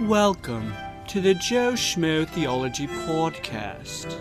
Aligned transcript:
Welcome 0.00 0.72
to 1.08 1.20
the 1.20 1.34
Joe 1.34 1.72
Schmo 1.72 2.26
Theology 2.26 2.86
Podcast, 2.86 4.12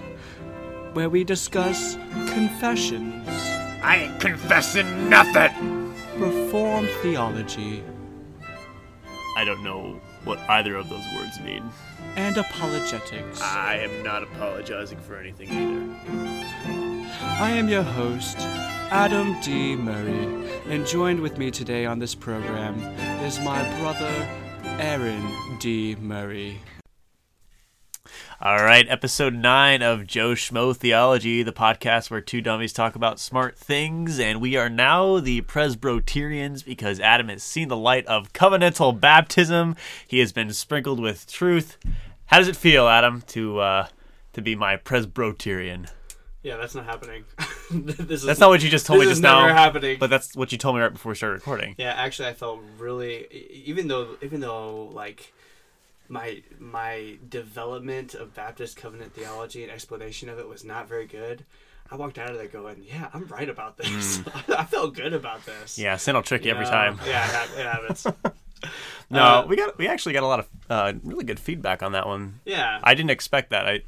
where 0.93 1.09
we 1.09 1.23
discuss 1.23 1.95
confessions, 2.27 3.27
I 3.81 4.07
ain't 4.09 4.19
confessing 4.19 5.09
nothing. 5.09 5.93
Reformed 6.17 6.89
theology, 7.01 7.83
I 9.37 9.45
don't 9.45 9.63
know 9.63 9.99
what 10.25 10.37
either 10.49 10.75
of 10.75 10.89
those 10.89 11.05
words 11.15 11.39
mean. 11.39 11.63
and 12.15 12.35
apologetics. 12.37 13.41
I 13.41 13.75
am 13.77 14.03
not 14.03 14.23
apologizing 14.23 14.99
for 14.99 15.15
anything 15.15 15.49
either. 15.49 17.09
I 17.21 17.51
am 17.51 17.69
your 17.69 17.83
host, 17.83 18.37
Adam 18.91 19.39
D. 19.41 19.75
Murray, 19.75 20.49
and 20.67 20.85
joined 20.85 21.21
with 21.21 21.37
me 21.37 21.51
today 21.51 21.85
on 21.85 21.99
this 21.99 22.15
program 22.15 22.79
is 23.23 23.39
my 23.39 23.61
brother, 23.79 24.27
Aaron 24.79 25.57
D. 25.59 25.97
Murray. 25.99 26.61
All 28.39 28.63
right, 28.63 28.87
episode 28.87 29.33
nine 29.33 29.81
of 29.81 30.07
Joe 30.07 30.31
Schmo 30.31 30.73
Theology, 30.73 31.43
the 31.43 31.51
podcast 31.51 32.09
where 32.09 32.21
two 32.21 32.39
dummies 32.39 32.71
talk 32.71 32.95
about 32.95 33.19
smart 33.19 33.57
things, 33.57 34.21
and 34.21 34.39
we 34.39 34.55
are 34.55 34.69
now 34.69 35.19
the 35.19 35.41
Presbyterians 35.41 36.63
because 36.63 37.01
Adam 37.01 37.27
has 37.27 37.43
seen 37.43 37.67
the 37.67 37.75
light 37.75 38.05
of 38.05 38.31
covenantal 38.31 38.97
baptism. 38.97 39.75
He 40.07 40.19
has 40.19 40.31
been 40.31 40.53
sprinkled 40.53 41.01
with 41.01 41.29
truth. 41.29 41.77
How 42.27 42.37
does 42.37 42.47
it 42.47 42.55
feel, 42.55 42.87
Adam, 42.87 43.21
to 43.27 43.59
uh, 43.59 43.87
to 44.31 44.41
be 44.41 44.55
my 44.55 44.77
Presbyterian? 44.77 45.87
Yeah, 46.43 46.55
that's 46.57 46.73
not 46.75 46.85
happening. 46.85 47.25
this 47.71 47.99
is, 48.21 48.23
That's 48.23 48.39
not 48.39 48.49
what 48.49 48.63
you 48.63 48.69
just 48.69 48.85
told 48.85 48.99
this 49.01 49.07
me 49.07 49.11
is 49.11 49.17
just 49.17 49.23
now. 49.23 49.41
never 49.41 49.53
happening. 49.53 49.97
But 49.99 50.09
that's 50.09 50.35
what 50.37 50.51
you 50.53 50.57
told 50.57 50.75
me 50.75 50.81
right 50.81 50.91
before 50.93 51.09
we 51.11 51.15
started 51.15 51.35
recording. 51.35 51.75
yeah, 51.77 51.91
actually, 51.95 52.29
I 52.29 52.33
felt 52.33 52.61
really, 52.77 53.27
even 53.65 53.87
though, 53.89 54.15
even 54.21 54.39
though, 54.39 54.85
like, 54.93 55.33
my 56.07 56.41
my 56.57 57.17
development 57.27 58.15
of 58.15 58.33
Baptist 58.33 58.77
covenant 58.77 59.13
theology 59.13 59.63
and 59.63 59.71
explanation 59.71 60.29
of 60.29 60.39
it 60.39 60.47
was 60.47 60.63
not 60.63 60.87
very 60.87 61.05
good. 61.05 61.45
I 61.91 61.95
walked 61.97 62.17
out 62.17 62.29
of 62.31 62.37
there 62.37 62.47
going, 62.47 62.83
"Yeah, 62.87 63.09
I'm 63.13 63.25
right 63.27 63.49
about 63.49 63.77
this. 63.77 64.21
I 64.47 64.63
felt 64.63 64.95
good 64.95 65.13
about 65.13 65.45
this." 65.45 65.77
Yeah, 65.77 65.97
sin 65.97 66.15
will 66.15 66.23
trick 66.23 66.45
you 66.45 66.51
every 66.51 66.65
time. 66.65 66.99
Yeah, 67.05 67.25
it, 67.25 67.31
hap- 67.31 67.57
it 67.57 67.65
happens. 67.65 68.07
No, 69.11 69.23
Uh, 69.23 69.45
we 69.47 69.55
got 69.55 69.77
we 69.77 69.87
actually 69.87 70.13
got 70.13 70.21
a 70.23 70.27
lot 70.27 70.39
of 70.39 70.47
uh, 70.69 70.93
really 71.03 71.23
good 71.23 71.39
feedback 71.39 71.81
on 71.81 71.93
that 71.93 72.05
one. 72.05 72.41
Yeah, 72.45 72.79
I 72.83 72.93
didn't 72.93 73.09
expect 73.09 73.49
that. 73.51 73.67
I 73.67 73.81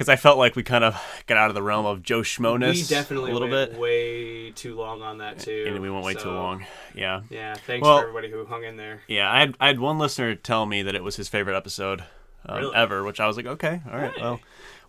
because 0.00 0.08
I 0.08 0.16
felt 0.16 0.38
like 0.38 0.56
we 0.56 0.62
kind 0.62 0.82
of 0.82 0.96
got 1.26 1.36
out 1.36 1.50
of 1.50 1.54
the 1.54 1.62
realm 1.62 1.84
of 1.84 2.02
Joe 2.02 2.20
Schmoness 2.22 2.72
we 2.72 2.82
definitely 2.84 3.32
a 3.32 3.34
little 3.34 3.50
went 3.50 3.72
bit, 3.72 3.78
way 3.78 4.50
too 4.52 4.74
long 4.74 5.02
on 5.02 5.18
that 5.18 5.38
too, 5.40 5.64
and 5.66 5.78
we 5.78 5.90
went 5.90 6.06
way 6.06 6.14
too 6.14 6.30
long. 6.30 6.64
Yeah, 6.94 7.20
Yeah, 7.28 7.52
thanks 7.54 7.84
Well- 7.84 7.98
for 7.98 8.04
everybody 8.08 8.30
who 8.30 8.46
hung 8.46 8.64
in 8.64 8.78
there. 8.78 9.02
yeah. 9.08 9.30
I 9.30 9.40
had 9.40 9.56
I 9.60 9.66
had 9.66 9.78
one 9.78 9.98
listener 9.98 10.34
tell 10.34 10.64
me 10.64 10.80
that 10.82 10.94
it 10.94 11.04
was 11.04 11.16
his 11.16 11.28
favorite 11.28 11.54
episode 11.54 12.02
um, 12.46 12.56
Really? 12.56 12.74
ever, 12.74 13.04
which 13.04 13.20
I 13.20 13.26
was 13.26 13.36
like, 13.36 13.44
okay, 13.44 13.82
all 13.92 13.98
right. 13.98 14.14
Hey. 14.14 14.22
Well, 14.22 14.40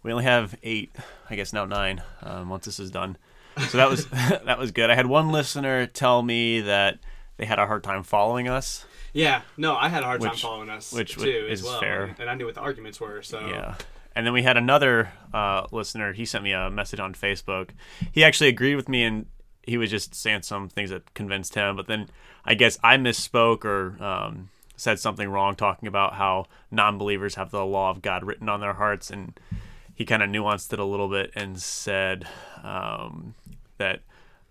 we 0.02 0.14
only 0.14 0.24
have 0.24 0.56
eight, 0.64 0.96
I 1.30 1.36
guess 1.36 1.52
now 1.52 1.66
nine. 1.66 2.02
Um, 2.24 2.48
once 2.48 2.64
this 2.64 2.80
is 2.80 2.90
done, 2.90 3.18
so 3.68 3.78
that 3.80 3.90
was 3.90 4.06
that 4.46 4.58
was 4.58 4.72
good. 4.72 4.90
I 4.90 4.96
had 4.96 5.08
one 5.08 5.30
listener 5.34 5.88
tell 5.88 6.24
me 6.24 6.62
that 6.62 7.00
they 7.36 7.44
had 7.46 7.60
a 7.60 7.68
hard 7.68 7.84
time 7.84 8.04
following 8.04 8.48
us. 8.48 8.86
Yeah, 9.12 9.42
no, 9.58 9.76
I 9.76 9.90
had 9.90 10.04
a 10.04 10.06
hard 10.06 10.22
time 10.22 10.38
following 10.38 10.70
us 10.70 10.94
which 10.94 11.16
too, 11.16 11.20
w- 11.26 11.48
as 11.50 11.60
is 11.60 11.66
well, 11.66 11.82
fair. 11.82 12.16
and 12.18 12.30
I 12.30 12.36
knew 12.36 12.46
what 12.46 12.56
the 12.56 12.62
arguments 12.62 13.02
were. 13.02 13.22
So 13.22 13.42
Yeah. 13.46 13.76
And 14.16 14.26
then 14.26 14.34
we 14.34 14.44
had 14.44 14.58
another 14.58 15.12
uh, 15.34 15.68
listener. 15.72 16.14
He 16.14 16.26
sent 16.26 16.44
me 16.44 16.52
a 16.52 16.70
message 16.70 17.00
on 17.00 17.14
Facebook. 17.14 17.70
He 18.12 18.24
actually 18.24 18.50
agreed 18.50 18.76
with 18.76 18.90
me, 18.90 19.04
and 19.04 19.26
he 19.64 19.78
was 19.78 19.90
just 19.90 20.16
saying 20.16 20.42
some 20.42 20.68
things 20.70 20.90
that 20.90 21.14
convinced 21.14 21.56
him. 21.56 21.76
But 21.76 21.88
then 21.88 22.10
I 22.44 22.56
guess 22.56 22.78
I 22.84 22.98
misspoke 22.98 23.64
or 23.64 24.02
um, 24.04 24.50
said 24.76 25.00
something 25.00 25.30
wrong, 25.30 25.56
talking 25.56 25.88
about 25.88 26.16
how 26.16 26.48
non-believers 26.72 27.36
have 27.36 27.52
the 27.52 27.66
law 27.66 27.90
of 27.90 28.02
God 28.02 28.26
written 28.26 28.50
on 28.50 28.60
their 28.60 28.74
hearts, 28.74 29.10
and 29.12 29.40
he 29.94 30.06
kind 30.06 30.24
of 30.24 30.30
nuanced 30.30 30.74
it 30.74 30.80
a 30.80 30.86
little 30.86 31.08
bit 31.08 31.32
and 31.36 31.62
said 31.62 32.28
um, 32.64 33.36
that 33.78 34.02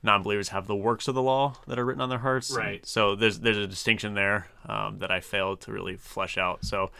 non-believers 0.02 0.50
have 0.50 0.66
the 0.66 0.76
works 0.76 1.08
of 1.08 1.14
the 1.14 1.22
law 1.22 1.54
that 1.66 1.78
are 1.78 1.84
written 1.84 2.00
on 2.00 2.08
their 2.08 2.18
hearts. 2.18 2.50
Right. 2.56 2.86
So 2.86 3.14
there's 3.14 3.40
there's 3.40 3.56
a 3.56 3.66
distinction 3.66 4.14
there 4.14 4.48
um, 4.66 5.00
that 5.00 5.10
I 5.10 5.20
failed 5.20 5.60
to 5.62 5.72
really 5.72 5.96
flesh 5.96 6.38
out. 6.38 6.64
So 6.64 6.90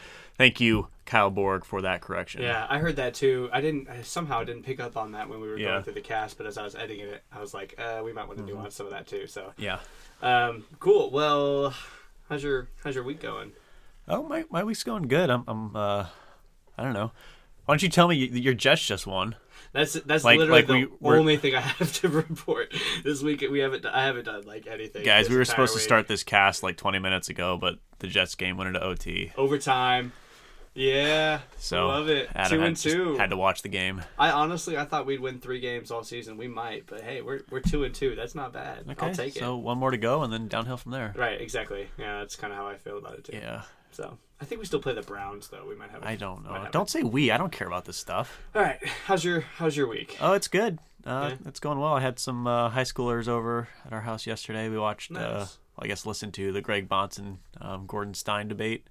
thank 0.41 0.59
you, 0.59 0.87
Kyle 1.05 1.29
Borg, 1.29 1.65
for 1.65 1.81
that 1.83 2.01
correction. 2.01 2.41
Yeah, 2.41 2.65
I 2.69 2.79
heard 2.79 2.95
that 2.97 3.13
too. 3.13 3.49
I 3.53 3.61
didn't 3.61 3.89
I 3.89 4.01
somehow 4.01 4.43
didn't 4.43 4.63
pick 4.63 4.79
up 4.79 4.97
on 4.97 5.11
that 5.13 5.29
when 5.29 5.39
we 5.41 5.47
were 5.47 5.57
Yeah. 5.57 5.71
going 5.71 5.83
through 5.83 5.93
the 5.93 6.01
cast, 6.01 6.37
but 6.37 6.45
as 6.47 6.57
I 6.57 6.63
was 6.63 6.75
editing 6.75 7.01
it, 7.01 7.23
I 7.31 7.39
was 7.39 7.53
like, 7.53 7.75
uh, 7.77 8.01
we 8.03 8.13
might 8.13 8.27
want 8.27 8.37
to 8.39 8.43
Mm-hmm. 8.43 8.55
nuance 8.55 8.75
some 8.75 8.85
of 8.87 8.91
that 8.91 9.07
too. 9.07 9.27
So, 9.27 9.53
Yeah. 9.57 9.79
um, 10.21 10.63
cool. 10.79 11.09
Well, 11.11 11.73
how's 12.29 12.43
your 12.43 12.67
how's 12.83 12.95
your 12.95 13.03
week 13.03 13.19
going? 13.21 13.51
Oh, 14.07 14.23
my 14.23 14.45
my 14.49 14.63
week's 14.63 14.83
going 14.83 15.07
good. 15.07 15.29
I'm 15.29 15.43
I'm 15.47 15.75
uh, 15.75 16.05
I 16.77 16.83
don't 16.83 16.93
know. 16.93 17.11
Why 17.65 17.75
don't 17.75 17.83
you 17.83 17.89
tell 17.89 18.07
me 18.07 18.17
y- 18.31 18.37
your 18.39 18.53
Jets 18.55 18.85
just 18.85 19.05
won? 19.05 19.35
That's 19.73 19.93
that's 19.93 20.23
Like- 20.23 20.39
literally 20.39 20.59
like 20.61 20.67
the 20.67 20.73
we- 20.73 20.87
we're- 20.99 21.19
only 21.19 21.37
thing 21.37 21.55
I 21.55 21.61
have 21.61 21.93
to 22.01 22.09
report 22.09 22.73
this 23.03 23.21
week. 23.21 23.45
We 23.49 23.59
haven't 23.59 23.85
I 23.85 24.03
haven't 24.05 24.25
done 24.25 24.43
like 24.45 24.65
anything. 24.67 25.03
Guys, 25.05 25.25
this 25.25 25.29
we 25.29 25.35
were 25.35 25.41
entire 25.41 25.53
supposed 25.53 25.73
to 25.73 25.77
week. 25.77 25.83
start 25.83 26.07
this 26.07 26.23
cast 26.23 26.63
like 26.63 26.77
20 26.77 26.99
minutes 26.99 27.29
ago, 27.29 27.57
but 27.57 27.77
the 27.99 28.07
Jets 28.07 28.33
game 28.35 28.57
went 28.57 28.69
into 28.69 28.83
OT. 28.83 29.31
overtime. 29.37 30.11
Yeah, 30.73 31.41
So 31.57 31.87
love 31.87 32.07
it. 32.07 32.29
Adam 32.33 32.59
two 32.59 32.65
and 32.65 32.77
two. 32.77 33.17
had 33.17 33.31
to 33.31 33.37
watch 33.37 33.61
the 33.61 33.67
game. 33.69 34.01
I 34.17 34.31
honestly 34.31 34.77
I 34.77 34.85
thought 34.85 35.05
we'd 35.05 35.19
win 35.19 35.39
three 35.39 35.59
games 35.59 35.91
all 35.91 36.03
season. 36.03 36.37
We 36.37 36.47
might, 36.47 36.85
but 36.87 37.01
hey, 37.01 37.21
we're 37.21 37.41
we're 37.49 37.59
two 37.59 37.83
and 37.83 37.93
two. 37.93 38.15
That's 38.15 38.35
not 38.35 38.53
bad. 38.53 38.85
Okay, 38.89 39.07
I'll 39.07 39.13
take 39.13 39.33
so 39.33 39.55
it. 39.57 39.61
one 39.61 39.77
more 39.77 39.91
to 39.91 39.97
go, 39.97 40.23
and 40.23 40.31
then 40.31 40.47
downhill 40.47 40.77
from 40.77 40.93
there. 40.93 41.13
Right, 41.17 41.41
exactly. 41.41 41.87
Yeah, 41.97 42.19
that's 42.19 42.37
kind 42.37 42.53
of 42.53 42.59
how 42.59 42.67
I 42.67 42.77
feel 42.77 42.97
about 42.97 43.15
it 43.15 43.25
too. 43.25 43.35
Yeah, 43.37 43.63
So 43.91 44.17
I 44.39 44.45
think 44.45 44.59
we 44.59 44.65
still 44.65 44.79
play 44.79 44.93
the 44.93 45.01
Browns 45.01 45.49
though. 45.49 45.65
We 45.67 45.75
might 45.75 45.89
have. 45.91 46.03
I 46.03 46.15
don't 46.15 46.45
know. 46.45 46.67
Don't 46.71 46.89
say 46.89 47.03
we. 47.03 47.31
I 47.31 47.37
don't 47.37 47.51
care 47.51 47.67
about 47.67 47.83
this 47.83 47.97
stuff. 47.97 48.39
All 48.55 48.61
right. 48.61 48.79
How's 49.05 49.25
your 49.25 49.41
How's 49.41 49.75
your 49.75 49.87
week? 49.87 50.17
Oh, 50.21 50.33
it's 50.33 50.47
good. 50.47 50.79
Uh, 51.05 51.31
Yeah. 51.31 51.47
It's 51.49 51.59
going 51.59 51.79
well. 51.79 51.93
I 51.95 51.99
had 51.99 52.17
some 52.17 52.47
uh, 52.47 52.69
high 52.69 52.83
schoolers 52.83 53.27
over 53.27 53.67
at 53.85 53.91
our 53.91 54.01
house 54.01 54.25
yesterday. 54.25 54.69
We 54.69 54.77
watched, 54.77 55.11
uh, 55.11 55.39
Nice. 55.39 55.57
I 55.79 55.87
guess, 55.87 56.05
listened 56.05 56.33
to 56.35 56.51
the 56.53 56.61
Greg 56.61 56.87
Bahnsen, 56.87 57.37
um, 57.59 57.87
Gordon 57.87 58.13
Stein 58.13 58.47
debate 58.47 58.85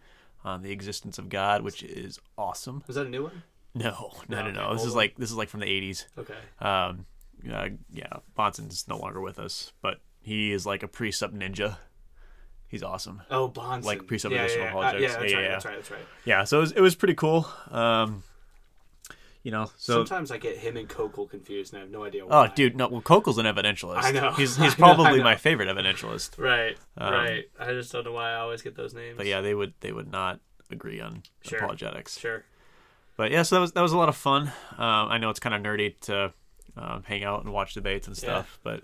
on 0.45 0.62
the 0.62 0.73
existence 0.73 1.19
of 1.19 1.28
God, 1.28 1.62
which 1.62 1.83
is 1.83 2.19
awesome. 2.39 2.83
Is 2.89 2.95
that 2.95 3.06
a 3.06 3.11
new 3.11 3.25
one? 3.25 3.43
No, 3.75 4.12
no, 4.28 4.43
No, 4.43 4.51
no, 4.51 4.51
no. 4.51 4.75
This 4.75 4.84
is 4.84 4.95
like 4.95 5.17
this 5.17 5.31
is 5.31 5.37
like 5.37 5.49
from 5.49 5.61
the 5.61 5.67
'80s. 5.67 6.06
Okay. 6.19 6.34
Um, 6.61 7.06
uh, 7.51 7.69
yeah, 7.93 8.09
Bahnsen's 8.37 8.87
no 8.89 8.97
longer 8.99 9.21
with 9.21 9.39
us, 9.39 9.73
but 9.81 10.01
he 10.21 10.53
is 10.53 10.67
like 10.67 10.83
a 10.83 10.89
presup 10.89 11.33
ninja. 11.33 11.77
He's 12.69 12.83
awesome. 12.83 13.23
Oh, 13.31 13.49
Bonson. 13.49 13.84
Like 13.84 14.03
presuppositional 14.03 14.31
yeah, 14.31 14.47
yeah, 14.47 14.56
yeah. 14.56 14.77
Uh, 14.77 14.93
yeah, 14.93 15.01
that's 15.01 15.03
Yeah, 15.03 15.17
right. 15.17 15.31
yeah, 15.31 15.49
That's 15.49 15.65
right. 15.65 15.75
That's 15.77 15.91
right. 15.91 16.01
Yeah, 16.25 16.45
so 16.45 16.59
it 16.59 16.61
was, 16.61 16.72
it 16.72 16.81
was 16.81 16.95
pretty 16.95 17.15
cool. 17.15 17.49
Um, 17.71 18.22
you 19.43 19.51
know, 19.51 19.71
so 19.77 20.05
Sometimes 20.05 20.31
I 20.31 20.39
get 20.39 20.59
him 20.59 20.77
and 20.77 20.89
Koukl 20.89 21.28
confused, 21.28 21.73
and 21.73 21.78
I 21.78 21.83
have 21.83 21.91
no 21.91 22.05
idea 22.05 22.27
why. 22.27 22.47
oh, 22.47 22.53
dude, 22.55 22.77
no, 22.77 22.89
well, 22.89 23.01
Koukl's 23.01 23.39
an 23.39 23.47
evidentialist. 23.47 24.03
I 24.03 24.11
know. 24.11 24.33
He's 24.33 24.56
he's 24.62 24.75
probably 24.75 25.19
know. 25.19 25.25
my 25.25 25.37
favorite 25.37 25.69
evidentialist. 25.69 26.39
Right. 26.39 26.77
Um, 26.99 27.12
right. 27.12 27.45
I 27.59 27.73
just 27.73 27.91
don't 27.93 28.05
know 28.05 28.12
why 28.12 28.33
I 28.33 28.37
always 28.37 28.62
get 28.62 28.75
those 28.77 28.93
names. 28.95 29.17
But 29.17 29.27
yeah, 29.27 29.41
they 29.41 29.55
would 29.55 29.73
they 29.81 29.93
would 29.93 30.11
not 30.11 30.41
agree 30.71 31.01
on 31.01 31.23
Sure. 31.43 31.59
apologetics. 31.59 32.19
Sure. 32.19 32.45
But 33.17 33.31
yeah, 33.31 33.43
so 33.43 33.56
that 33.56 33.61
was 33.61 33.73
that 33.73 33.83
was 33.83 33.93
a 33.93 33.99
lot 33.99 34.09
of 34.09 34.17
fun. 34.17 34.49
Um, 34.78 35.09
I 35.09 35.19
know 35.19 35.31
it's 35.31 35.41
kind 35.41 35.55
of 35.55 35.62
nerdy 35.62 35.99
to 36.03 36.33
um, 36.77 37.03
hang 37.07 37.25
out 37.25 37.43
and 37.45 37.53
watch 37.53 37.75
debates 37.75 38.07
and 38.07 38.17
stuff, 38.17 38.59
but 38.62 38.83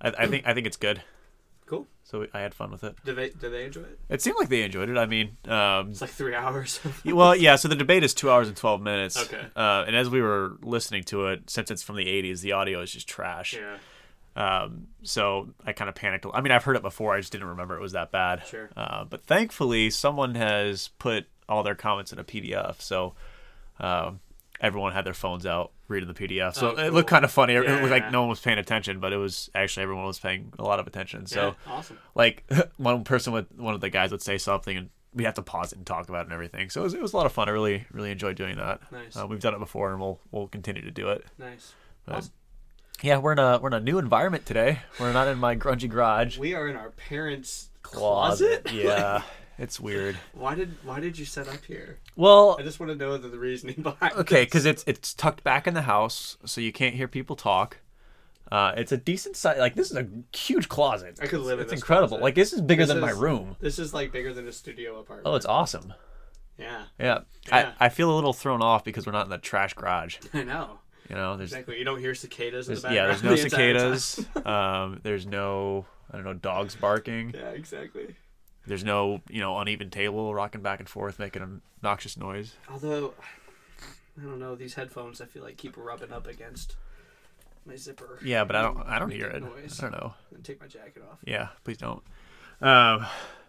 I, 0.00 0.08
I 0.18 0.26
think 0.26 0.46
I 0.46 0.54
think 0.54 0.66
it's 0.66 0.76
good. 0.76 1.02
So 2.06 2.26
I 2.34 2.40
had 2.40 2.54
fun 2.54 2.70
with 2.70 2.84
it. 2.84 2.96
Did 3.04 3.16
they 3.16 3.30
Do 3.30 3.48
they 3.50 3.64
enjoy 3.64 3.80
it? 3.80 3.98
It 4.10 4.22
seemed 4.22 4.36
like 4.38 4.50
they 4.50 4.62
enjoyed 4.62 4.90
it. 4.90 4.98
I 4.98 5.06
mean, 5.06 5.36
um, 5.48 5.90
It's 5.90 6.00
like 6.02 6.10
three 6.10 6.34
hours. 6.34 6.78
well, 7.04 7.34
yeah. 7.34 7.56
So 7.56 7.66
the 7.68 7.74
debate 7.76 8.04
is 8.04 8.12
two 8.14 8.30
hours 8.30 8.46
and 8.48 8.56
twelve 8.56 8.82
minutes. 8.82 9.16
Okay. 9.16 9.40
Uh, 9.56 9.84
and 9.86 9.96
as 9.96 10.10
we 10.10 10.20
were 10.20 10.58
listening 10.62 11.02
to 11.04 11.28
it, 11.28 11.48
since 11.48 11.70
it's 11.70 11.82
from 11.82 11.96
the 11.96 12.06
'80s, 12.06 12.40
the 12.42 12.52
audio 12.52 12.80
is 12.82 12.92
just 12.92 13.08
trash. 13.08 13.54
yeah. 13.54 13.78
Um, 14.36 14.88
so 15.02 15.50
I 15.64 15.72
kind 15.72 15.88
of 15.88 15.94
panicked. 15.94 16.26
I 16.34 16.40
mean, 16.40 16.50
I've 16.52 16.64
heard 16.64 16.76
it 16.76 16.82
before. 16.82 17.14
I 17.14 17.20
just 17.20 17.32
didn't 17.32 17.46
remember 17.48 17.76
it 17.76 17.80
was 17.80 17.92
that 17.92 18.10
bad. 18.10 18.42
Sure. 18.46 18.68
Uh, 18.76 19.04
but 19.04 19.24
thankfully, 19.24 19.90
someone 19.90 20.34
has 20.34 20.88
put 20.98 21.26
all 21.48 21.62
their 21.62 21.74
comments 21.76 22.12
in 22.12 22.18
a 22.18 22.24
PDF. 22.24 22.80
So 22.80 23.14
um, 23.80 24.20
everyone 24.64 24.92
had 24.92 25.04
their 25.04 25.14
phones 25.14 25.44
out 25.46 25.72
reading 25.88 26.08
the 26.08 26.14
PDF. 26.14 26.54
So 26.54 26.74
Oh, 26.76 26.80
it 26.86 26.92
looked 26.92 27.08
kind 27.10 27.24
of 27.24 27.30
funny. 27.30 27.54
It 27.54 27.64
Yeah. 27.64 27.76
looked 27.80 27.90
like 27.90 28.10
no 28.10 28.22
one 28.22 28.30
was 28.30 28.40
paying 28.40 28.58
attention, 28.58 28.98
but 28.98 29.12
it 29.12 29.18
was 29.18 29.50
actually 29.54 29.82
everyone 29.84 30.06
was 30.06 30.18
paying 30.18 30.52
a 30.58 30.62
lot 30.62 30.80
of 30.80 30.86
attention. 30.86 31.26
So 31.26 31.54
yeah. 31.66 31.72
Awesome. 31.72 31.98
like 32.14 32.44
one 32.78 33.04
person 33.04 33.32
would 33.34 33.46
one 33.58 33.74
of 33.74 33.80
the 33.80 33.90
guys 33.90 34.10
would 34.10 34.22
say 34.22 34.38
something 34.38 34.76
and 34.76 34.90
we 35.12 35.24
have 35.24 35.34
to 35.34 35.42
pause 35.42 35.72
it 35.72 35.78
and 35.78 35.86
talk 35.86 36.08
about 36.08 36.22
it 36.22 36.24
and 36.26 36.32
everything. 36.32 36.70
So 36.70 36.80
it 36.80 36.84
was, 36.84 36.94
it 36.94 37.00
was 37.02 37.12
a 37.12 37.16
lot 37.16 37.26
of 37.26 37.32
fun. 37.32 37.48
I 37.48 37.52
really 37.52 37.84
really 37.92 38.10
enjoyed 38.10 38.36
doing 38.36 38.56
that. 38.56 38.80
Nice. 38.90 39.16
Uh, 39.16 39.26
we've 39.28 39.38
done 39.40 39.54
it 39.54 39.60
before 39.60 39.92
and 39.92 40.00
we'll 40.00 40.18
we'll 40.32 40.48
continue 40.48 40.82
to 40.82 40.90
do 40.90 41.10
it. 41.10 41.24
Nice. 41.38 41.74
But- 42.06 42.16
Awesome. 42.16 42.32
Yeah, 43.02 43.18
we're 43.18 43.32
in 43.32 43.38
a 43.40 43.58
we're 43.60 43.68
in 43.68 43.74
a 43.74 43.80
new 43.80 43.98
environment 43.98 44.46
today. 44.46 44.78
We're 44.98 45.12
not 45.12 45.26
in 45.28 45.36
my 45.38 45.56
grungy 45.56 45.90
garage 45.90 46.38
We 46.38 46.54
are 46.54 46.68
in 46.68 46.76
our 46.76 46.90
parents' 46.90 47.68
closet. 47.82 48.68
Yeah, 48.72 49.22
it's 49.58 49.78
weird. 49.80 50.16
Why 50.32 50.54
did 50.54 50.76
Why 50.84 51.00
did 51.00 51.18
you 51.18 51.24
set 51.24 51.48
up 51.48 51.64
here? 51.64 51.98
Well, 52.16 52.56
I 52.58 52.62
just 52.62 52.80
want 52.80 52.90
to 52.92 52.96
know 52.96 53.16
the, 53.18 53.28
the 53.28 53.38
reasoning 53.38 53.76
behind. 53.82 54.12
okay, 54.14 54.44
because 54.44 54.64
it's 54.64 54.84
it's 54.86 55.14
tucked 55.14 55.42
back 55.44 55.66
in 55.66 55.74
the 55.74 55.82
house, 55.82 56.36
so 56.44 56.60
you 56.60 56.72
can't 56.72 56.94
hear 56.94 57.08
people 57.08 57.36
talk. 57.36 57.78
Uh, 58.52 58.72
it's 58.76 58.92
a 58.92 58.96
decent 58.96 59.36
size. 59.36 59.58
Like 59.58 59.74
this 59.74 59.90
is 59.90 59.96
a 59.96 60.06
huge 60.36 60.68
closet. 60.68 61.18
I 61.20 61.26
could 61.26 61.40
live 61.40 61.58
in 61.58 61.64
It's 61.64 61.72
incredible. 61.72 62.08
closet. 62.08 62.22
Like 62.22 62.34
this 62.34 62.52
is 62.52 62.60
bigger 62.60 62.84
This 62.84 62.92
than 62.92 63.00
my 63.00 63.10
room. 63.10 63.56
This 63.60 63.78
is 63.78 63.94
like 63.94 64.12
bigger 64.12 64.32
than 64.34 64.46
a 64.46 64.52
studio 64.52 64.98
apartment. 65.00 65.26
Oh, 65.26 65.34
it's 65.34 65.46
awesome. 65.46 65.94
Yeah, 66.58 66.82
Yeah. 67.00 67.20
Yeah. 67.48 67.72
I, 67.80 67.86
I 67.86 67.88
feel 67.88 68.12
a 68.12 68.14
little 68.14 68.32
thrown 68.32 68.62
off 68.62 68.84
because 68.84 69.06
we're 69.06 69.12
not 69.12 69.24
in 69.26 69.30
the 69.30 69.38
trash 69.38 69.74
garage. 69.74 70.18
I 70.34 70.44
know. 70.44 70.78
You 71.08 71.16
know, 71.16 71.36
there's, 71.36 71.52
Exactly. 71.52 71.78
You 71.78 71.84
don't 71.84 71.98
hear 71.98 72.14
cicadas 72.14 72.68
in 72.68 72.76
the 72.76 72.80
background. 72.80 72.94
yeah, 72.96 73.06
there's 73.06 73.22
no 73.24 73.30
the 73.30 73.36
cicadas. 73.38 74.26
um, 74.46 75.00
there's 75.02 75.26
no 75.26 75.84
I 76.12 76.16
don't 76.16 76.24
know 76.24 76.34
dogs 76.34 76.76
barking. 76.76 77.32
Yeah, 77.34 77.50
exactly. 77.50 78.14
There's 78.66 78.84
no 78.84 79.20
you 79.28 79.40
know 79.40 79.58
uneven 79.58 79.90
table 79.90 80.34
rocking 80.34 80.62
back 80.62 80.80
and 80.80 80.88
forth 80.88 81.18
making 81.18 81.42
an 81.42 81.60
obnoxious 81.78 82.16
noise. 82.16 82.54
Although, 82.70 83.14
I 84.18 84.24
don't 84.24 84.38
know, 84.38 84.54
these 84.54 84.74
headphones 84.74 85.20
I 85.20 85.26
feel 85.26 85.42
like 85.42 85.56
keep 85.56 85.76
rubbing 85.76 86.12
up 86.12 86.26
against 86.26 86.76
my 87.66 87.76
zipper. 87.76 88.18
Yeah, 88.24 88.44
but 88.44 88.56
I 88.56 88.62
don't 88.62 88.78
I 88.86 88.98
don't 88.98 89.10
hear 89.10 89.26
it. 89.26 89.42
noise. 89.42 89.80
I 89.80 89.82
don't 89.82 89.92
know. 89.92 90.14
And 90.34 90.44
take 90.44 90.60
my 90.60 90.66
jacket 90.66 91.02
off. 91.10 91.18
Yeah, 91.24 91.48
please 91.64 91.78
don't. 91.78 92.02
Um, 92.60 93.06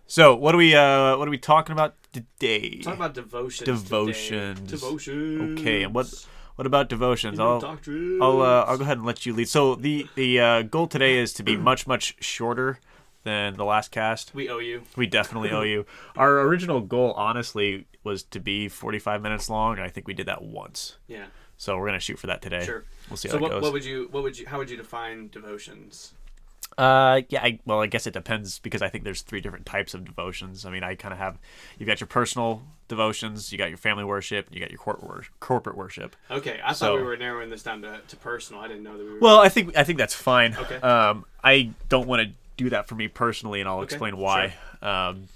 so 0.07 0.35
what 0.35 0.53
are 0.53 0.57
we 0.57 0.75
uh 0.75 1.17
what 1.17 1.27
are 1.27 1.31
we 1.31 1.37
talking 1.37 1.73
about 1.73 1.95
today? 2.11 2.79
Talk 2.81 2.95
about 2.95 3.13
devotions. 3.13 3.65
Devotions. 3.65 4.59
Today. 4.59 4.71
Devotions. 4.71 5.59
Okay, 5.59 5.83
and 5.83 5.93
what 5.93 6.07
what 6.55 6.67
about 6.67 6.89
devotions? 6.89 7.39
I'll 7.39 7.59
doctrines. 7.59 8.21
I'll 8.21 8.41
uh, 8.41 8.63
I'll 8.63 8.77
go 8.77 8.83
ahead 8.83 8.97
and 8.97 9.05
let 9.05 9.25
you 9.25 9.33
lead. 9.33 9.49
So 9.49 9.75
the 9.75 10.07
the 10.15 10.39
uh, 10.39 10.61
goal 10.63 10.87
today 10.87 11.17
is 11.17 11.33
to 11.33 11.43
be 11.43 11.57
much 11.57 11.85
much 11.87 12.15
shorter 12.23 12.79
than 13.25 13.55
the 13.55 13.65
last 13.65 13.91
cast. 13.91 14.33
We 14.33 14.49
owe 14.49 14.59
you. 14.59 14.83
We 14.95 15.05
definitely 15.07 15.51
owe 15.51 15.63
you. 15.63 15.85
Our 16.15 16.39
original 16.41 16.79
goal, 16.79 17.11
honestly, 17.17 17.87
was 18.05 18.23
to 18.23 18.39
be 18.39 18.69
45 18.69 19.21
minutes 19.21 19.49
long, 19.49 19.73
and 19.73 19.83
I 19.83 19.89
think 19.89 20.07
we 20.07 20.13
did 20.13 20.27
that 20.27 20.41
once. 20.43 20.95
Yeah. 21.07 21.25
So 21.57 21.77
we're 21.77 21.87
gonna 21.87 21.99
shoot 21.99 22.19
for 22.19 22.27
that 22.27 22.41
today. 22.41 22.63
Sure. 22.65 22.83
We'll 23.09 23.17
see 23.17 23.27
So 23.29 23.37
how 23.37 23.41
what, 23.41 23.51
it 23.51 23.55
goes. 23.55 23.63
what 23.63 23.73
would 23.73 23.85
you 23.85 24.07
what 24.11 24.23
would 24.23 24.37
you 24.37 24.45
how 24.45 24.57
would 24.59 24.69
you 24.69 24.77
define 24.77 25.29
devotions? 25.29 26.13
Uh, 26.77 27.21
yeah. 27.29 27.41
I, 27.41 27.59
well, 27.65 27.79
I 27.81 27.87
guess 27.87 28.05
it 28.05 28.13
depends 28.13 28.59
because 28.59 28.81
I 28.81 28.89
think 28.89 29.05
there's 29.05 29.21
three 29.21 29.39
different 29.39 29.65
types 29.65 29.93
of 29.93 30.03
devotions. 30.03 30.65
I 30.65 30.71
mean, 30.71 30.83
I 30.83 30.95
kind 30.95 31.13
of 31.13 31.17
have 31.19 31.37
you've 31.79 31.87
got 31.87 32.01
your 32.01 32.07
personal 32.07 32.63
devotions, 32.89 33.51
you 33.53 33.57
got 33.57 33.69
your 33.69 33.77
family 33.77 34.03
worship, 34.03 34.47
you 34.51 34.59
got 34.59 34.69
your 34.71 34.77
corporate 34.79 35.07
wor- 35.07 35.23
corporate 35.39 35.77
worship. 35.77 36.15
Okay, 36.29 36.59
I 36.63 36.73
So- 36.73 36.87
thought 36.87 36.97
we 36.97 37.03
were 37.03 37.15
narrowing 37.17 37.49
this 37.49 37.63
down 37.63 37.81
to, 37.83 38.01
to 38.05 38.15
personal. 38.17 38.61
I 38.61 38.67
didn't 38.67 38.83
know 38.83 38.97
that 38.97 39.03
we 39.05 39.13
were. 39.13 39.19
Well, 39.19 39.39
I 39.39 39.47
think 39.49 39.77
I 39.77 39.83
think 39.85 39.97
that's 39.97 40.13
fine. 40.15 40.55
Okay. 40.55 40.75
Um, 40.75 41.25
I 41.43 41.71
don't 41.87 42.07
want 42.07 42.23
to 42.23 42.33
do 42.57 42.69
that 42.69 42.87
for 42.87 42.95
me 42.95 43.07
personally, 43.07 43.59
and 43.59 43.69
I'll 43.69 43.81
Okay, 43.81 43.83
explain 43.83 44.17
why. 44.17 44.53
Um, 44.81 45.27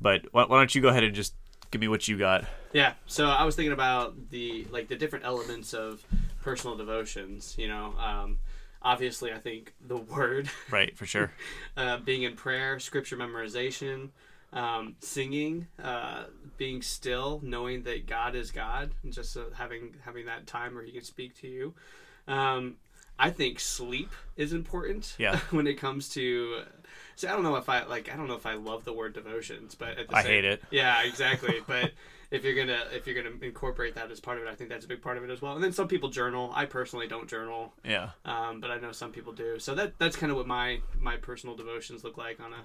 but 0.00 0.22
why, 0.32 0.44
why 0.44 0.58
don't 0.58 0.74
you 0.74 0.80
go 0.82 0.88
ahead 0.88 1.04
and 1.04 1.14
just 1.14 1.34
give 1.70 1.80
me 1.80 1.88
what 1.88 2.06
you 2.08 2.18
got? 2.18 2.44
Yeah, 2.72 2.92
so 3.06 3.26
I 3.26 3.44
was 3.44 3.56
thinking 3.56 3.72
about 3.72 4.30
the 4.30 4.66
like 4.70 4.88
the 4.88 4.96
different 4.96 5.24
elements 5.24 5.74
of 5.74 6.04
personal 6.42 6.76
devotions. 6.76 7.54
You 7.58 7.68
know, 7.68 7.94
um, 7.98 8.38
obviously, 8.82 9.32
I 9.32 9.38
think 9.38 9.74
the 9.86 9.96
word, 10.14 10.50
Right, 10.70 10.96
for 10.96 11.06
sure. 11.06 11.32
uh, 11.76 11.98
being 11.98 12.22
in 12.24 12.36
prayer, 12.36 12.78
scripture 12.78 13.16
memorization, 13.16 14.10
um, 14.52 14.96
singing, 15.00 15.66
uh, 15.82 16.24
being 16.58 16.82
still, 16.82 17.40
knowing 17.42 17.82
that 17.84 18.06
God 18.06 18.34
is 18.34 18.50
God, 18.50 18.90
and 19.02 19.12
just 19.12 19.36
uh, 19.36 19.44
having 19.54 19.94
having 20.04 20.26
that 20.26 20.46
time 20.46 20.74
where 20.74 20.84
He 20.84 20.92
can 20.92 21.02
speak 21.04 21.38
to 21.40 21.48
you. 21.48 21.74
Um, 22.26 22.76
I 23.18 23.30
think 23.30 23.60
sleep 23.60 24.12
is 24.36 24.52
important. 24.52 25.14
Yeah. 25.18 25.38
when 25.50 25.66
it 25.66 25.74
comes 25.74 26.08
to. 26.10 26.62
See, 27.16 27.26
I 27.26 27.32
don't 27.32 27.42
know 27.42 27.56
if 27.56 27.68
I 27.68 27.84
like. 27.84 28.12
I 28.12 28.16
don't 28.16 28.28
know 28.28 28.36
if 28.36 28.46
I 28.46 28.54
love 28.54 28.84
the 28.84 28.92
word 28.92 29.12
devotions, 29.12 29.74
but 29.74 29.98
at 29.98 30.08
the 30.08 30.16
I 30.16 30.22
same, 30.22 30.32
hate 30.32 30.44
it. 30.44 30.62
Yeah, 30.70 31.02
exactly. 31.04 31.56
but 31.66 31.90
if 32.30 32.44
you're 32.44 32.54
gonna 32.54 32.84
if 32.92 33.06
you're 33.06 33.20
gonna 33.20 33.34
incorporate 33.42 33.96
that 33.96 34.10
as 34.10 34.20
part 34.20 34.38
of 34.38 34.44
it, 34.44 34.50
I 34.50 34.54
think 34.54 34.70
that's 34.70 34.84
a 34.84 34.88
big 34.88 35.02
part 35.02 35.16
of 35.16 35.24
it 35.24 35.30
as 35.30 35.42
well. 35.42 35.54
And 35.54 35.64
then 35.64 35.72
some 35.72 35.88
people 35.88 36.10
journal. 36.10 36.52
I 36.54 36.66
personally 36.66 37.08
don't 37.08 37.28
journal, 37.28 37.72
Yeah. 37.84 38.10
um, 38.24 38.60
but 38.60 38.70
I 38.70 38.78
know 38.78 38.92
some 38.92 39.10
people 39.10 39.32
do. 39.32 39.58
So 39.58 39.74
that 39.74 39.98
that's 39.98 40.14
kind 40.16 40.30
of 40.30 40.36
what 40.36 40.46
my 40.46 40.80
my 41.00 41.16
personal 41.16 41.56
devotions 41.56 42.04
look 42.04 42.16
like 42.18 42.38
on 42.38 42.52
a 42.52 42.62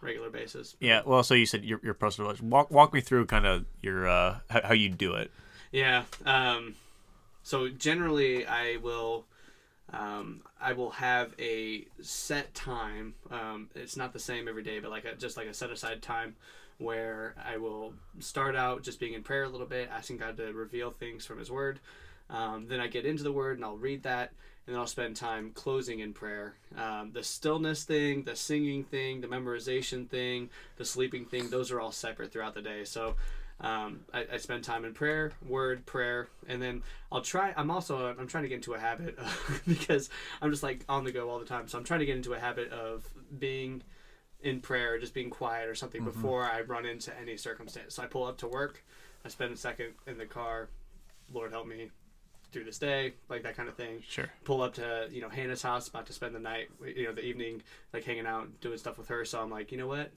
regular 0.00 0.30
basis. 0.30 0.76
Yeah. 0.80 1.02
Well, 1.04 1.22
so 1.22 1.34
you 1.34 1.44
said 1.44 1.64
your 1.64 1.80
your 1.82 1.92
personal 1.94 2.30
devotion. 2.30 2.48
Walk 2.48 2.70
walk 2.70 2.94
me 2.94 3.02
through 3.02 3.26
kind 3.26 3.44
of 3.44 3.66
your 3.82 4.08
uh 4.08 4.38
how, 4.48 4.60
how 4.68 4.74
you 4.74 4.88
do 4.88 5.12
it. 5.14 5.30
Yeah. 5.72 6.04
Um, 6.24 6.74
so 7.42 7.68
generally, 7.68 8.46
I 8.46 8.76
will. 8.82 9.26
Um, 9.92 10.42
I 10.60 10.72
will 10.72 10.90
have 10.90 11.34
a 11.38 11.86
set 12.00 12.54
time. 12.54 13.14
Um, 13.30 13.68
it's 13.74 13.96
not 13.96 14.12
the 14.12 14.18
same 14.18 14.48
every 14.48 14.62
day, 14.62 14.78
but 14.78 14.90
like 14.90 15.04
a, 15.04 15.14
just 15.14 15.36
like 15.36 15.46
a 15.46 15.54
set 15.54 15.70
aside 15.70 16.02
time 16.02 16.36
where 16.78 17.34
I 17.44 17.58
will 17.58 17.92
start 18.20 18.56
out 18.56 18.82
just 18.82 19.00
being 19.00 19.14
in 19.14 19.22
prayer 19.22 19.44
a 19.44 19.48
little 19.48 19.66
bit, 19.66 19.90
asking 19.92 20.18
God 20.18 20.36
to 20.38 20.52
reveal 20.52 20.90
things 20.90 21.26
from 21.26 21.38
His 21.38 21.50
Word. 21.50 21.80
Um, 22.30 22.66
then 22.68 22.80
I 22.80 22.86
get 22.86 23.04
into 23.04 23.22
the 23.22 23.32
Word 23.32 23.56
and 23.56 23.64
I'll 23.64 23.76
read 23.76 24.04
that, 24.04 24.32
and 24.66 24.74
then 24.74 24.80
I'll 24.80 24.86
spend 24.86 25.16
time 25.16 25.50
closing 25.54 26.00
in 26.00 26.12
prayer. 26.12 26.54
Um, 26.78 27.10
the 27.12 27.24
stillness 27.24 27.84
thing, 27.84 28.22
the 28.22 28.36
singing 28.36 28.84
thing, 28.84 29.20
the 29.20 29.26
memorization 29.26 30.08
thing, 30.08 30.48
the 30.76 30.84
sleeping 30.84 31.24
thing, 31.26 31.50
those 31.50 31.70
are 31.70 31.80
all 31.80 31.92
separate 31.92 32.32
throughout 32.32 32.54
the 32.54 32.62
day. 32.62 32.84
So 32.84 33.16
um, 33.60 34.00
I, 34.12 34.26
I 34.32 34.36
spend 34.38 34.64
time 34.64 34.84
in 34.84 34.94
prayer, 34.94 35.32
word, 35.46 35.84
prayer, 35.86 36.28
and 36.48 36.62
then 36.62 36.82
I'll 37.12 37.20
try. 37.20 37.52
I'm 37.56 37.70
also 37.70 38.14
I'm 38.18 38.26
trying 38.26 38.44
to 38.44 38.48
get 38.48 38.56
into 38.56 38.74
a 38.74 38.78
habit 38.78 39.18
of, 39.18 39.62
because 39.68 40.08
I'm 40.40 40.50
just 40.50 40.62
like 40.62 40.84
on 40.88 41.04
the 41.04 41.12
go 41.12 41.28
all 41.28 41.38
the 41.38 41.44
time. 41.44 41.68
So 41.68 41.76
I'm 41.78 41.84
trying 41.84 42.00
to 42.00 42.06
get 42.06 42.16
into 42.16 42.32
a 42.32 42.38
habit 42.38 42.70
of 42.72 43.06
being 43.38 43.82
in 44.42 44.60
prayer, 44.60 44.98
just 44.98 45.12
being 45.12 45.28
quiet 45.30 45.68
or 45.68 45.74
something 45.74 46.02
before 46.04 46.44
I 46.44 46.62
run 46.62 46.86
into 46.86 47.12
any 47.20 47.36
circumstance. 47.36 47.94
So 47.96 48.02
I 48.02 48.06
pull 48.06 48.24
up 48.24 48.38
to 48.38 48.48
work, 48.48 48.82
I 49.24 49.28
spend 49.28 49.52
a 49.52 49.56
second 49.56 49.88
in 50.06 50.16
the 50.16 50.26
car. 50.26 50.68
Lord 51.32 51.52
help 51.52 51.66
me 51.66 51.90
through 52.52 52.64
this 52.64 52.78
day, 52.78 53.12
like 53.28 53.42
that 53.44 53.56
kind 53.56 53.68
of 53.68 53.76
thing 53.76 54.02
Sure. 54.08 54.28
pull 54.44 54.62
up 54.62 54.74
to 54.74 55.06
you 55.10 55.20
know 55.20 55.28
Hannah's 55.28 55.62
house, 55.62 55.86
about 55.88 56.06
to 56.06 56.12
spend 56.12 56.34
the 56.34 56.40
night, 56.40 56.68
you 56.96 57.04
know, 57.04 57.12
the 57.12 57.24
evening, 57.24 57.62
like 57.92 58.04
hanging 58.04 58.26
out, 58.26 58.48
doing 58.60 58.78
stuff 58.78 58.96
with 58.98 59.08
her. 59.08 59.24
So 59.26 59.40
I'm 59.40 59.50
like, 59.50 59.70
you 59.70 59.78
know 59.78 59.86
what? 59.86 60.10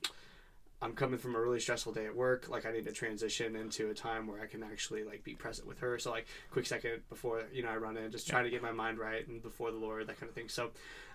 I'm 0.84 0.94
coming 0.94 1.18
from 1.18 1.36
a 1.36 1.40
really 1.40 1.62
stressful 1.62 1.94
day 1.94 2.06
at 2.06 2.16
work. 2.16 2.50
Like 2.50 2.66
I 2.66 2.72
need 2.74 2.84
to 2.86 2.92
transition 2.92 3.56
into 3.56 3.90
a 3.90 3.94
time 3.94 4.28
where 4.28 4.42
I 4.42 4.48
can 4.48 4.64
actually 4.64 5.06
like 5.06 5.24
be 5.24 5.34
present 5.34 5.66
with 5.66 5.80
her. 5.80 5.98
So 5.98 6.12
like 6.12 6.28
quick 6.52 6.66
second 6.66 7.02
before 7.10 7.44
you 7.54 7.64
know 7.64 7.70
I 7.70 7.78
run 7.78 7.96
in, 7.96 8.12
just 8.12 8.28
trying 8.28 8.44
to 8.44 8.50
get 8.50 8.62
my 8.62 8.74
mind 8.74 9.00
right 9.00 9.26
and 9.26 9.42
before 9.42 9.72
the 9.72 9.78
Lord, 9.78 10.08
that 10.08 10.20
kind 10.20 10.30
of 10.30 10.36
thing. 10.36 10.50
So 10.50 10.72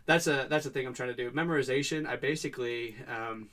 that's 0.07 0.27
a 0.27 0.47
that's 0.49 0.65
a 0.65 0.71
thing 0.71 0.87
I'm 0.87 0.95
trying 0.95 1.11
to 1.11 1.15
do. 1.15 1.31
Memorization. 1.31 2.07
I 2.09 2.17
basically 2.17 2.97
um, 3.07 3.49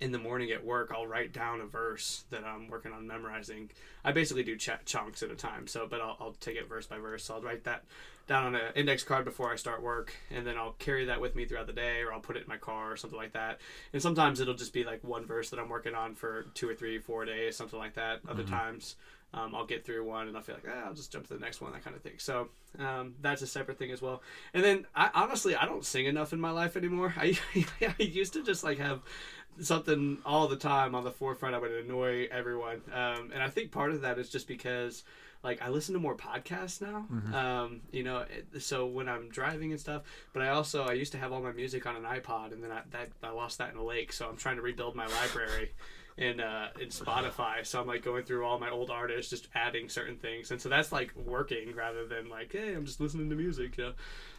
in 0.00 0.12
the 0.12 0.18
morning 0.18 0.50
at 0.50 0.64
work, 0.64 0.92
I'll 0.94 1.06
write 1.06 1.32
down 1.32 1.60
a 1.60 1.66
verse 1.66 2.24
that 2.30 2.44
I'm 2.44 2.68
working 2.68 2.92
on 2.92 3.06
memorizing. 3.06 3.70
I 4.04 4.12
basically 4.12 4.42
do 4.42 4.56
ch- 4.56 4.70
chunks 4.84 5.22
at 5.22 5.30
a 5.30 5.36
time. 5.36 5.66
So, 5.66 5.86
but 5.88 6.00
I'll, 6.00 6.16
I'll 6.20 6.36
take 6.40 6.56
it 6.56 6.68
verse 6.68 6.86
by 6.86 6.98
verse. 6.98 7.24
So 7.24 7.34
I'll 7.34 7.42
write 7.42 7.64
that 7.64 7.84
down 8.26 8.46
on 8.46 8.54
an 8.54 8.72
index 8.74 9.02
card 9.02 9.24
before 9.24 9.52
I 9.52 9.56
start 9.56 9.82
work, 9.82 10.14
and 10.30 10.46
then 10.46 10.56
I'll 10.56 10.72
carry 10.78 11.04
that 11.06 11.20
with 11.20 11.36
me 11.36 11.44
throughout 11.44 11.66
the 11.66 11.72
day, 11.72 12.00
or 12.00 12.12
I'll 12.12 12.20
put 12.20 12.36
it 12.36 12.42
in 12.42 12.48
my 12.48 12.56
car 12.56 12.92
or 12.92 12.96
something 12.96 13.18
like 13.18 13.32
that. 13.32 13.60
And 13.92 14.00
sometimes 14.00 14.40
it'll 14.40 14.54
just 14.54 14.72
be 14.72 14.84
like 14.84 15.04
one 15.04 15.26
verse 15.26 15.50
that 15.50 15.58
I'm 15.58 15.68
working 15.68 15.94
on 15.94 16.14
for 16.14 16.46
two 16.54 16.68
or 16.68 16.74
three, 16.74 16.98
four 16.98 17.24
days, 17.24 17.56
something 17.56 17.78
like 17.78 17.94
that. 17.94 18.20
Other 18.28 18.42
mm-hmm. 18.42 18.54
times. 18.54 18.96
Um, 19.34 19.54
I'll 19.54 19.66
get 19.66 19.84
through 19.84 20.04
one 20.04 20.28
and 20.28 20.36
I'll 20.36 20.42
feel 20.42 20.54
like 20.54 20.64
ah, 20.68 20.86
I'll 20.86 20.94
just 20.94 21.10
jump 21.10 21.26
to 21.26 21.34
the 21.34 21.40
next 21.40 21.60
one, 21.60 21.72
that 21.72 21.82
kind 21.82 21.96
of 21.96 22.02
thing. 22.02 22.14
So 22.18 22.48
um, 22.78 23.14
that's 23.20 23.42
a 23.42 23.46
separate 23.46 23.78
thing 23.78 23.90
as 23.90 24.00
well. 24.00 24.22
And 24.52 24.62
then 24.62 24.86
I 24.94 25.10
honestly 25.14 25.56
I 25.56 25.66
don't 25.66 25.84
sing 25.84 26.06
enough 26.06 26.32
in 26.32 26.40
my 26.40 26.50
life 26.50 26.76
anymore. 26.76 27.12
I 27.18 27.36
I 27.80 27.94
used 28.02 28.32
to 28.34 28.44
just 28.44 28.62
like 28.62 28.78
have 28.78 29.02
something 29.60 30.18
all 30.24 30.46
the 30.48 30.56
time 30.56 30.94
on 30.94 31.04
the 31.04 31.10
forefront. 31.10 31.54
I 31.54 31.58
would 31.58 31.70
annoy 31.70 32.28
everyone, 32.30 32.82
um, 32.92 33.30
and 33.32 33.42
I 33.42 33.48
think 33.48 33.72
part 33.72 33.90
of 33.90 34.02
that 34.02 34.18
is 34.18 34.30
just 34.30 34.46
because 34.46 35.02
like 35.42 35.60
I 35.62 35.68
listen 35.68 35.92
to 35.94 36.00
more 36.00 36.16
podcasts 36.16 36.80
now. 36.80 37.06
Um, 37.34 37.80
you 37.92 38.02
know, 38.02 38.24
so 38.58 38.86
when 38.86 39.08
I'm 39.08 39.28
driving 39.28 39.72
and 39.72 39.80
stuff. 39.80 40.02
But 40.32 40.42
I 40.42 40.48
also 40.48 40.84
I 40.84 40.92
used 40.92 41.12
to 41.12 41.18
have 41.18 41.32
all 41.32 41.42
my 41.42 41.52
music 41.52 41.86
on 41.86 41.96
an 41.96 42.02
iPod, 42.04 42.52
and 42.52 42.62
then 42.64 42.72
I 42.72 42.82
that 42.90 43.10
I 43.22 43.30
lost 43.30 43.58
that 43.58 43.72
in 43.72 43.78
a 43.78 43.84
lake. 43.84 44.12
So 44.12 44.28
I'm 44.28 44.36
trying 44.36 44.56
to 44.56 44.62
rebuild 44.62 44.94
my 44.96 45.06
library. 45.06 45.72
In, 46.16 46.38
uh, 46.38 46.68
in 46.80 46.90
Spotify, 46.90 47.66
so 47.66 47.80
I'm 47.80 47.88
like 47.88 48.04
going 48.04 48.22
through 48.22 48.44
all 48.46 48.60
my 48.60 48.70
old 48.70 48.88
artists, 48.88 49.30
just 49.30 49.48
adding 49.52 49.88
certain 49.88 50.14
things, 50.14 50.52
and 50.52 50.60
so 50.60 50.68
that's 50.68 50.92
like 50.92 51.12
working 51.16 51.74
rather 51.74 52.06
than 52.06 52.28
like, 52.28 52.52
hey, 52.52 52.72
I'm 52.72 52.86
just 52.86 53.00
listening 53.00 53.30
to 53.30 53.34
music, 53.34 53.76
you 53.76 53.86
know. 53.86 53.92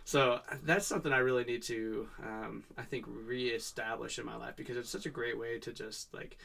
So 0.05 0.39
that's 0.63 0.87
something 0.87 1.11
I 1.11 1.17
really 1.17 1.43
need 1.43 1.63
to, 1.63 2.07
um, 2.23 2.63
I 2.77 2.83
think, 2.83 3.05
reestablish 3.07 4.19
in 4.19 4.25
my 4.25 4.37
life 4.37 4.55
because 4.55 4.77
it's 4.77 4.89
such 4.89 5.05
a 5.05 5.09
great 5.09 5.37
way 5.37 5.59
to 5.59 5.73
just 5.73 6.13
like 6.13 6.37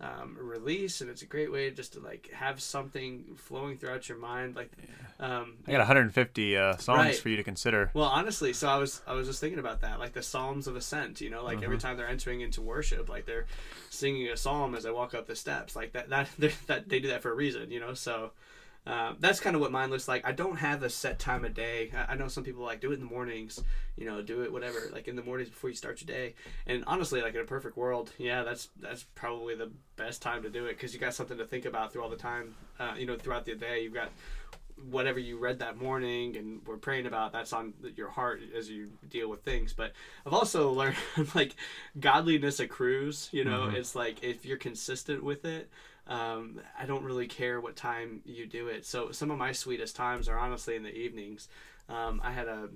um, 0.00 0.36
release, 0.40 1.00
and 1.00 1.10
it's 1.10 1.22
a 1.22 1.26
great 1.26 1.50
way 1.50 1.70
just 1.70 1.94
to 1.94 2.00
like 2.00 2.30
have 2.32 2.60
something 2.60 3.24
flowing 3.36 3.76
throughout 3.78 4.08
your 4.08 4.18
mind. 4.18 4.54
Like, 4.54 4.70
um, 5.18 5.54
I 5.66 5.72
got 5.72 5.78
150 5.78 6.56
uh, 6.56 6.76
songs 6.76 6.98
Right. 6.98 7.16
for 7.16 7.28
you 7.28 7.36
to 7.36 7.42
consider. 7.42 7.90
well, 7.94 8.04
honestly, 8.06 8.52
so 8.52 8.68
I 8.68 8.76
was 8.76 9.02
I 9.06 9.14
was 9.14 9.26
just 9.26 9.40
thinking 9.40 9.58
about 9.58 9.80
that, 9.80 9.98
like 9.98 10.12
the 10.12 10.22
Psalms 10.22 10.68
of 10.68 10.76
Ascent. 10.76 11.20
You 11.20 11.30
know, 11.30 11.42
like 11.44 11.62
every 11.64 11.78
time 11.78 11.96
they're 11.96 12.08
entering 12.08 12.40
into 12.42 12.60
worship, 12.62 13.08
like 13.08 13.26
they're 13.26 13.46
singing 13.90 14.28
a 14.28 14.36
psalm 14.36 14.74
as 14.76 14.86
I 14.86 14.90
walk 14.92 15.14
up 15.14 15.26
the 15.26 15.34
steps. 15.36 15.74
Like 15.74 15.92
that 15.94 16.08
that 16.10 16.28
that 16.68 16.88
they 16.88 17.00
do 17.00 17.08
that 17.08 17.22
for 17.22 17.32
a 17.32 17.34
reason. 17.34 17.70
You 17.70 17.80
know, 17.80 17.94
so. 17.94 18.30
Um, 18.88 19.16
that's 19.20 19.38
kind 19.38 19.54
of 19.54 19.60
what 19.60 19.70
mine 19.70 19.90
looks 19.90 20.08
like. 20.08 20.26
I 20.26 20.32
don't 20.32 20.56
have 20.56 20.82
a 20.82 20.88
set 20.88 21.18
time 21.18 21.44
of 21.44 21.52
day. 21.52 21.90
I, 21.94 22.12
I 22.12 22.16
know 22.16 22.26
some 22.28 22.42
people 22.42 22.64
like 22.64 22.80
do 22.80 22.90
it 22.90 22.94
in 22.94 23.00
the 23.00 23.06
mornings, 23.06 23.62
you 23.96 24.06
know, 24.06 24.22
do 24.22 24.42
it 24.42 24.50
whatever, 24.50 24.88
like 24.92 25.08
in 25.08 25.14
the 25.14 25.22
mornings 25.22 25.50
before 25.50 25.68
you 25.68 25.76
start 25.76 26.00
your 26.00 26.06
day. 26.06 26.34
And 26.66 26.84
honestly, 26.86 27.20
like 27.20 27.34
in 27.34 27.40
a 27.42 27.44
perfect 27.44 27.76
world, 27.76 28.12
yeah, 28.16 28.42
that's 28.44 28.70
that's 28.80 29.04
probably 29.14 29.54
the 29.54 29.70
best 29.96 30.22
time 30.22 30.42
to 30.42 30.48
do 30.48 30.64
it 30.64 30.70
because 30.70 30.94
you 30.94 31.00
got 31.00 31.12
something 31.12 31.36
to 31.36 31.44
think 31.44 31.66
about 31.66 31.92
through 31.92 32.02
all 32.02 32.08
the 32.08 32.16
time. 32.16 32.54
Uh, 32.80 32.94
you 32.96 33.04
know, 33.04 33.16
throughout 33.16 33.44
the 33.44 33.54
day, 33.54 33.82
you've 33.82 33.94
got 33.94 34.10
whatever 34.90 35.18
you 35.18 35.38
read 35.38 35.58
that 35.58 35.76
morning 35.76 36.36
and 36.36 36.64
were 36.66 36.76
praying 36.76 37.06
about 37.06 37.32
that's 37.32 37.52
on 37.52 37.74
your 37.96 38.08
heart 38.08 38.40
as 38.56 38.70
you 38.70 38.88
deal 39.10 39.28
with 39.28 39.42
things 39.42 39.72
but 39.72 39.92
i've 40.24 40.32
also 40.32 40.70
learned 40.72 40.94
like 41.34 41.56
godliness 41.98 42.60
accrues 42.60 43.28
you 43.32 43.44
know 43.44 43.68
it's 43.74 43.96
like 43.96 44.22
if 44.22 44.46
you're 44.46 44.56
consistent 44.56 45.24
with 45.24 45.44
it 45.44 45.68
Um, 46.08 46.60
I 46.78 46.86
don't 46.86 47.04
really 47.04 47.26
care 47.26 47.60
what 47.60 47.76
time 47.76 48.22
you 48.24 48.46
do 48.46 48.68
it. 48.68 48.86
So 48.86 49.12
some 49.12 49.30
of 49.30 49.38
my 49.38 49.52
sweetest 49.52 49.94
times 49.94 50.28
are 50.28 50.38
honestly 50.38 50.74
in 50.74 50.82
the 50.82 50.94
evenings. 50.94 51.48
Um, 51.88 52.20
I 52.24 52.32
had 52.32 52.48
a 52.48 52.68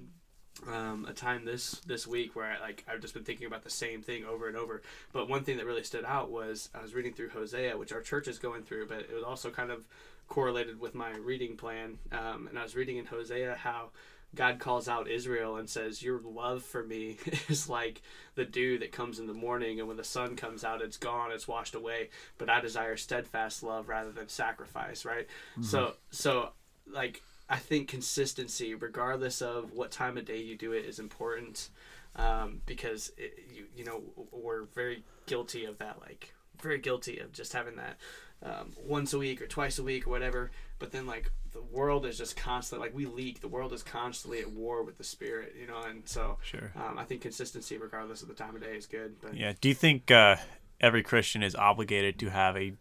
um, 0.68 1.06
a 1.08 1.14
time 1.14 1.44
this 1.44 1.80
this 1.86 2.06
week 2.06 2.36
where 2.36 2.44
I, 2.44 2.60
like 2.60 2.84
I've 2.86 3.00
just 3.00 3.14
been 3.14 3.24
thinking 3.24 3.46
about 3.46 3.64
the 3.64 3.70
same 3.70 4.02
thing 4.02 4.24
over 4.24 4.48
and 4.48 4.56
over. 4.56 4.82
But 5.12 5.28
one 5.28 5.44
thing 5.44 5.56
that 5.56 5.66
really 5.66 5.82
stood 5.82 6.04
out 6.04 6.30
was 6.30 6.68
I 6.74 6.82
was 6.82 6.94
reading 6.94 7.14
through 7.14 7.30
Hosea, 7.30 7.76
which 7.76 7.92
our 7.92 8.02
church 8.02 8.28
is 8.28 8.38
going 8.38 8.62
through, 8.62 8.88
but 8.88 9.00
it 9.00 9.14
was 9.14 9.24
also 9.24 9.50
kind 9.50 9.70
of 9.70 9.86
correlated 10.28 10.78
with 10.78 10.94
my 10.94 11.10
reading 11.16 11.56
plan. 11.56 11.98
Um, 12.12 12.48
and 12.48 12.58
I 12.58 12.62
was 12.62 12.76
reading 12.76 12.98
in 12.98 13.06
Hosea 13.06 13.56
how 13.58 13.90
God 14.34 14.58
calls 14.58 14.88
out 14.88 15.10
Israel 15.10 15.56
and 15.56 15.68
says, 15.68 16.02
Your 16.02 16.20
love 16.20 16.62
for 16.62 16.82
me 16.82 17.18
is 17.48 17.68
like 17.68 18.02
the 18.34 18.44
dew 18.44 18.78
that 18.78 18.92
comes 18.92 19.18
in 19.18 19.26
the 19.26 19.34
morning, 19.34 19.78
and 19.78 19.88
when 19.88 19.96
the 19.96 20.04
sun 20.04 20.36
comes 20.36 20.64
out, 20.64 20.80
it's 20.80 20.96
gone, 20.96 21.32
it's 21.32 21.48
washed 21.48 21.74
away. 21.74 22.10
But 22.38 22.48
I 22.48 22.60
desire 22.60 22.96
steadfast 22.96 23.62
love 23.62 23.88
rather 23.88 24.10
than 24.10 24.28
sacrifice, 24.28 25.04
right? 25.04 25.26
Mm-hmm. 25.52 25.62
So, 25.64 25.94
so 26.10 26.50
like, 26.90 27.22
I 27.48 27.56
think 27.56 27.88
consistency, 27.88 28.74
regardless 28.74 29.42
of 29.42 29.72
what 29.72 29.90
time 29.90 30.16
of 30.16 30.24
day 30.24 30.40
you 30.40 30.56
do 30.56 30.72
it, 30.72 30.86
is 30.86 30.98
important 30.98 31.68
um, 32.16 32.62
because, 32.66 33.12
it, 33.18 33.38
you, 33.52 33.66
you 33.76 33.84
know, 33.84 34.02
we're 34.30 34.64
very 34.74 35.02
guilty 35.26 35.66
of 35.66 35.78
that, 35.78 36.00
like, 36.00 36.34
very 36.62 36.78
guilty 36.78 37.18
of 37.18 37.32
just 37.32 37.52
having 37.52 37.76
that 37.76 37.98
um, 38.42 38.72
once 38.86 39.12
a 39.12 39.18
week 39.18 39.42
or 39.42 39.46
twice 39.46 39.78
a 39.78 39.82
week 39.82 40.06
or 40.06 40.10
whatever. 40.10 40.50
But 40.78 40.92
then, 40.92 41.06
like, 41.06 41.30
the 41.52 41.62
world 41.62 42.06
is 42.06 42.18
just 42.18 42.36
constantly 42.36 42.88
like 42.88 42.96
we 42.96 43.06
leak. 43.06 43.40
The 43.40 43.48
world 43.48 43.72
is 43.72 43.82
constantly 43.82 44.40
at 44.40 44.50
war 44.50 44.82
with 44.82 44.98
the 44.98 45.04
spirit, 45.04 45.54
you 45.58 45.66
know, 45.66 45.82
and 45.82 46.02
so 46.08 46.38
sure. 46.42 46.72
Um, 46.76 46.98
I 46.98 47.04
think 47.04 47.20
consistency, 47.20 47.76
regardless 47.76 48.22
of 48.22 48.28
the 48.28 48.34
time 48.34 48.56
of 48.56 48.62
day, 48.62 48.76
is 48.76 48.86
good. 48.86 49.16
But 49.20 49.36
yeah, 49.36 49.52
do 49.60 49.68
you 49.68 49.74
think 49.74 50.10
uh, 50.10 50.36
every 50.80 51.02
Christian 51.02 51.42
is 51.42 51.54
obligated 51.54 52.18
to 52.20 52.30
have 52.30 52.56
a 52.56 52.72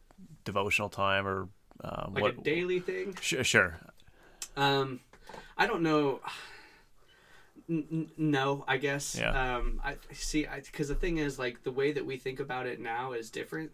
devotional 0.46 0.90
time 0.90 1.28
or 1.28 1.50
um, 1.84 2.14
like 2.14 2.24
what, 2.24 2.38
a 2.40 2.42
daily 2.42 2.80
thing? 2.80 3.18
Sh- 3.20 3.44
sure. 3.44 3.78
Um, 4.56 5.02
I 5.58 5.68
don't 5.68 5.84
know. 5.84 6.22
N- 7.72 8.12
no, 8.18 8.66
I 8.68 8.78
guess. 8.78 9.18
Yeah. 9.18 9.56
Um, 9.56 9.82
I 9.84 9.96
see. 10.12 10.46
Because 10.54 10.90
the 10.90 10.96
thing 10.96 11.18
is, 11.18 11.40
like, 11.40 11.64
the 11.64 11.72
way 11.72 11.94
that 11.94 12.06
we 12.06 12.18
think 12.18 12.40
about 12.40 12.68
it 12.68 12.80
now 12.80 13.14
is 13.14 13.30
different 13.30 13.72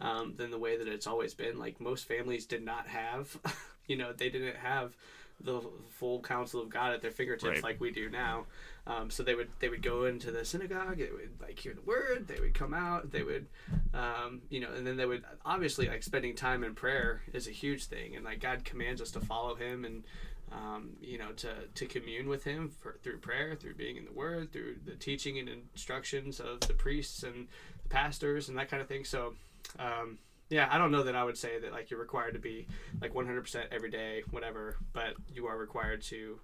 um, 0.00 0.34
than 0.36 0.50
the 0.50 0.58
way 0.58 0.76
that 0.76 0.88
it's 0.88 1.06
always 1.06 1.32
been. 1.32 1.58
Like, 1.58 1.80
most 1.80 2.06
families 2.06 2.44
did 2.46 2.64
not 2.64 2.88
have 2.88 3.38
you 3.88 3.96
know 3.96 4.12
they 4.12 4.28
didn't 4.28 4.56
have 4.56 4.94
the 5.40 5.60
full 5.88 6.20
counsel 6.20 6.60
of 6.60 6.68
God 6.68 6.92
at 6.92 7.00
their 7.00 7.12
fingertips 7.12 7.44
right. 7.44 7.62
like 7.62 7.80
we 7.80 7.90
do 7.90 8.10
now. 8.10 8.46
Um, 8.86 9.10
so 9.10 9.22
they 9.22 9.34
would 9.34 9.50
they 9.60 9.68
would 9.68 9.82
go 9.82 10.04
into 10.04 10.30
the 10.30 10.44
synagogue, 10.44 10.98
they 10.98 11.10
would 11.10 11.40
like 11.40 11.58
hear 11.58 11.74
the 11.74 11.82
word, 11.82 12.26
they 12.26 12.40
would 12.40 12.54
come 12.54 12.74
out, 12.74 13.10
they 13.12 13.22
would, 13.22 13.46
um, 13.94 14.42
you 14.50 14.60
know, 14.60 14.68
and 14.76 14.86
then 14.86 14.96
they 14.96 15.06
would 15.06 15.24
obviously 15.44 15.88
like 15.88 16.02
spending 16.02 16.34
time 16.34 16.64
in 16.64 16.74
prayer 16.74 17.22
is 17.32 17.46
a 17.46 17.52
huge 17.52 17.84
thing, 17.84 18.16
and 18.16 18.24
like 18.24 18.40
God 18.40 18.64
commands 18.64 19.00
us 19.00 19.10
to 19.12 19.20
follow 19.20 19.54
Him 19.54 19.84
and. 19.84 20.04
Um, 20.50 20.96
you 21.02 21.18
know, 21.18 21.32
to, 21.32 21.50
to 21.74 21.84
commune 21.84 22.26
with 22.26 22.42
him 22.42 22.70
for, 22.70 22.96
through 23.02 23.18
prayer, 23.18 23.54
through 23.54 23.74
being 23.74 23.98
in 23.98 24.06
the 24.06 24.12
Word, 24.12 24.50
through 24.50 24.76
the 24.86 24.94
teaching 24.94 25.38
and 25.38 25.46
instructions 25.46 26.40
of 26.40 26.60
the 26.60 26.72
priests 26.72 27.22
and 27.22 27.48
the 27.82 27.88
pastors 27.90 28.48
and 28.48 28.56
that 28.56 28.70
kind 28.70 28.80
of 28.80 28.88
thing. 28.88 29.04
So, 29.04 29.34
um, 29.78 30.16
yeah, 30.48 30.66
I 30.70 30.78
don't 30.78 30.90
know 30.90 31.02
that 31.02 31.14
I 31.14 31.24
would 31.24 31.36
say 31.36 31.58
that 31.58 31.72
like 31.72 31.90
you're 31.90 32.00
required 32.00 32.32
to 32.32 32.40
be 32.40 32.66
like 33.00 33.12
100% 33.12 33.64
every 33.70 33.90
day, 33.90 34.22
whatever, 34.30 34.76
but 34.94 35.14
you 35.34 35.46
are 35.46 35.58
required 35.58 36.02
to 36.04 36.40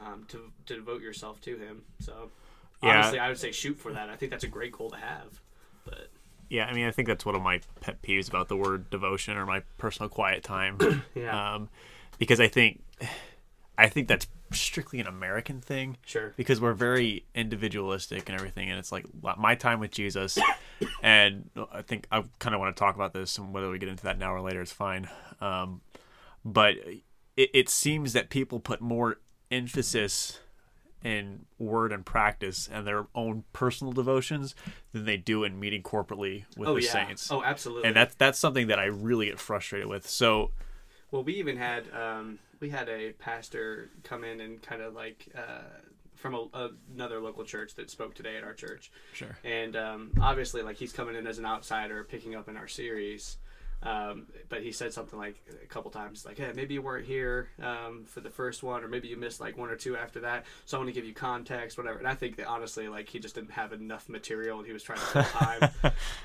um, 0.00 0.24
to 0.28 0.50
to 0.66 0.74
devote 0.74 1.02
yourself 1.02 1.40
to 1.42 1.56
him. 1.56 1.82
So 2.00 2.30
yeah. 2.82 2.98
honestly, 2.98 3.18
I 3.18 3.28
would 3.28 3.38
say 3.38 3.52
shoot 3.52 3.78
for 3.78 3.92
that. 3.92 4.08
I 4.08 4.16
think 4.16 4.30
that's 4.30 4.44
a 4.44 4.48
great 4.48 4.72
goal 4.72 4.90
to 4.90 4.96
have. 4.96 5.40
But 5.84 6.08
yeah, 6.48 6.66
I 6.66 6.72
mean, 6.72 6.86
I 6.86 6.90
think 6.90 7.08
that's 7.08 7.24
one 7.24 7.34
of 7.34 7.42
my 7.42 7.60
pet 7.80 8.02
peeves 8.02 8.28
about 8.28 8.48
the 8.48 8.56
word 8.56 8.90
devotion 8.90 9.36
or 9.36 9.46
my 9.46 9.62
personal 9.78 10.08
quiet 10.08 10.42
time. 10.42 10.78
yeah. 11.14 11.54
Um, 11.54 11.68
because 12.18 12.40
I 12.40 12.48
think 12.48 12.82
I 13.76 13.88
think 13.88 14.08
that's 14.08 14.26
strictly 14.52 15.00
an 15.00 15.06
American 15.06 15.60
thing. 15.60 15.96
Sure. 16.04 16.32
Because 16.36 16.60
we're 16.60 16.74
very 16.74 17.24
individualistic 17.34 18.28
and 18.28 18.38
everything, 18.38 18.70
and 18.70 18.78
it's 18.78 18.92
like 18.92 19.06
my 19.36 19.54
time 19.54 19.80
with 19.80 19.90
Jesus. 19.90 20.38
and 21.02 21.50
I 21.72 21.82
think 21.82 22.06
I 22.10 22.24
kind 22.38 22.54
of 22.54 22.60
want 22.60 22.74
to 22.74 22.78
talk 22.78 22.94
about 22.94 23.12
this, 23.12 23.38
and 23.38 23.52
whether 23.52 23.70
we 23.70 23.78
get 23.78 23.88
into 23.88 24.04
that 24.04 24.18
now 24.18 24.34
or 24.34 24.40
later 24.40 24.62
is 24.62 24.72
fine. 24.72 25.08
Um, 25.40 25.80
but 26.44 26.74
it, 27.36 27.50
it 27.52 27.68
seems 27.68 28.12
that 28.12 28.30
people 28.30 28.60
put 28.60 28.80
more 28.80 29.18
emphasis 29.50 30.40
in 31.04 31.44
word 31.58 31.92
and 31.92 32.04
practice 32.04 32.68
and 32.72 32.86
their 32.86 33.06
own 33.14 33.44
personal 33.52 33.92
devotions 33.92 34.54
than 34.92 35.04
they 35.04 35.18
do 35.18 35.44
in 35.44 35.60
meeting 35.60 35.82
corporately 35.82 36.44
with 36.56 36.68
oh, 36.68 36.74
the 36.74 36.82
yeah. 36.82 36.90
saints. 37.06 37.30
Oh, 37.30 37.42
absolutely. 37.44 37.86
And 37.86 37.94
that's 37.94 38.14
that's 38.14 38.38
something 38.38 38.68
that 38.68 38.78
I 38.78 38.86
really 38.86 39.26
get 39.26 39.38
frustrated 39.38 39.86
with. 39.86 40.08
So, 40.08 40.50
well, 41.14 41.22
we 41.22 41.34
even 41.34 41.56
had 41.56 41.84
um, 41.94 42.40
we 42.58 42.68
had 42.70 42.88
a 42.88 43.12
pastor 43.12 43.88
come 44.02 44.24
in 44.24 44.40
and 44.40 44.60
kind 44.60 44.82
of 44.82 44.94
like 44.94 45.28
uh, 45.36 45.62
from 46.16 46.34
a, 46.34 46.70
another 46.92 47.20
local 47.20 47.44
church 47.44 47.76
that 47.76 47.88
spoke 47.88 48.16
today 48.16 48.36
at 48.36 48.42
our 48.42 48.52
church. 48.52 48.90
Sure. 49.12 49.38
And 49.44 49.76
um, 49.76 50.10
obviously, 50.20 50.62
like 50.62 50.74
he's 50.74 50.92
coming 50.92 51.14
in 51.14 51.28
as 51.28 51.38
an 51.38 51.46
outsider, 51.46 52.02
picking 52.02 52.34
up 52.34 52.48
in 52.48 52.56
our 52.56 52.66
series. 52.66 53.36
Um, 53.82 54.26
but 54.48 54.62
he 54.62 54.72
said 54.72 54.92
something 54.92 55.18
like 55.18 55.36
a 55.62 55.66
couple 55.66 55.90
times, 55.90 56.24
like, 56.24 56.38
"Hey, 56.38 56.52
maybe 56.54 56.74
you 56.74 56.82
weren't 56.82 57.06
here 57.06 57.48
um, 57.62 58.04
for 58.06 58.20
the 58.20 58.30
first 58.30 58.62
one, 58.62 58.82
or 58.82 58.88
maybe 58.88 59.08
you 59.08 59.16
missed 59.16 59.40
like 59.40 59.58
one 59.58 59.68
or 59.68 59.76
two 59.76 59.96
after 59.96 60.20
that. 60.20 60.46
So 60.64 60.76
I 60.76 60.80
want 60.80 60.88
to 60.88 60.94
give 60.94 61.04
you 61.04 61.14
context, 61.14 61.76
whatever." 61.76 61.98
And 61.98 62.08
I 62.08 62.14
think 62.14 62.36
that 62.36 62.46
honestly, 62.46 62.88
like, 62.88 63.08
he 63.08 63.18
just 63.18 63.34
didn't 63.34 63.52
have 63.52 63.72
enough 63.72 64.08
material, 64.08 64.58
and 64.58 64.66
he 64.66 64.72
was 64.72 64.82
trying 64.82 65.00
to 65.00 65.04
fill 65.04 65.22
time. 65.24 65.70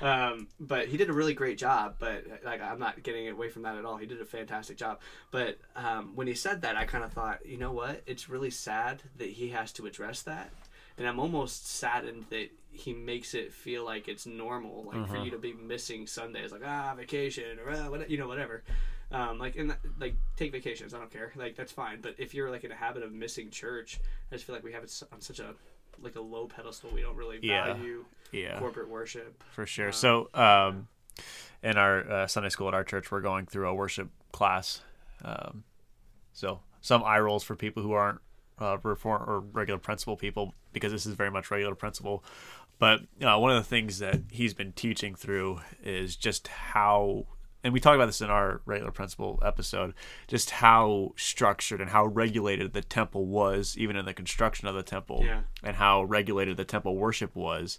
um, 0.00 0.48
but 0.58 0.88
he 0.88 0.96
did 0.96 1.10
a 1.10 1.12
really 1.12 1.34
great 1.34 1.58
job. 1.58 1.96
But 1.98 2.24
like, 2.44 2.62
I'm 2.62 2.78
not 2.78 3.02
getting 3.02 3.28
away 3.28 3.48
from 3.50 3.62
that 3.62 3.76
at 3.76 3.84
all. 3.84 3.96
He 3.96 4.06
did 4.06 4.20
a 4.20 4.26
fantastic 4.26 4.76
job. 4.76 5.00
But 5.30 5.58
um, 5.76 6.12
when 6.14 6.26
he 6.26 6.34
said 6.34 6.62
that, 6.62 6.76
I 6.76 6.84
kind 6.84 7.04
of 7.04 7.12
thought, 7.12 7.44
you 7.44 7.58
know 7.58 7.72
what? 7.72 8.02
It's 8.06 8.28
really 8.28 8.50
sad 8.50 9.02
that 9.18 9.28
he 9.28 9.50
has 9.50 9.72
to 9.72 9.86
address 9.86 10.22
that 10.22 10.50
and 11.00 11.08
I'm 11.08 11.18
almost 11.18 11.66
saddened 11.66 12.26
that 12.28 12.50
he 12.72 12.92
makes 12.92 13.34
it 13.34 13.52
feel 13.52 13.84
like 13.84 14.08
it's 14.08 14.26
normal, 14.26 14.84
like 14.84 14.96
uh-huh. 14.96 15.14
for 15.14 15.24
you 15.24 15.30
to 15.30 15.38
be 15.38 15.52
missing 15.52 16.06
Sundays, 16.06 16.52
like 16.52 16.62
ah 16.64 16.94
vacation 16.96 17.58
or 17.64 17.72
ah, 17.72 17.90
what, 17.90 18.08
you 18.10 18.18
know 18.18 18.28
whatever. 18.28 18.62
Um, 19.12 19.38
like 19.38 19.56
and 19.56 19.76
like 19.98 20.14
take 20.36 20.52
vacations, 20.52 20.94
I 20.94 20.98
don't 20.98 21.10
care, 21.10 21.32
like 21.36 21.56
that's 21.56 21.72
fine. 21.72 22.00
But 22.00 22.14
if 22.18 22.32
you're 22.32 22.50
like 22.50 22.64
in 22.64 22.70
a 22.70 22.76
habit 22.76 23.02
of 23.02 23.12
missing 23.12 23.50
church, 23.50 23.98
I 24.30 24.36
just 24.36 24.46
feel 24.46 24.54
like 24.54 24.64
we 24.64 24.72
have 24.72 24.84
it 24.84 25.02
on 25.12 25.20
such 25.20 25.40
a 25.40 25.54
like 26.00 26.16
a 26.16 26.20
low 26.20 26.46
pedestal. 26.46 26.90
We 26.92 27.02
don't 27.02 27.16
really 27.16 27.38
value 27.38 28.04
yeah. 28.32 28.58
corporate 28.58 28.88
worship 28.88 29.42
for 29.50 29.66
sure. 29.66 29.88
Um, 29.88 29.92
so 29.92 30.28
um, 30.34 30.88
in 31.62 31.76
our 31.76 32.10
uh, 32.10 32.26
Sunday 32.26 32.50
school 32.50 32.68
at 32.68 32.74
our 32.74 32.84
church, 32.84 33.10
we're 33.10 33.20
going 33.20 33.46
through 33.46 33.68
a 33.68 33.74
worship 33.74 34.08
class. 34.32 34.80
Um, 35.24 35.64
so 36.32 36.60
some 36.80 37.02
eye 37.04 37.18
rolls 37.18 37.42
for 37.42 37.56
people 37.56 37.82
who 37.82 37.92
aren't 37.92 38.20
uh, 38.60 38.78
reform 38.82 39.22
or 39.28 39.40
regular 39.40 39.78
principle 39.78 40.16
people 40.16 40.54
because 40.72 40.92
this 40.92 41.06
is 41.06 41.14
very 41.14 41.30
much 41.30 41.50
regular 41.50 41.74
principle. 41.74 42.22
But 42.80 43.02
uh, 43.22 43.38
one 43.38 43.50
of 43.50 43.58
the 43.58 43.68
things 43.68 43.98
that 43.98 44.22
he's 44.30 44.54
been 44.54 44.72
teaching 44.72 45.14
through 45.14 45.60
is 45.84 46.16
just 46.16 46.48
how, 46.48 47.26
and 47.62 47.74
we 47.74 47.78
talk 47.78 47.94
about 47.94 48.06
this 48.06 48.22
in 48.22 48.30
our 48.30 48.62
regular 48.64 48.90
principle 48.90 49.38
episode, 49.44 49.92
just 50.26 50.48
how 50.48 51.12
structured 51.14 51.82
and 51.82 51.90
how 51.90 52.06
regulated 52.06 52.72
the 52.72 52.80
temple 52.80 53.26
was, 53.26 53.76
even 53.76 53.96
in 53.96 54.06
the 54.06 54.14
construction 54.14 54.66
of 54.66 54.74
the 54.74 54.82
temple, 54.82 55.22
yeah. 55.26 55.42
and 55.62 55.76
how 55.76 56.02
regulated 56.04 56.56
the 56.56 56.64
temple 56.64 56.96
worship 56.96 57.36
was. 57.36 57.78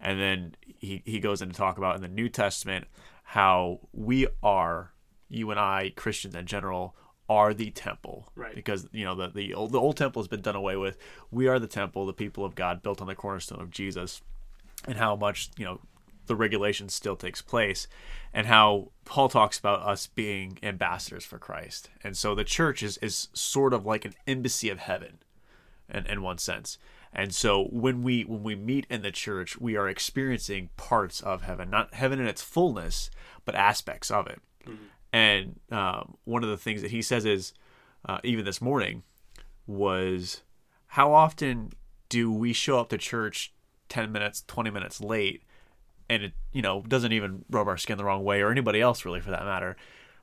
And 0.00 0.20
then 0.20 0.54
he, 0.64 1.02
he 1.04 1.18
goes 1.18 1.42
into 1.42 1.56
talk 1.56 1.76
about 1.76 1.96
in 1.96 2.02
the 2.02 2.08
New 2.08 2.28
Testament 2.28 2.86
how 3.24 3.80
we 3.92 4.28
are, 4.44 4.92
you 5.28 5.50
and 5.50 5.58
I, 5.58 5.92
Christians 5.96 6.36
in 6.36 6.46
general, 6.46 6.94
are 7.28 7.52
the 7.52 7.72
temple. 7.72 8.30
Right. 8.36 8.54
Because, 8.54 8.86
you 8.92 9.04
know, 9.04 9.16
the, 9.16 9.26
the, 9.26 9.54
old, 9.54 9.72
the 9.72 9.80
old 9.80 9.96
temple 9.96 10.22
has 10.22 10.28
been 10.28 10.42
done 10.42 10.54
away 10.54 10.76
with. 10.76 10.98
We 11.32 11.48
are 11.48 11.58
the 11.58 11.66
temple, 11.66 12.06
the 12.06 12.12
people 12.12 12.44
of 12.44 12.54
God, 12.54 12.80
built 12.80 13.00
on 13.00 13.08
the 13.08 13.16
cornerstone 13.16 13.60
of 13.60 13.72
Jesus. 13.72 14.22
And 14.84 14.98
how 14.98 15.16
much, 15.16 15.50
you 15.56 15.64
know, 15.64 15.80
the 16.26 16.36
regulation 16.36 16.88
still 16.88 17.16
takes 17.16 17.42
place. 17.42 17.88
And 18.32 18.46
how 18.46 18.92
Paul 19.04 19.28
talks 19.28 19.58
about 19.58 19.82
us 19.82 20.06
being 20.06 20.58
ambassadors 20.62 21.24
for 21.24 21.38
Christ. 21.38 21.90
And 22.04 22.16
so 22.16 22.34
the 22.34 22.44
church 22.44 22.82
is, 22.82 22.98
is 22.98 23.28
sort 23.32 23.72
of 23.72 23.86
like 23.86 24.04
an 24.04 24.14
embassy 24.26 24.68
of 24.68 24.78
heaven 24.78 25.18
in, 25.88 26.06
in 26.06 26.22
one 26.22 26.38
sense. 26.38 26.78
And 27.12 27.34
so 27.34 27.64
when 27.70 28.02
we 28.02 28.24
when 28.24 28.42
we 28.42 28.54
meet 28.54 28.86
in 28.90 29.00
the 29.00 29.10
church, 29.10 29.58
we 29.58 29.74
are 29.74 29.88
experiencing 29.88 30.68
parts 30.76 31.22
of 31.22 31.42
heaven, 31.42 31.70
not 31.70 31.94
heaven 31.94 32.20
in 32.20 32.26
its 32.26 32.42
fullness, 32.42 33.10
but 33.46 33.54
aspects 33.54 34.10
of 34.10 34.26
it. 34.26 34.40
Mm-hmm. 34.66 34.84
And 35.14 35.60
um, 35.70 36.18
one 36.24 36.44
of 36.44 36.50
the 36.50 36.58
things 36.58 36.82
that 36.82 36.90
he 36.90 37.00
says 37.00 37.24
is, 37.24 37.54
uh, 38.06 38.18
even 38.22 38.44
this 38.44 38.60
morning, 38.60 39.02
was 39.66 40.42
how 40.88 41.12
often 41.12 41.72
do 42.10 42.30
we 42.30 42.52
show 42.52 42.80
up 42.80 42.90
to 42.90 42.98
church 42.98 43.54
10 43.88 44.12
minutes, 44.12 44.44
20 44.46 44.70
minutes 44.70 45.00
late, 45.00 45.42
and 46.08 46.24
it, 46.24 46.32
you 46.52 46.62
know, 46.62 46.82
doesn't 46.82 47.12
even 47.12 47.44
rub 47.50 47.68
our 47.68 47.76
skin 47.76 47.98
the 47.98 48.04
wrong 48.04 48.24
way 48.24 48.40
or 48.40 48.50
anybody 48.50 48.80
else 48.80 49.04
really 49.04 49.20
for 49.20 49.30
that 49.30 49.44
matter. 49.44 49.76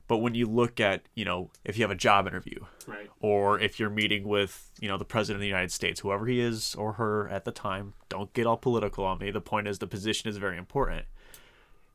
But 0.06 0.18
when 0.18 0.34
you 0.34 0.46
look 0.46 0.80
at, 0.80 1.02
you 1.14 1.24
know, 1.24 1.50
if 1.64 1.78
you 1.78 1.82
have 1.82 1.90
a 1.90 1.96
job 1.96 2.26
interview, 2.26 2.60
right. 2.86 3.08
or 3.20 3.58
if 3.58 3.80
you're 3.80 3.88
meeting 3.88 4.28
with, 4.28 4.70
you 4.78 4.86
know, 4.86 4.98
the 4.98 5.04
president 5.04 5.38
of 5.38 5.40
the 5.40 5.48
United 5.48 5.72
States, 5.72 6.00
whoever 6.00 6.26
he 6.26 6.40
is 6.40 6.74
or 6.74 6.94
her 6.94 7.26
at 7.30 7.46
the 7.46 7.52
time, 7.52 7.94
don't 8.10 8.30
get 8.34 8.46
all 8.46 8.58
political 8.58 9.04
on 9.04 9.18
me. 9.18 9.30
The 9.30 9.40
point 9.40 9.66
is 9.66 9.78
the 9.78 9.86
position 9.86 10.28
is 10.28 10.36
very 10.36 10.58
important 10.58 11.06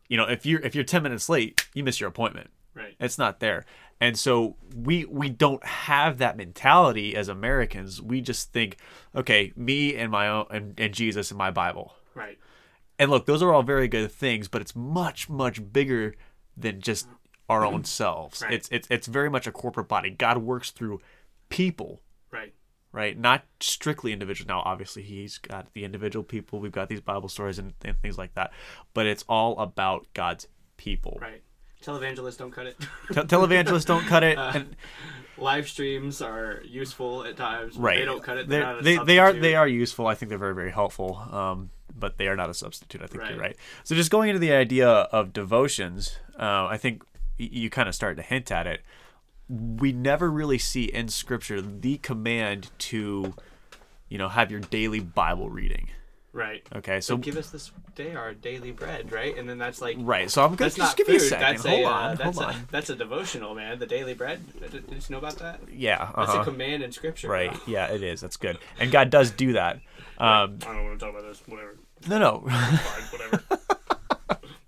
you 0.10 0.18
know, 0.18 0.26
if 0.26 0.46
you're 0.46 0.60
if 0.62 0.76
you're 0.76 0.84
10 0.84 1.04
minutes 1.04 1.30
late, 1.30 1.68
you 1.74 1.84
miss 1.84 2.02
your 2.02 2.10
appointment. 2.10 2.50
Right. 2.80 2.96
It's 3.00 3.18
not 3.18 3.40
there. 3.40 3.66
And 4.02 4.18
so 4.18 4.56
we 4.74 5.04
we 5.06 5.30
don't 5.30 5.64
have 5.66 6.18
that 6.20 6.38
mentality 6.38 7.16
as 7.16 7.28
Americans. 7.28 8.02
We 8.02 8.22
just 8.22 8.54
think, 8.54 8.78
okay, 9.14 9.52
me 9.56 9.96
and 9.96 10.10
my 10.12 10.30
own 10.30 10.46
and, 10.50 10.80
and 10.80 10.94
Jesus 10.94 11.32
and 11.32 11.38
my 11.38 11.52
Bible. 11.52 11.94
Right. 12.16 12.40
And 12.98 13.12
look, 13.12 13.26
those 13.26 13.44
are 13.44 13.54
all 13.54 13.64
very 13.64 13.88
good 13.88 14.12
things, 14.12 14.48
but 14.48 14.62
it's 14.62 14.76
much 14.76 15.30
much 15.30 15.72
bigger 15.74 16.16
than 16.56 16.80
just 16.80 17.08
our 17.50 17.66
own 17.66 17.84
selves. 18.00 18.42
Right. 18.42 18.54
It's 18.54 18.70
it's 18.72 18.88
it's 18.90 19.08
very 19.08 19.30
much 19.30 19.48
a 19.48 19.52
corporate 19.52 19.90
body. 19.90 20.10
God 20.12 20.38
works 20.40 20.72
through 20.72 21.02
people, 21.50 22.02
Right. 22.32 22.54
right? 22.94 23.18
Not 23.18 23.44
strictly 23.60 24.14
individuals. 24.14 24.48
Now, 24.48 24.62
obviously, 24.64 25.02
He's 25.04 25.38
got 25.40 25.74
the 25.74 25.84
individual 25.84 26.24
people. 26.24 26.60
We've 26.60 26.72
got 26.72 26.88
these 26.88 27.02
Bible 27.02 27.28
stories 27.28 27.60
and, 27.60 27.74
and 27.84 27.98
things 28.02 28.18
like 28.18 28.34
that, 28.36 28.52
but 28.94 29.06
it's 29.08 29.26
all 29.28 29.58
about 29.60 30.08
God's 30.14 30.48
people. 30.78 31.18
Right. 31.22 31.42
Televangelists 31.84 32.38
don't 32.38 32.52
cut 32.52 32.68
it. 32.68 32.78
Te- 33.10 33.22
televangelists 33.22 33.86
don't 33.86 34.06
cut 34.06 34.24
it, 34.24 34.38
and 34.56 34.76
Live 35.38 35.70
streams 35.70 36.22
are 36.22 36.62
useful 36.66 37.24
at 37.24 37.38
times. 37.38 37.78
right 37.78 38.00
They 38.00 38.06
don't 38.06 38.22
cut 38.22 38.38
it. 38.38 38.50
They're 38.50 38.82
they 38.82 38.98
they 38.98 39.20
are 39.20 39.32
they 39.32 39.56
are 39.56 39.68
useful 39.68 40.06
i 40.06 40.14
think 40.14 40.28
they're 40.30 40.38
very 40.38 40.54
very 40.54 40.72
helpful 40.72 41.16
um 41.32 41.70
but 41.98 42.18
they 42.18 42.28
are 42.28 42.36
not 42.36 42.50
a 42.50 42.54
substitute 42.54 43.02
i 43.02 43.08
think 43.08 43.24
you're 43.24 43.32
Right. 43.38 43.40
right 43.50 43.58
so 43.86 43.96
just 43.96 44.12
going 44.12 44.28
into 44.30 44.40
the 44.40 44.52
idea 44.52 44.88
of 44.90 45.32
devotions 45.32 46.18
uh, 46.38 46.66
i 46.70 46.76
think 46.78 47.04
you 47.38 47.70
kind 47.70 47.88
of 47.88 47.96
started 47.96 48.16
to 48.18 48.22
hint 48.22 48.52
at 48.52 48.68
it 48.68 48.82
we 49.50 49.94
never 49.94 50.30
really 50.30 50.58
see 50.58 50.84
in 50.86 51.08
scripture 51.08 51.62
the 51.62 51.98
command 52.00 52.70
to 52.80 53.34
you 54.10 54.18
know 54.18 54.28
have 54.28 54.52
your 54.52 54.60
daily 54.60 55.00
bible 55.00 55.50
reading 55.50 55.88
Right. 56.32 56.64
okay 56.76 57.02
So 57.02 57.16
so 57.16 57.18
give 57.18 57.38
us 57.38 57.50
this 57.50 57.72
day 57.96 58.14
our 58.16 58.34
daily 58.34 58.72
bread, 58.72 59.12
right? 59.12 59.36
And 59.38 59.50
then 59.50 59.58
that's 59.58 59.82
like 59.82 59.98
right 60.00 60.30
so 60.30 60.44
i'm 60.44 60.56
gonna 60.56 60.70
just 60.72 60.96
give 60.96 61.08
food. 61.08 61.14
me 61.14 61.18
a 61.18 61.20
second 61.22 61.58
That's 61.58 61.66
hold 61.66 61.82
a, 61.82 61.86
on 61.86 62.04
uh, 62.12 62.16
that's 62.16 62.38
hold 62.40 62.50
a, 62.50 62.54
on 62.56 62.68
That's 62.72 62.90
a 62.90 62.96
devotional, 62.96 63.56
man. 63.56 63.80
The 63.80 63.88
daily 63.88 64.14
bread. 64.14 64.40
Did, 64.72 64.84
you 64.90 65.00
know 65.10 65.18
about 65.18 65.38
that? 65.40 65.60
yeah 65.74 66.12
That's 66.16 66.30
uh-huh. 66.32 66.42
a 66.42 66.44
command 66.44 66.84
in 66.84 66.92
scripture. 66.92 67.30
right 67.30 67.52
bro. 67.52 67.62
yeah 67.68 67.88
it 67.92 68.04
is 68.04 68.22
that's 68.22 68.38
good 68.38 68.58
and 68.80 68.92
god 68.92 69.10
does 69.10 69.32
do 69.32 69.54
that 69.54 69.76
um 70.20 70.60
I 70.68 70.74
don't 70.74 70.86
want 70.86 71.00
to 71.00 71.06
talk 71.06 71.16
about 71.16 71.28
this. 71.28 71.42
Whatever. 71.48 71.78
no 72.08 72.20
no 72.20 72.40
Fine. 72.48 73.04
Whatever. 73.12 73.44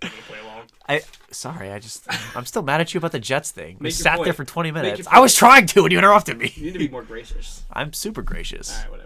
I'm 0.02 0.10
play 0.26 0.38
along. 0.40 0.62
I 0.88 1.02
sorry, 1.30 1.70
I 1.70 1.78
just 1.78 2.06
I'm 2.36 2.44
still 2.44 2.62
mad 2.62 2.80
at 2.80 2.92
you 2.92 2.98
about 2.98 3.12
the 3.12 3.20
Jets 3.20 3.50
thing. 3.52 3.76
We 3.80 3.90
sat 3.90 4.22
there 4.24 4.32
for 4.32 4.44
20 4.44 4.72
minutes. 4.72 5.06
I 5.10 5.20
was 5.20 5.34
trying 5.34 5.66
to, 5.66 5.84
and 5.84 5.92
you 5.92 5.98
interrupted 5.98 6.38
me. 6.38 6.52
You 6.56 6.64
need 6.64 6.72
to 6.72 6.78
be 6.80 6.88
more 6.88 7.02
gracious. 7.02 7.62
I'm 7.72 7.92
super 7.92 8.22
gracious. 8.22 8.72
All 8.74 8.82
right. 8.82 8.90
Whatever. 8.90 9.01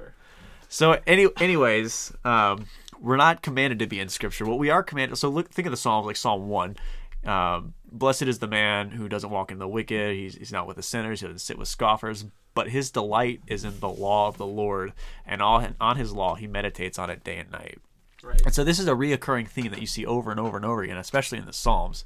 So 0.68 0.98
any 1.06 1.28
anyways, 1.38 2.12
um, 2.24 2.66
we're 3.00 3.16
not 3.16 3.42
commanded 3.42 3.78
to 3.80 3.86
be 3.86 4.00
in 4.00 4.08
Scripture. 4.08 4.44
What 4.44 4.58
we 4.58 4.70
are 4.70 4.82
commanded. 4.82 5.16
So 5.16 5.28
look, 5.28 5.50
think 5.50 5.66
of 5.66 5.70
the 5.70 5.76
Psalms 5.76 6.06
like 6.06 6.16
Psalm 6.16 6.48
one. 6.48 6.76
Um, 7.24 7.74
Blessed 7.90 8.22
is 8.22 8.38
the 8.38 8.46
man 8.46 8.90
who 8.90 9.08
doesn't 9.08 9.30
walk 9.30 9.50
in 9.50 9.58
the 9.58 9.68
wicked. 9.68 10.14
He's, 10.14 10.36
he's 10.36 10.52
not 10.52 10.66
with 10.66 10.76
the 10.76 10.82
sinners. 10.82 11.20
He 11.20 11.26
doesn't 11.26 11.38
sit 11.38 11.58
with 11.58 11.68
scoffers. 11.68 12.24
But 12.54 12.70
his 12.70 12.90
delight 12.90 13.42
is 13.46 13.64
in 13.64 13.80
the 13.80 13.88
law 13.88 14.28
of 14.28 14.38
the 14.38 14.46
Lord, 14.46 14.94
and 15.26 15.42
all 15.42 15.66
on 15.80 15.96
his 15.96 16.12
law 16.12 16.36
he 16.36 16.46
meditates 16.46 16.98
on 16.98 17.10
it 17.10 17.22
day 17.22 17.36
and 17.36 17.50
night. 17.50 17.78
Right. 18.22 18.40
And 18.44 18.54
so 18.54 18.64
this 18.64 18.78
is 18.78 18.88
a 18.88 18.92
reoccurring 18.92 19.48
theme 19.48 19.70
that 19.70 19.80
you 19.80 19.86
see 19.86 20.06
over 20.06 20.30
and 20.30 20.40
over 20.40 20.56
and 20.56 20.64
over 20.64 20.82
again, 20.82 20.96
especially 20.96 21.38
in 21.38 21.44
the 21.44 21.52
Psalms. 21.52 22.04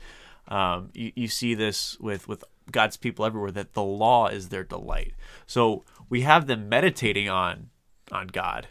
Um, 0.48 0.90
you, 0.92 1.12
you 1.14 1.28
see 1.28 1.54
this 1.54 1.98
with, 2.00 2.26
with 2.26 2.42
God's 2.70 2.96
people 2.96 3.24
everywhere 3.24 3.52
that 3.52 3.74
the 3.74 3.82
law 3.82 4.26
is 4.26 4.48
their 4.48 4.64
delight. 4.64 5.14
So 5.46 5.84
we 6.08 6.22
have 6.22 6.48
them 6.48 6.68
meditating 6.68 7.28
on 7.28 7.70
on 8.12 8.26
God, 8.28 8.68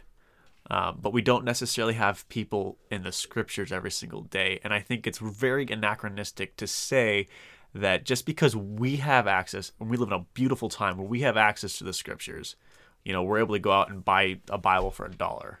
um, 0.70 0.98
but 1.00 1.12
we 1.12 1.22
don't 1.22 1.44
necessarily 1.44 1.94
have 1.94 2.28
people 2.28 2.78
in 2.90 3.02
the 3.02 3.12
scriptures 3.12 3.72
every 3.72 3.90
single 3.90 4.22
day. 4.22 4.60
And 4.62 4.72
I 4.72 4.80
think 4.80 5.06
it's 5.06 5.18
very 5.18 5.66
anachronistic 5.70 6.56
to 6.58 6.66
say 6.66 7.26
that 7.74 8.04
just 8.04 8.26
because 8.26 8.54
we 8.56 8.96
have 8.96 9.26
access 9.26 9.72
and 9.80 9.88
we 9.90 9.96
live 9.96 10.08
in 10.08 10.14
a 10.14 10.24
beautiful 10.34 10.68
time 10.68 10.96
where 10.96 11.06
we 11.06 11.20
have 11.20 11.36
access 11.36 11.78
to 11.78 11.84
the 11.84 11.92
scriptures, 11.92 12.56
you 13.04 13.12
know, 13.12 13.22
we're 13.22 13.38
able 13.38 13.54
to 13.54 13.60
go 13.60 13.72
out 13.72 13.90
and 13.90 14.04
buy 14.04 14.38
a 14.48 14.58
Bible 14.58 14.90
for 14.90 15.06
a 15.06 15.10
dollar. 15.10 15.60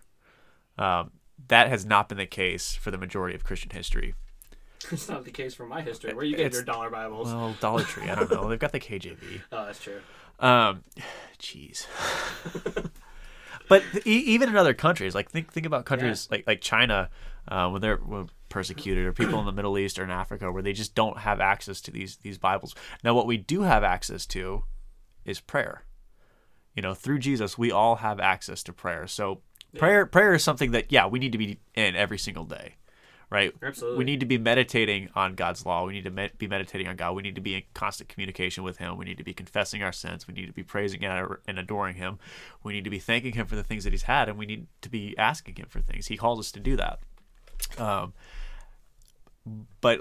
Um, 0.78 1.12
that 1.48 1.68
has 1.68 1.86
not 1.86 2.08
been 2.08 2.18
the 2.18 2.26
case 2.26 2.74
for 2.74 2.90
the 2.90 2.98
majority 2.98 3.34
of 3.34 3.44
Christian 3.44 3.70
history. 3.70 4.14
It's 4.90 5.10
not 5.10 5.24
the 5.26 5.30
case 5.30 5.54
for 5.54 5.66
my 5.66 5.82
history. 5.82 6.14
Where 6.14 6.24
you 6.24 6.36
get 6.36 6.46
It's- 6.46 6.54
your 6.54 6.64
dollar 6.64 6.88
Bibles? 6.88 7.26
Well, 7.28 7.54
Dollar 7.60 7.82
Tree, 7.82 8.08
I 8.08 8.14
don't 8.14 8.30
know. 8.30 8.48
They've 8.48 8.58
got 8.58 8.72
the 8.72 8.80
KJV. 8.80 9.42
oh, 9.52 9.66
that's 9.66 9.82
true. 9.82 10.00
Um, 10.38 10.82
jeez. 11.38 11.86
but 13.70 13.84
e- 14.04 14.10
even 14.10 14.48
in 14.48 14.56
other 14.56 14.74
countries, 14.74 15.14
like 15.14 15.30
think 15.30 15.52
think 15.52 15.64
about 15.64 15.84
countries 15.86 16.26
like 16.30 16.44
like 16.46 16.60
China, 16.60 17.08
uh, 17.48 17.70
when 17.70 17.80
they're 17.80 17.96
when 17.98 18.28
persecuted, 18.48 19.06
or 19.06 19.12
people 19.12 19.38
in 19.38 19.46
the 19.46 19.52
Middle 19.52 19.78
East 19.78 19.96
or 19.96 20.02
in 20.02 20.10
Africa, 20.10 20.50
where 20.50 20.60
they 20.60 20.72
just 20.72 20.96
don't 20.96 21.18
have 21.18 21.40
access 21.40 21.80
to 21.82 21.92
these 21.92 22.16
these 22.16 22.36
Bibles. 22.36 22.74
Now, 23.04 23.14
what 23.14 23.26
we 23.26 23.36
do 23.36 23.62
have 23.62 23.84
access 23.84 24.26
to 24.26 24.64
is 25.24 25.40
prayer. 25.40 25.84
You 26.74 26.82
know, 26.82 26.94
through 26.94 27.20
Jesus, 27.20 27.56
we 27.56 27.70
all 27.70 27.96
have 27.96 28.18
access 28.18 28.64
to 28.64 28.72
prayer. 28.72 29.06
So 29.06 29.42
prayer 29.78 30.04
prayer 30.04 30.34
is 30.34 30.42
something 30.42 30.72
that 30.72 30.90
yeah 30.90 31.06
we 31.06 31.20
need 31.20 31.30
to 31.30 31.38
be 31.38 31.60
in 31.74 31.94
every 31.94 32.18
single 32.18 32.44
day 32.44 32.74
right? 33.30 33.54
Absolutely. 33.62 33.98
we 33.98 34.04
need 34.04 34.20
to 34.20 34.26
be 34.26 34.38
meditating 34.38 35.08
on 35.14 35.34
god's 35.34 35.64
law. 35.64 35.86
We 35.86 35.92
need 35.92 36.04
to 36.04 36.10
med- 36.10 36.36
be 36.36 36.48
meditating 36.48 36.88
on 36.88 36.96
god. 36.96 37.14
We 37.14 37.22
need 37.22 37.36
to 37.36 37.40
be 37.40 37.54
in 37.54 37.62
constant 37.74 38.08
communication 38.08 38.64
with 38.64 38.78
him. 38.78 38.98
We 38.98 39.04
need 39.04 39.18
to 39.18 39.24
be 39.24 39.32
confessing 39.32 39.82
our 39.82 39.92
sins. 39.92 40.26
We 40.26 40.34
need 40.34 40.46
to 40.46 40.52
be 40.52 40.64
praising 40.64 41.04
and 41.04 41.36
and 41.46 41.58
adoring 41.58 41.96
him. 41.96 42.18
We 42.62 42.72
need 42.72 42.84
to 42.84 42.90
be 42.90 42.98
thanking 42.98 43.34
him 43.34 43.46
for 43.46 43.56
the 43.56 43.64
things 43.64 43.84
that 43.84 43.92
he's 43.92 44.02
had 44.02 44.28
and 44.28 44.36
we 44.36 44.46
need 44.46 44.66
to 44.82 44.88
be 44.88 45.16
asking 45.16 45.56
him 45.56 45.66
for 45.68 45.80
things. 45.80 46.08
He 46.08 46.16
calls 46.16 46.40
us 46.40 46.50
to 46.52 46.60
do 46.60 46.76
that. 46.76 46.98
Um, 47.78 48.12
but 49.80 50.00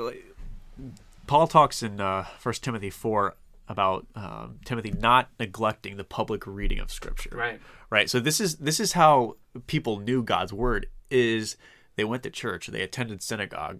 paul 1.28 1.48
talks 1.48 1.84
in 1.84 2.00
uh, 2.02 2.26
1 2.42 2.56
timothy 2.56 2.90
4 2.90 3.36
about 3.68 4.08
um, 4.16 4.60
timothy 4.66 4.92
not 4.92 5.30
neglecting 5.40 5.98
the 5.98 6.04
public 6.04 6.48
reading 6.48 6.80
of 6.80 6.92
scripture. 6.92 7.32
Right. 7.34 7.60
right? 7.90 8.10
So 8.10 8.20
this 8.20 8.40
is 8.40 8.56
this 8.58 8.80
is 8.80 8.94
how 8.94 9.36
people 9.68 10.00
knew 10.00 10.24
god's 10.24 10.54
word 10.54 10.88
is 11.12 11.58
they 12.00 12.06
went 12.06 12.24
to 12.24 12.30
church 12.30 12.68
they 12.68 12.82
attended 12.82 13.22
synagogue 13.22 13.80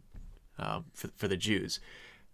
um, 0.58 0.86
for, 0.94 1.10
for 1.16 1.28
the 1.28 1.38
jews 1.38 1.80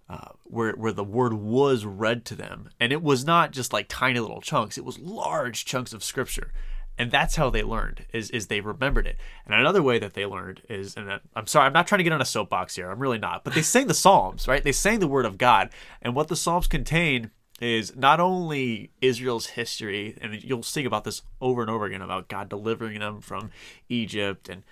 uh, 0.09 0.29
where 0.43 0.73
where 0.73 0.91
the 0.91 1.03
word 1.03 1.33
was 1.33 1.85
read 1.85 2.25
to 2.25 2.35
them. 2.35 2.69
And 2.79 2.91
it 2.91 3.01
was 3.01 3.25
not 3.25 3.51
just 3.51 3.73
like 3.73 3.87
tiny 3.89 4.19
little 4.19 4.41
chunks. 4.41 4.77
It 4.77 4.85
was 4.85 4.99
large 4.99 5.65
chunks 5.65 5.93
of 5.93 6.03
scripture. 6.03 6.51
And 6.97 7.11
that's 7.11 7.35
how 7.35 7.49
they 7.49 7.63
learned 7.63 8.05
is 8.13 8.29
is 8.29 8.47
they 8.47 8.61
remembered 8.61 9.07
it. 9.07 9.17
And 9.45 9.53
another 9.53 9.81
way 9.81 9.99
that 9.99 10.13
they 10.13 10.25
learned 10.25 10.61
is 10.69 10.95
and 10.95 11.19
i'm 11.35 11.47
sorry 11.47 11.65
i'm 11.65 11.73
not 11.73 11.87
trying 11.87 11.99
to 11.99 12.03
get 12.03 12.13
on 12.13 12.21
a 12.21 12.25
soapbox 12.25 12.75
here. 12.75 12.89
I'm 12.89 12.99
really 12.99 13.17
not. 13.17 13.43
But 13.43 13.53
they 13.53 13.61
sang 13.61 13.87
the 13.87 13.93
psalms 13.93 14.47
right? 14.47 14.63
They 14.63 14.71
sang 14.71 14.99
the 14.99 15.07
word 15.07 15.25
of 15.25 15.37
god. 15.37 15.71
And 16.01 16.15
what 16.15 16.27
the 16.27 16.35
psalms 16.35 16.67
contain 16.67 17.31
is 17.61 17.95
not 17.95 18.19
only 18.19 18.91
Israel's 19.01 19.47
history, 19.47 20.17
and 20.21 20.43
you'll 20.43 20.61
sing 20.61 20.85
about 20.85 21.05
this 21.05 21.21
over 21.39 21.61
and 21.61 21.71
over 21.71 21.85
again 21.85 22.01
about 22.01 22.27
God 22.27 22.49
delivering 22.49 22.99
them 22.99 23.21
from 23.21 23.51
Egypt 23.87 24.49
and 24.49 24.63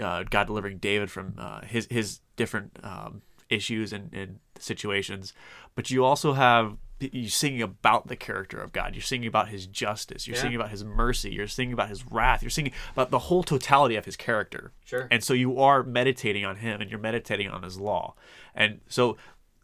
uh, 0.00 0.24
God 0.28 0.46
delivering 0.46 0.78
David 0.78 1.10
from 1.10 1.34
uh, 1.38 1.62
his 1.62 1.86
his 1.90 2.20
different 2.36 2.78
um, 2.82 3.22
issues 3.48 3.92
and, 3.92 4.12
and 4.12 4.38
situations, 4.58 5.32
but 5.74 5.90
you 5.90 6.04
also 6.04 6.32
have 6.34 6.76
you 6.98 7.28
singing 7.28 7.60
about 7.60 8.08
the 8.08 8.16
character 8.16 8.58
of 8.58 8.72
God. 8.72 8.94
You're 8.94 9.02
singing 9.02 9.28
about 9.28 9.50
His 9.50 9.66
justice. 9.66 10.26
You're 10.26 10.34
Yeah. 10.36 10.40
singing 10.42 10.56
about 10.56 10.70
His 10.70 10.82
mercy. 10.82 11.30
You're 11.30 11.46
singing 11.46 11.74
about 11.74 11.90
His 11.90 12.06
wrath. 12.10 12.42
You're 12.42 12.48
singing 12.48 12.72
about 12.94 13.10
the 13.10 13.18
whole 13.18 13.42
totality 13.42 13.96
of 13.96 14.06
His 14.06 14.16
character. 14.16 14.72
Sure. 14.82 15.06
And 15.10 15.22
so 15.22 15.34
you 15.34 15.60
are 15.60 15.82
meditating 15.82 16.46
on 16.46 16.56
Him, 16.56 16.80
and 16.80 16.90
you're 16.90 16.98
meditating 16.98 17.48
on 17.50 17.62
His 17.64 17.78
law. 17.78 18.14
And 18.54 18.80
so 18.88 19.18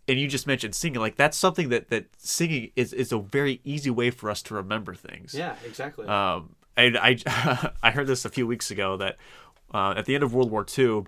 and 0.07 0.19
you 0.21 0.29
just 0.29 0.47
mentioned 0.47 0.75
singing 0.75 1.01
like 1.01 1.17
that's 1.17 1.39
something 1.39 1.71
that 1.71 1.89
that 1.89 2.05
singing 2.19 2.71
is 2.77 2.93
is 2.93 3.13
a 3.13 3.19
very 3.19 3.61
easy 3.65 3.89
way 3.89 4.11
for 4.11 4.29
us 4.29 4.43
to 4.43 4.55
remember 4.55 4.95
things 4.95 5.33
Yeah. 5.33 5.55
Exactly. 5.65 6.07
um 6.09 6.57
and 6.77 6.99
i 6.99 7.17
i 7.85 7.91
heard 7.93 8.09
this 8.09 8.25
a 8.25 8.29
few 8.29 8.47
weeks 8.47 8.71
ago 8.71 8.97
that 8.97 9.17
uh, 9.75 9.95
at 9.97 10.05
the 10.07 10.15
end 10.15 10.23
of 10.25 10.35
world 10.35 10.51
war 10.51 10.67
ii 10.79 11.03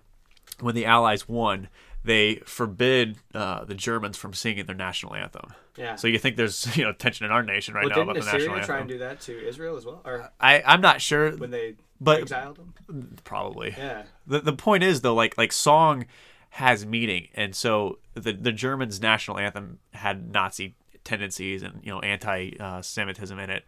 when 0.61 0.75
the 0.75 0.85
allies 0.85 1.29
won 1.29 1.69
they 2.05 2.37
forbid 2.45 3.17
uh, 3.35 3.65
the 3.65 3.75
germans 3.75 4.17
from 4.17 4.33
singing 4.33 4.67
their 4.67 4.75
national 4.77 5.15
anthem 5.15 5.53
yeah. 5.77 5.97
so 5.97 6.07
you 6.07 6.19
think 6.19 6.37
there's 6.37 6.77
you 6.77 6.85
know 6.85 6.93
tension 6.93 7.27
in 7.27 7.33
our 7.33 7.43
nation 7.43 7.75
right 7.75 7.85
well, 7.85 7.91
now 7.91 7.95
didn't 7.97 8.11
about 8.11 8.25
the 8.25 8.39
national 8.39 8.55
Assyria 8.57 8.67
try 8.67 8.79
and 8.81 8.89
do 8.89 8.99
that 8.99 9.21
to 9.23 9.49
Israel 9.49 9.77
as 9.77 9.85
well, 9.85 10.01
or 10.05 10.31
i 10.41 10.63
i'm 10.67 10.81
not 10.81 11.01
sure 11.01 11.37
when 11.37 11.51
they 11.51 11.75
but- 12.01 12.21
exiled 12.21 12.57
them? 12.57 13.17
probably 13.25 13.75
Yeah. 13.77 14.05
the, 14.27 14.41
the 14.41 14.53
point 14.53 14.83
is 14.83 15.01
though 15.01 15.15
like 15.15 15.37
like 15.39 15.53
song 15.53 16.07
has 16.51 16.87
meaning 16.87 17.29
and 17.35 17.55
so 17.55 17.99
the 18.15 18.33
the 18.33 18.53
germans 18.53 19.01
national 19.01 19.39
anthem 19.39 19.81
had 19.93 20.33
nazi 20.33 20.77
tendencies 21.03 21.63
and 21.63 21.81
you 21.83 21.91
know 21.91 22.01
anti 22.01 22.53
uh, 22.59 22.81
semitism 22.81 23.39
in 23.39 23.51
it 23.51 23.65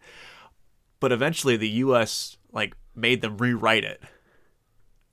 but 0.99 1.11
eventually 1.11 1.57
the 1.57 1.69
us 1.69 2.37
like 2.51 2.75
made 2.95 3.21
them 3.21 3.37
rewrite 3.37 3.83
it 3.83 4.01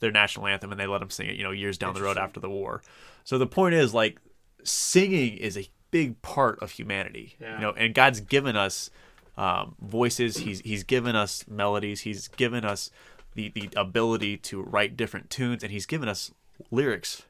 their 0.05 0.13
national 0.13 0.47
anthem 0.47 0.71
and 0.71 0.79
they 0.81 0.87
let 0.87 0.99
them 1.01 1.11
sing 1.11 1.27
it 1.27 1.35
you 1.37 1.43
know 1.43 1.51
years 1.51 1.77
down 1.79 1.95
the 1.95 2.03
road 2.03 2.19
after 2.19 2.39
the 2.41 2.51
war 2.51 2.83
so 3.25 3.39
the 3.39 3.47
point 3.47 3.75
is 3.75 3.93
like 3.95 4.19
singing 4.63 5.37
is 5.39 5.57
a 5.57 5.67
big 5.91 6.21
part 6.23 6.59
of 6.63 6.71
humanity 6.73 7.37
Yeah. 7.41 7.55
you 7.57 7.61
know 7.63 7.73
and 7.73 7.95
god's 7.95 8.21
given 8.21 8.55
us 8.57 8.91
um, 9.37 9.75
voices 9.81 10.37
he's 10.39 10.61
he's 10.61 10.85
given 10.85 11.17
us 11.17 11.45
melodies 11.49 12.03
he's 12.03 12.29
given 12.29 12.65
us 12.65 12.91
the, 13.35 13.49
the 13.49 13.69
ability 13.77 14.37
to 14.37 14.63
write 14.63 14.97
different 14.97 15.29
tunes 15.31 15.63
and 15.65 15.73
he's 15.73 15.87
given 15.87 16.09
us 16.09 16.31
lyrics 16.71 17.23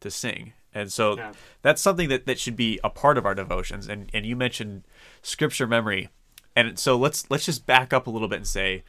to 0.00 0.10
sing 0.10 0.52
And 0.74 0.92
so 0.92 1.16
Yeah. 1.16 1.32
that's 1.62 1.80
something 1.80 2.08
that, 2.10 2.26
that 2.26 2.38
should 2.38 2.56
be 2.56 2.80
a 2.84 2.90
part 2.90 3.16
of 3.18 3.24
our 3.24 3.34
devotions. 3.34 3.88
And 3.88 4.10
and 4.12 4.26
you 4.26 4.34
mentioned 4.36 4.82
scripture 5.22 5.66
memory. 5.66 6.08
And 6.56 6.78
so 6.78 6.96
let's 6.98 7.30
let's 7.30 7.44
just 7.46 7.66
back 7.66 7.92
up 7.92 8.06
a 8.06 8.10
little 8.10 8.28
bit 8.28 8.36
and 8.36 8.46
say 8.46 8.82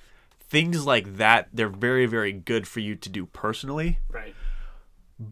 things 0.53 0.85
like 0.85 1.17
that 1.17 1.49
they're 1.51 1.67
very 1.67 2.05
very 2.05 2.31
good 2.31 2.67
for 2.67 2.79
you 2.79 2.95
to 2.95 3.09
do 3.09 3.25
personally, 3.25 3.97
Right. 4.09 4.35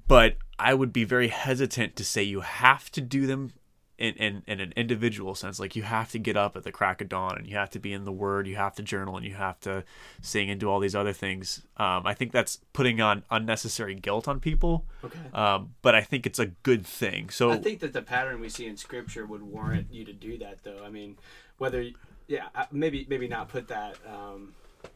but 0.07 0.37
I 0.57 0.73
would 0.73 0.91
be 0.91 1.03
very 1.03 1.27
hesitant 1.29 1.95
to 1.97 2.03
say 2.03 2.23
you 2.23 2.41
have 2.41 2.91
to 2.91 3.01
do 3.01 3.25
them 3.27 3.53
in, 3.97 4.15
in, 4.15 4.43
in 4.47 4.59
an 4.59 4.73
individual 4.75 5.35
sense. 5.35 5.59
Like 5.59 5.75
you 5.75 5.83
have 5.83 6.09
to 6.11 6.17
get 6.19 6.35
up 6.35 6.57
at 6.57 6.63
the 6.63 6.71
crack 6.71 7.01
of 7.01 7.09
dawn 7.09 7.37
and 7.37 7.45
you 7.47 7.55
have 7.55 7.69
to 7.71 7.79
be 7.79 7.93
in 7.93 8.03
the 8.03 8.11
word, 8.11 8.47
you 8.47 8.55
have 8.55 8.73
to 8.75 8.83
journal 8.83 9.15
and 9.15 9.23
you 9.25 9.35
have 9.35 9.59
to 9.59 9.83
sing 10.21 10.49
and 10.49 10.59
do 10.59 10.67
all 10.71 10.79
these 10.79 10.95
other 10.95 11.13
things. 11.13 11.61
Um, 11.77 12.07
I 12.07 12.15
think 12.15 12.31
that's 12.31 12.59
putting 12.73 12.99
on 12.99 13.23
unnecessary 13.29 13.93
guilt 13.93 14.27
on 14.27 14.39
people. 14.39 14.85
Okay. 15.03 15.19
Um, 15.35 15.75
but 15.83 15.93
I 15.93 16.01
think 16.01 16.25
it's 16.25 16.39
a 16.39 16.47
good 16.47 16.83
thing. 16.85 17.29
So 17.29 17.51
I 17.51 17.57
think 17.57 17.79
that 17.81 17.93
the 17.93 18.01
pattern 18.01 18.39
we 18.41 18.49
see 18.49 18.65
in 18.65 18.75
Scripture 18.75 19.25
would 19.27 19.43
warrant 19.43 19.87
you 19.91 20.03
to 20.05 20.13
do 20.13 20.39
that, 20.39 20.63
though. 20.63 20.81
I 20.83 20.89
mean, 20.89 21.17
whether 21.59 21.85
yeah, 22.27 22.47
maybe 22.71 23.05
maybe 23.07 23.27
not 23.27 23.49
put 23.49 23.67
that 23.67 23.97
um, 24.07 24.53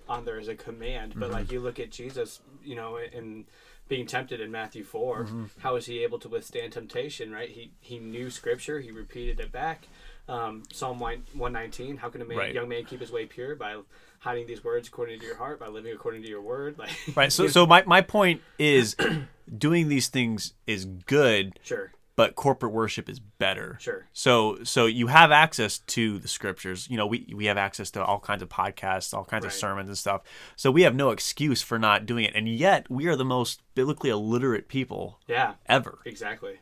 on 0.07 0.25
there 0.25 0.39
as 0.39 0.47
a 0.47 0.55
command, 0.55 1.13
but 1.15 1.25
Mm-hmm. 1.25 1.33
like 1.33 1.51
you 1.51 1.59
look 1.59 1.79
at 1.79 1.91
Jesus, 1.91 2.41
you 2.63 2.75
know, 2.75 2.97
in 2.97 3.45
being 3.87 4.07
tempted 4.07 4.39
in 4.41 4.51
Matthew 4.51 4.83
4 4.83 5.25
Mm-hmm. 5.25 5.45
how 5.59 5.73
was 5.75 5.85
he 5.85 6.03
able 6.03 6.17
to 6.19 6.27
withstand 6.29 6.73
temptation? 6.73 7.31
Right? 7.31 7.49
He 7.49 7.71
he 7.81 7.99
knew 7.99 8.29
Scripture, 8.29 8.79
he 8.79 8.91
repeated 8.91 9.39
it 9.39 9.51
back. 9.51 9.87
Um, 10.27 10.63
Psalm 10.73 10.99
one 10.99 11.53
nineteen. 11.53 11.97
How 11.97 12.09
can 12.09 12.21
a 12.21 12.25
man, 12.25 12.37
Right. 12.37 12.53
young 12.53 12.67
man 12.67 12.83
keep 12.85 12.99
his 12.99 13.11
way 13.11 13.27
pure 13.27 13.55
by 13.55 13.79
hiding 14.19 14.47
these 14.47 14.63
words 14.63 14.87
according 14.87 15.19
to 15.19 15.25
your 15.25 15.35
heart, 15.37 15.59
by 15.59 15.67
living 15.67 15.93
according 15.93 16.23
to 16.23 16.27
your 16.27 16.41
word? 16.41 16.77
Like, 16.79 16.89
right. 17.15 17.31
So 17.31 17.47
so 17.47 17.67
my, 17.67 17.83
my 17.85 18.01
point 18.01 18.41
is 18.57 18.95
doing 19.57 19.87
these 19.87 20.07
things 20.07 20.53
is 20.65 20.85
good, 20.85 21.59
sure, 21.61 21.91
but 22.17 22.35
corporate 22.35 22.71
worship 22.71 23.09
is 23.09 23.19
better. 23.19 23.77
sure, 23.81 24.07
So 24.13 24.63
so 24.63 24.85
you 24.85 25.07
have 25.07 25.31
access 25.31 25.79
to 25.79 26.17
the 26.19 26.27
scriptures. 26.27 26.87
You 26.89 26.97
know, 26.97 27.05
we 27.07 27.33
we 27.35 27.45
have 27.45 27.57
access 27.57 27.91
to 27.91 28.03
all 28.03 28.19
kinds 28.19 28.41
of 28.41 28.49
podcasts, 28.49 29.13
all 29.13 29.25
kinds 29.25 29.43
of 29.45 29.51
sermons 29.51 29.89
and 29.89 29.97
stuff. 29.97 30.21
So 30.55 30.71
we 30.71 30.83
have 30.83 30.95
no 30.95 31.09
excuse 31.11 31.61
for 31.61 31.77
not 31.77 32.05
doing 32.05 32.23
it. 32.25 32.33
And 32.35 32.47
yet 32.47 32.89
we 32.89 33.07
are 33.07 33.15
the 33.15 33.25
most 33.25 33.61
biblically 33.75 34.09
illiterate 34.09 34.67
people 34.69 35.19
yeah, 35.27 35.55
ever. 35.65 35.99
exactly. 36.05 36.59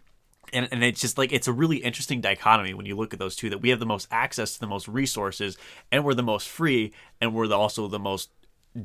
And 0.52 0.68
and 0.72 0.84
it's 0.84 1.02
just 1.02 1.18
like 1.18 1.32
it's 1.32 1.48
a 1.48 1.54
really 1.54 1.78
interesting 1.78 2.20
dichotomy 2.22 2.74
when 2.74 2.86
you 2.86 2.96
look 2.96 3.14
at 3.14 3.20
those 3.20 3.36
two 3.36 3.50
that 3.52 3.60
we 3.60 3.70
have 3.70 3.80
the 3.80 3.86
most 3.86 4.08
access 4.12 4.54
to 4.56 4.60
the 4.60 4.68
most 4.68 4.88
resources 4.88 5.58
and 5.92 6.04
we're 6.04 6.14
the 6.16 6.24
most 6.24 6.48
free 6.50 6.94
and 7.22 7.34
we're 7.34 7.48
the, 7.48 7.58
also 7.58 7.88
the 7.88 8.00
most 8.00 8.30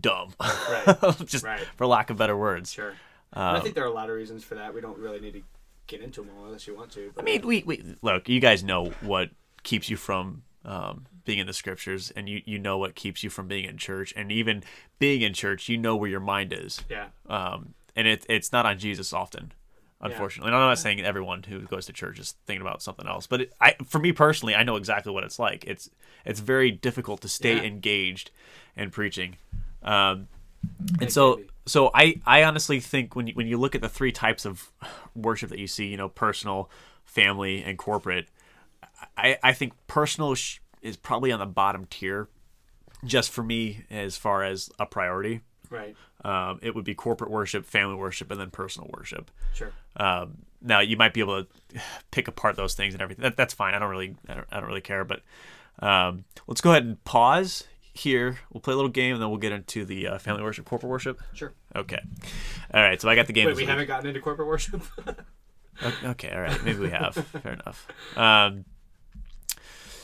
dumb. 0.01 0.35
Right. 0.41 0.97
just 1.27 1.45
Right. 1.45 1.61
for 1.77 1.87
lack 1.87 2.11
of 2.11 2.17
better 2.19 2.37
words. 2.37 2.73
Sure. 2.73 2.95
And 3.33 3.43
I 3.43 3.57
um, 3.57 3.63
think 3.63 3.75
there 3.75 3.85
are 3.85 3.89
a 3.89 3.93
lot 3.93 4.09
of 4.09 4.17
reasons 4.17 4.45
for 4.45 4.55
that. 4.55 4.73
We 4.75 4.81
don't 4.81 4.99
really 4.99 5.21
need 5.21 5.33
to 5.35 5.43
get 5.89 6.01
into 6.01 6.21
them 6.23 6.31
all 6.39 6.47
unless 6.47 6.67
you 6.67 6.77
want 6.77 6.93
to. 6.93 7.11
But 7.15 7.23
I 7.23 7.25
mean, 7.25 7.47
we, 7.47 7.65
we 7.67 7.97
look. 8.03 8.29
You 8.29 8.39
guys 8.41 8.63
know 8.63 8.93
what 9.01 9.31
keeps 9.65 9.91
you 9.91 9.97
from 9.97 10.43
um, 10.65 11.07
being 11.25 11.39
in 11.39 11.47
the 11.49 11.53
scriptures, 11.53 12.13
and 12.15 12.29
you 12.29 12.43
you 12.45 12.59
know 12.59 12.79
what 12.79 12.95
keeps 12.95 13.25
you 13.25 13.31
from 13.31 13.49
being 13.49 13.65
in 13.65 13.77
church, 13.77 14.13
and 14.17 14.31
even 14.31 14.63
being 15.01 15.23
in 15.23 15.33
church, 15.35 15.69
you 15.69 15.77
know 15.77 15.97
where 15.97 16.09
your 16.09 16.21
mind 16.21 16.53
is. 16.53 16.85
yeah, 16.89 17.07
Um, 17.29 17.75
and 17.97 18.07
it 18.07 18.25
it's 18.29 18.53
not 18.53 18.65
on 18.67 18.79
Jesus 18.79 19.13
often, 19.13 19.53
unfortunately. 20.01 20.49
And 20.51 20.57
I'm 20.57 20.69
not 20.69 20.79
saying 20.79 21.01
everyone 21.01 21.43
who 21.43 21.61
goes 21.61 21.87
to 21.87 21.93
church 21.93 22.19
is 22.21 22.35
thinking 22.47 22.63
about 22.63 22.83
something 22.83 23.07
else, 23.09 23.27
but 23.27 23.41
it, 23.43 23.53
I 23.61 23.75
for 23.87 23.99
me 23.99 24.13
personally, 24.13 24.55
I 24.55 24.63
know 24.63 24.77
exactly 24.77 25.13
what 25.13 25.25
it's 25.25 25.39
like. 25.39 25.65
It's 25.67 25.91
it's 26.25 26.41
very 26.41 26.71
difficult 26.71 27.21
to 27.23 27.29
stay 27.29 27.57
Yeah. 27.57 27.63
engaged 27.63 28.31
in 28.77 28.91
preaching. 28.91 29.37
Um, 29.83 30.29
and 31.01 31.13
so. 31.13 31.41
So 31.69 31.91
I, 31.95 32.21
I 32.27 32.45
honestly 32.45 32.81
think 32.81 33.15
when 33.15 33.27
you, 33.29 33.35
when 33.35 33.47
you 33.47 33.59
look 33.59 33.75
at 33.75 33.81
the 33.81 33.89
three 33.89 34.13
types 34.13 34.45
of 34.45 34.73
worship 35.15 35.51
that 35.51 35.59
you 35.59 35.67
see, 35.67 35.87
you 35.87 35.97
know, 35.97 36.09
personal, 36.09 36.71
family, 37.05 37.63
and 37.63 37.79
corporate, 37.79 38.29
I, 39.17 39.39
I 39.43 39.53
think 39.53 39.75
personal 39.87 40.35
is 40.83 40.97
probably 40.97 41.33
on 41.33 41.39
the 41.39 41.47
bottom 41.47 41.87
tier, 41.91 42.29
just 43.05 43.31
for 43.31 43.43
me 43.43 43.85
as 43.91 44.17
far 44.17 44.43
as 44.43 44.71
a 44.79 44.87
priority. 44.87 45.43
right. 45.71 45.97
Um, 46.25 46.59
it 46.63 46.75
would 46.75 46.85
be 46.85 46.95
corporate 46.95 47.31
worship, 47.31 47.65
family 47.65 47.95
worship, 47.95 48.31
and 48.31 48.41
then 48.41 48.51
personal 48.51 48.91
worship. 48.97 49.31
Sure. 49.55 49.73
Um, 49.97 50.39
now 50.61 50.81
you 50.81 50.97
might 50.97 51.15
be 51.15 51.21
able 51.21 51.45
to 51.45 51.81
pick 52.11 52.27
apart 52.27 52.57
those 52.57 52.75
things 52.75 52.95
and 52.95 53.03
everything. 53.03 53.23
That, 53.23 53.37
that's 53.37 53.55
fine. 53.55 53.75
I 53.75 53.79
don't 53.79 53.91
really, 53.91 54.17
I 54.29 54.35
don't, 54.35 54.47
I 54.51 54.59
don't 54.59 54.69
really 54.69 54.81
care. 54.81 55.05
But 55.05 55.23
um, 55.79 56.25
let's 56.49 56.61
go 56.61 56.71
ahead 56.71 56.85
and 56.85 57.03
pause 57.05 57.65
here. 57.95 58.39
We'll 58.53 58.61
play 58.61 58.73
a 58.75 58.77
little 58.77 58.91
game, 58.91 59.15
and 59.15 59.23
then 59.23 59.31
we'll 59.31 59.39
get 59.39 59.53
into 59.53 59.85
the 59.85 60.09
uh, 60.09 60.19
family 60.19 60.43
worship, 60.43 60.65
corporate 60.65 60.91
worship. 60.91 61.21
Sure. 61.35 61.53
Okay. 61.77 62.01
All 62.75 62.83
right. 62.83 63.01
So 63.01 63.09
I 63.09 63.15
got 63.15 63.27
the 63.27 63.33
game. 63.33 63.47
Wait, 63.47 63.57
we 63.57 63.63
week. 63.63 63.69
haven't 63.69 63.87
gotten 63.87 64.07
into 64.07 64.21
corporate 64.21 64.49
worship. 64.49 64.83
Okay, 66.05 66.33
all 66.35 66.41
right. 66.41 66.65
Maybe 66.65 66.81
we 66.81 66.91
have. 66.91 67.15
Fair 67.15 67.53
enough. 67.53 67.87
Um, 68.17 68.65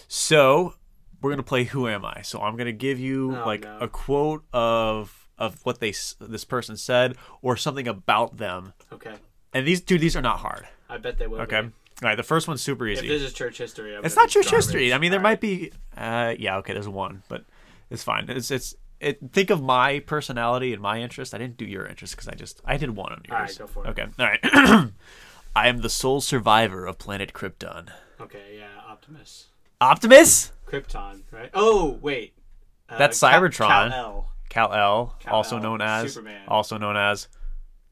so 0.08 0.74
we're 1.20 1.30
gonna 1.30 1.42
play 1.42 1.64
Who 1.64 1.88
Am 1.88 2.04
I? 2.04 2.22
So 2.22 2.40
I'm 2.40 2.56
gonna 2.56 2.70
give 2.72 3.00
you 3.00 3.36
Oh, 3.36 3.44
like 3.46 3.62
no. 3.62 3.78
a 3.80 3.88
quote 3.88 4.44
of 4.52 5.28
of 5.36 5.58
what 5.64 5.80
they 5.80 5.92
this 6.20 6.44
person 6.44 6.76
said 6.76 7.16
or 7.42 7.56
something 7.56 7.88
about 7.88 8.36
them. 8.36 8.72
okay. 8.92 9.14
And 9.52 9.66
these 9.66 9.80
dude, 9.80 10.00
these 10.00 10.14
are 10.16 10.22
not 10.22 10.38
hard. 10.38 10.66
I 10.88 10.98
bet 10.98 11.18
they 11.18 11.26
will. 11.26 11.40
Okay. 11.40 11.62
be. 11.62 11.66
All 12.02 12.08
right. 12.08 12.14
The 12.16 12.22
first 12.22 12.46
one's 12.46 12.62
super 12.62 12.86
If 12.86 12.98
easy. 12.98 13.08
this 13.08 13.22
is 13.22 13.32
church 13.32 13.58
history, 13.58 13.96
I'm 13.96 14.04
It's 14.04 14.14
not 14.16 14.28
church 14.28 14.44
garbage. 14.46 14.66
history. 14.66 14.92
I 14.94 14.98
mean, 14.98 15.10
there 15.10 15.18
All 15.18 15.24
might 15.24 15.30
right. 15.30 15.40
be. 15.40 15.72
Uh, 15.96 16.34
yeah. 16.38 16.58
Okay. 16.58 16.72
There's 16.72 16.88
one, 16.88 17.22
but 17.28 17.44
it's 17.90 18.04
fine. 18.04 18.28
It's 18.30 18.50
it's. 18.52 18.76
It, 19.00 19.18
think 19.32 19.50
of 19.50 19.62
my 19.62 20.00
personality 20.00 20.72
and 20.72 20.80
my 20.80 21.00
interest. 21.00 21.34
I 21.34 21.38
didn't 21.38 21.56
do 21.56 21.64
your 21.64 21.86
interest 21.86 22.14
because 22.14 22.28
I 22.28 22.34
just 22.34 22.60
I 22.64 22.76
did 22.76 22.96
one 22.96 23.12
on 23.12 23.22
yours. 23.28 23.32
All 23.32 23.38
right, 23.38 23.58
go 23.58 23.66
for 23.66 23.86
it. 23.86 23.90
Okay. 23.90 24.06
All 24.18 24.26
right. 24.26 24.90
I 25.56 25.68
am 25.68 25.78
the 25.78 25.90
sole 25.90 26.20
survivor 26.20 26.86
of 26.86 26.98
planet 26.98 27.32
Krypton. 27.32 27.88
Okay. 28.20 28.56
Yeah. 28.58 28.68
Optimus. 28.88 29.48
Optimus? 29.80 30.52
Krypton. 30.66 31.22
Right. 31.30 31.50
Oh 31.54 31.98
wait. 32.00 32.32
Uh, 32.88 32.98
That's 32.98 33.18
Cybertron. 33.20 33.68
Kal-El. 33.90 34.28
Kal 34.48 34.72
El, 34.72 35.16
Kal-El, 35.20 35.36
also 35.36 35.58
known 35.58 35.80
as 35.80 36.12
Superman. 36.12 36.42
also 36.46 36.78
known 36.78 36.96
as 36.96 37.26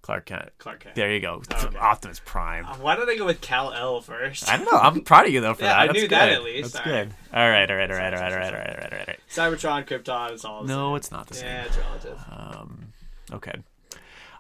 Clark 0.03 0.27
Kent. 0.27 0.51
Clark 0.59 0.81
Kent. 0.81 0.95
There 0.97 1.13
you 1.13 1.21
go. 1.21 1.43
Okay. 1.53 1.77
Optimus 1.79 2.21
Prime. 2.25 2.65
Why 2.81 2.97
did 2.97 3.09
I 3.09 3.17
go 3.17 3.25
with 3.25 3.41
Kal-El 3.41 4.01
first? 4.01 4.49
I 4.49 4.57
don't 4.57 4.65
know. 4.71 4.79
I'm 4.79 5.03
proud 5.03 5.27
of 5.27 5.33
you 5.33 5.41
though 5.41 5.55
for 5.55 5.63
Yeah, 5.63 5.69
that. 5.71 5.79
I 5.79 5.87
That's 5.87 5.95
knew 5.97 6.03
good. 6.03 6.11
that 6.11 6.29
at 6.33 6.43
least. 6.43 6.73
That's 6.73 6.87
All 6.87 6.93
good. 6.93 7.15
All 7.33 7.49
right. 7.49 7.71
All 7.71 7.77
right. 7.77 7.91
All 7.91 7.97
right. 7.97 8.15
All 8.15 8.21
right. 8.21 8.33
All 8.33 8.39
right. 8.39 8.53
All 8.53 8.59
right. 8.59 8.69
All 8.69 8.83
right. 8.83 8.93
All 8.93 8.99
right. 9.07 9.21
Cybertron, 9.31 9.87
Krypton, 9.87 10.33
it's 10.33 10.45
all 10.45 10.63
the 10.63 10.69
No, 10.69 10.91
same. 10.91 10.97
it's 10.97 11.11
not 11.13 11.27
the 11.29 11.35
same. 11.35 11.47
Yeah, 11.47 11.65
it's 11.65 11.77
relative. 11.79 12.19
Um, 12.31 12.93
okay. 13.33 13.55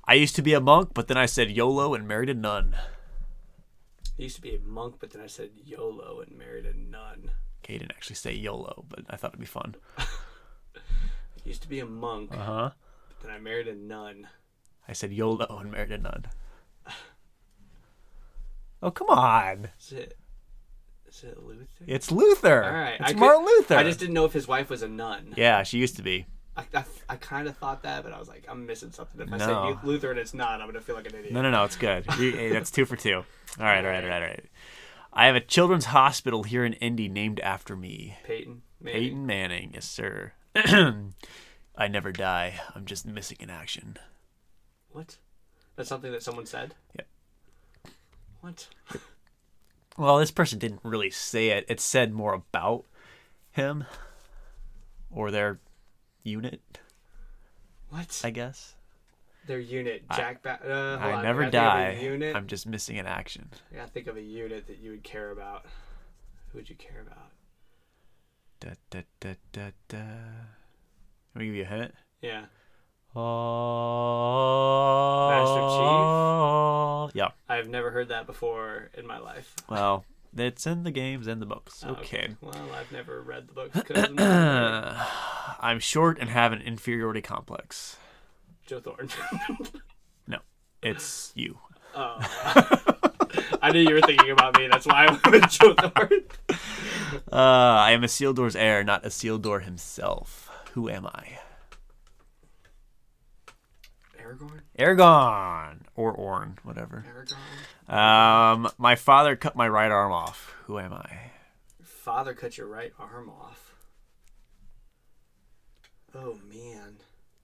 I 0.05 0.15
used 0.15 0.35
to 0.37 0.43
be 0.43 0.53
a 0.55 0.61
monk, 0.61 0.91
but 0.95 1.07
then 1.07 1.17
I 1.17 1.27
said 1.27 1.51
YOLO 1.53 1.95
and 1.95 2.09
married 2.09 2.29
a 2.29 2.35
nun. 2.35 2.75
I 4.19 4.23
used 4.23 4.35
to 4.37 4.43
be 4.43 4.57
a 4.57 4.59
monk, 4.59 4.97
but 4.99 5.11
then 5.13 5.23
I 5.23 5.29
said 5.29 5.51
YOLO 5.65 6.21
and 6.21 6.37
married 6.37 6.67
a 6.67 6.77
nun. 6.77 7.31
Okay, 7.65 7.79
didn't 7.79 7.93
actually 7.93 8.17
say 8.17 8.33
YOLO, 8.35 8.85
but 8.89 9.05
I 9.09 9.15
thought 9.17 9.31
it'd 9.31 9.39
be 9.41 9.47
fun. 9.47 9.77
I 9.97 10.05
used 11.45 11.63
to 11.63 11.69
be 11.69 11.79
a 11.79 11.87
monk, 11.87 12.31
Uh 12.35 12.37
huh. 12.43 12.71
but 13.21 13.29
then 13.29 13.37
I 13.37 13.39
married 13.39 13.69
a 13.69 13.75
nun. 13.77 14.27
I 14.89 14.93
said 14.93 15.13
YOLO 15.13 15.59
and 15.61 15.71
married 15.71 15.93
a 15.93 15.99
nun. 15.99 16.27
Oh, 18.83 18.91
come 18.91 19.09
on. 19.11 19.69
Is 19.81 19.93
it? 19.93 20.19
Is 21.09 21.23
it 21.25 21.43
Luther? 21.43 21.85
It's 21.87 22.11
Luther. 22.11 22.65
All 22.65 22.71
right, 22.73 22.97
It's 23.01 23.11
I 23.11 23.13
could- 23.13 23.45
Luther. 23.45 23.77
I 23.77 23.85
just 23.85 24.01
didn't 24.01 24.15
know 24.15 24.25
if 24.25 24.33
his 24.33 24.49
wife 24.49 24.71
was 24.71 24.83
a 24.83 24.89
nun. 24.89 25.35
Yeah, 25.37 25.63
she 25.63 25.79
used 25.79 25.97
to 25.97 26.03
be. 26.03 26.27
I, 26.57 26.65
I, 26.75 26.85
I 27.09 27.17
kind 27.17 27.49
of 27.49 27.57
thought 27.57 27.83
that, 27.85 28.03
but 28.03 28.13
I 28.13 28.19
was 28.19 28.29
like, 28.29 28.45
I'm 28.49 28.67
missing 28.67 28.91
something. 28.91 29.21
If 29.21 29.33
I 29.33 29.37
No. 29.37 29.79
say 29.81 29.87
Luther 29.87 30.11
and 30.11 30.19
it's 30.19 30.35
not, 30.35 30.61
I'm 30.61 30.67
gonna 30.67 30.81
feel 30.81 30.97
like 30.97 31.07
an 31.07 31.15
idiot. 31.15 31.33
No, 31.33 31.43
no, 31.43 31.51
no. 31.51 31.65
It's 31.65 31.77
good. 31.77 32.05
You- 32.19 32.51
that's 32.53 32.71
two 32.71 32.85
for 32.85 32.97
two. 32.97 33.17
All 33.59 33.65
right, 33.65 33.85
all 33.85 33.91
right, 33.91 34.03
all 34.05 34.11
right, 34.11 34.23
all 34.23 34.29
right. 34.29 34.45
I 35.13 35.27
have 35.27 35.37
a 35.37 35.41
children's 35.41 35.87
hospital 35.87 36.43
here 36.43 36.65
in 36.65 36.73
Indy 36.75 37.09
named 37.09 37.39
after 37.41 37.77
me. 37.77 38.17
Peyton. 38.25 38.63
Maybe. 38.81 38.99
Peyton 38.99 39.27
Manning, 39.27 39.71
yes, 39.75 39.85
sir. 39.89 40.33
I 40.57 41.89
never 41.89 42.11
die. 42.13 42.61
I'm 42.75 42.85
just 42.87 43.07
missing 43.07 43.37
in 43.41 43.49
action. 43.51 43.99
What? 44.93 45.17
That's 45.77 45.89
something 45.89 46.13
that 46.13 46.23
someone 46.23 46.47
said. 46.47 46.75
Yep. 46.97 47.07
What? 48.41 48.69
Well, 49.97 50.19
this 50.19 50.31
person 50.31 50.59
didn't 50.59 50.81
really 50.83 51.11
say 51.11 51.49
it. 51.51 51.65
It 51.69 51.81
said 51.81 52.13
more 52.13 52.35
about 52.35 52.85
him 53.53 53.85
or 55.11 55.31
their 55.31 55.59
unit, 56.23 56.61
What? 57.91 58.21
I 58.25 58.31
guess. 58.31 58.75
Their 59.47 59.59
unit, 59.61 60.05
Jack. 60.15 60.43
Ba- 60.43 60.61
uh, 60.65 61.05
I 61.05 61.13
on, 61.15 61.23
never 61.25 61.51
gotta 61.51 61.51
think 61.51 61.55
of 61.65 61.97
a 61.97 62.01
die. 62.01 62.03
Unit. 62.05 62.37
I'm 62.37 62.47
just 62.47 62.67
missing 62.67 62.97
in 62.97 63.07
action. 63.07 63.51
I 63.73 63.77
gotta 63.77 63.91
think 63.91 64.07
of 64.07 64.17
a 64.17 64.23
unit 64.23 64.67
that 64.69 64.79
you 64.79 64.93
would 64.93 65.03
care 65.03 65.31
about. 65.31 65.67
Who 66.53 66.59
would 66.59 66.71
you 66.71 66.77
care 66.77 67.05
about? 67.05 67.31
Da, 68.61 68.71
da, 68.91 69.01
da, 69.21 69.35
da, 69.53 69.71
da. 69.89 69.99
Let 71.35 71.41
me 71.41 71.47
give 71.47 71.55
you 71.57 71.63
a 71.63 71.67
hint. 71.67 71.95
Yeah. 72.21 72.45
Oh, 73.15 73.21
Master 75.31 75.61
Chief. 77.13 77.17
yeah. 77.17 77.31
I've 77.49 77.69
never 77.69 77.91
heard 77.91 78.09
that 78.09 78.27
before 78.27 78.91
in 78.97 79.07
my 79.07 79.19
life. 79.19 79.55
Well, 79.69 80.05
it's 80.37 80.67
in 80.67 80.83
the 80.85 80.91
games 80.91 81.27
and 81.27 81.41
the 81.43 81.47
books. 81.47 81.85
Oh, 81.87 81.91
Okay. 81.93 82.35
Well, 82.41 82.55
I've 82.75 82.91
never 82.93 83.21
read 83.21 83.49
the 83.49 83.53
book 83.53 83.73
because 83.73 84.09
I'm 84.19 84.97
I'm 85.61 85.79
short 85.81 86.19
and 86.19 86.31
have 86.31 86.53
an 86.53 86.63
inferiority 86.63 87.21
complex. 87.23 87.97
Joe 88.67 88.81
Thornton. 88.81 89.09
No, 90.29 90.39
it's 90.83 91.33
you. 91.35 91.59
oh. 91.97 92.17
I 93.61 93.73
knew 93.73 93.81
you 93.81 93.95
were 93.95 94.01
thinking 94.03 94.31
about 94.31 94.57
me. 94.57 94.69
That's 94.69 94.87
why 94.87 95.07
I 95.07 95.19
went 95.31 95.51
Joe 95.51 95.75
Thorne. 95.75 96.25
Uh, 97.31 97.37
I 97.87 97.91
am 97.93 98.01
Isildur's 98.03 98.57
heir, 98.57 98.83
not 98.85 99.03
Isildur 99.05 99.63
himself. 99.65 100.49
Who 100.73 100.89
am 100.89 101.07
I? 101.07 101.39
Aragorn. 104.33 104.61
Aragorn 104.79 105.79
or 105.95 106.13
Orn, 106.13 106.59
whatever. 106.63 107.05
Aragorn. 107.09 107.93
Um, 107.93 108.71
my 108.79 108.95
father 108.95 109.37
cut 109.37 109.57
my 109.57 109.69
right 109.69 109.91
arm 109.91 110.13
off. 110.13 110.55
Who 110.67 110.79
am 110.79 110.93
I? 110.93 111.31
Father 111.83 112.35
cut 112.35 112.57
your 112.59 112.67
right 112.67 112.93
arm 112.99 113.29
off. 113.29 113.75
Oh 116.15 116.39
man. 116.49 116.97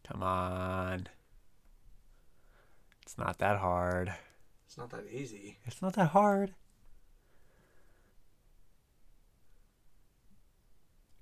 Come 0.06 0.22
on. 0.22 1.08
It's 3.02 3.16
not 3.18 3.38
that 3.38 3.58
hard. 3.58 4.12
It's 4.66 4.76
not 4.76 4.90
that 4.90 5.06
easy. 5.10 5.58
It's 5.64 5.80
not 5.80 5.94
that 5.94 6.08
hard. 6.08 6.54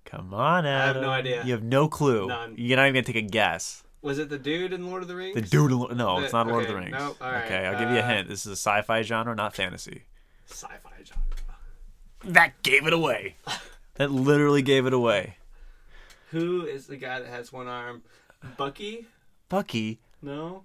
Come 0.04 0.32
on, 0.34 0.66
Adam. 0.66 0.68
I 0.68 0.86
have 0.86 1.02
no 1.02 1.10
idea. 1.10 1.44
You 1.44 1.52
have 1.52 1.62
no 1.62 1.88
clue. 1.88 2.28
None. 2.28 2.54
You're 2.56 2.76
not 2.76 2.84
even 2.84 2.94
gonna 2.94 3.02
take 3.02 3.16
a 3.16 3.22
guess. 3.22 3.82
Was 4.06 4.18
it 4.20 4.28
the 4.28 4.38
dude 4.38 4.72
in 4.72 4.86
Lord 4.86 5.02
of 5.02 5.08
the 5.08 5.16
Rings? 5.16 5.34
The 5.34 5.40
dude. 5.42 5.72
in- 5.72 5.96
No, 5.96 6.20
it's 6.20 6.30
The- 6.30 6.38
not 6.38 6.46
Lord 6.46 6.62
of 6.62 6.68
the 6.68 6.76
Rings. 6.76 6.92
nope, 6.92 7.16
all 7.20 7.30
right, 7.32 7.44
Okay, 7.44 7.66
I'll 7.66 7.76
give 7.78 7.90
you 7.90 7.96
a 7.96 8.02
uh, 8.02 8.06
hint. 8.06 8.28
This 8.28 8.46
is 8.46 8.52
a 8.52 8.56
sci-fi 8.56 9.02
genre, 9.02 9.34
not 9.34 9.52
fantasy. 9.54 10.04
Sci-fi 10.46 10.90
genre. 11.04 11.22
That 12.24 12.62
gave 12.62 12.86
it 12.86 12.92
away. 12.92 13.34
that 13.94 14.12
literally 14.12 14.62
gave 14.62 14.86
it 14.86 14.92
away. 14.92 15.38
Who 16.30 16.64
is 16.64 16.86
the 16.86 16.96
guy 16.96 17.18
that 17.18 17.28
has 17.28 17.52
one 17.52 17.66
arm? 17.66 18.02
Bucky? 18.56 19.06
Bucky. 19.48 19.98
No. 20.22 20.62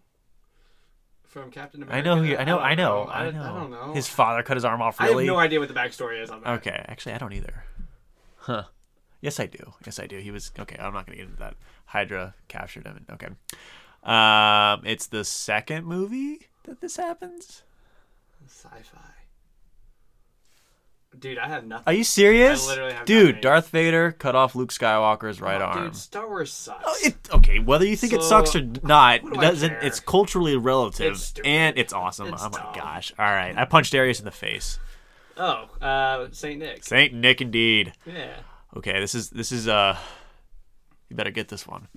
From 1.24 1.50
Captain 1.50 1.82
America. 1.82 1.98
I 1.98 2.02
know. 2.02 2.22
Who 2.22 2.30
you, 2.30 2.38
I 2.38 2.44
know. 2.44 2.60
I 2.60 2.76
know. 2.76 3.04
I, 3.04 3.26
I 3.26 3.32
know. 3.32 3.42
I 3.42 3.48
don't 3.60 3.72
know. 3.72 3.94
His 3.94 4.08
father 4.08 4.44
cut 4.44 4.58
his 4.58 4.66
arm 4.66 4.82
off. 4.84 5.02
I 5.02 5.06
Really? 5.08 5.26
have 5.26 5.34
no 5.34 5.40
idea 5.40 5.60
what 5.60 5.68
the 5.68 5.74
backstory 5.74 6.22
is 6.22 6.30
on 6.30 6.42
that. 6.42 6.50
Okay, 6.60 6.86
actually, 6.88 7.14
I 7.14 7.18
don't 7.18 7.34
either. 7.34 7.64
Huh. 8.38 8.64
Yes, 9.22 9.40
I 9.40 9.46
do. 9.46 9.74
Yes, 9.86 10.00
I 10.00 10.08
do. 10.08 10.18
He 10.18 10.32
was 10.32 10.52
okay. 10.60 10.76
I'm 10.80 10.94
not 10.94 11.06
gonna 11.06 11.18
get 11.18 11.26
into 11.28 11.38
that. 11.40 11.56
Hydra 11.86 12.34
captured 12.48 12.86
him. 12.88 13.06
Okay. 13.12 13.28
Um, 14.04 14.82
it's 14.86 15.06
the 15.08 15.24
second 15.24 15.86
movie 15.86 16.48
that 16.64 16.82
this 16.82 16.98
happens. 16.98 17.62
Sci-fi. 18.48 19.00
Dude, 21.20 21.38
I 21.38 21.48
have 21.50 21.66
nothing. 21.66 21.84
Are 21.88 21.94
you 21.94 22.06
serious? 22.06 22.66
I 22.66 22.70
literally 22.72 22.94
have 22.94 23.06
Dude, 23.06 23.26
nothing. 23.28 23.42
Darth 23.42 23.68
Vader 23.70 24.12
cut 24.14 24.34
off 24.34 24.56
Luke 24.56 24.72
Skywalker's 24.72 25.42
right 25.42 25.62
Oh, 25.62 25.66
arm. 25.66 25.84
Dude, 25.88 25.96
Star 25.98 26.28
Wars 26.28 26.54
sucks. 26.54 26.84
Oh, 26.86 26.96
it, 27.04 27.16
okay, 27.34 27.60
whether 27.60 27.86
you 27.86 27.98
think 27.98 28.14
it 28.14 28.24
sucks 28.24 28.56
or 28.56 28.62
not, 28.84 29.22
do 29.22 29.32
doesn't. 29.32 29.74
It's 29.84 30.00
culturally 30.00 30.56
relative, 30.56 31.12
It's 31.14 31.34
and 31.44 31.78
it's 31.78 31.92
awesome. 31.92 32.30
It's 32.34 32.42
oh 32.42 32.50
my 32.50 32.72
gosh! 32.74 33.14
All 33.20 33.26
right, 33.26 33.56
I 33.58 33.66
punched 33.66 33.94
Arius 33.94 34.20
in 34.20 34.26
the 34.26 34.32
face. 34.32 34.80
oh, 35.36 35.66
uh, 35.82 36.30
Saint 36.32 36.60
Nick. 36.60 36.86
Saint 36.86 37.14
Nick, 37.14 37.42
indeed. 37.42 37.92
Yeah. 38.06 38.38
Okay, 38.78 39.00
this 39.00 39.14
is 39.16 39.30
this 39.30 39.52
is 39.52 39.68
uh 39.68 39.98
you 41.10 41.16
better 41.16 41.32
get 41.32 41.50
this 41.50 41.68
one. 41.68 41.88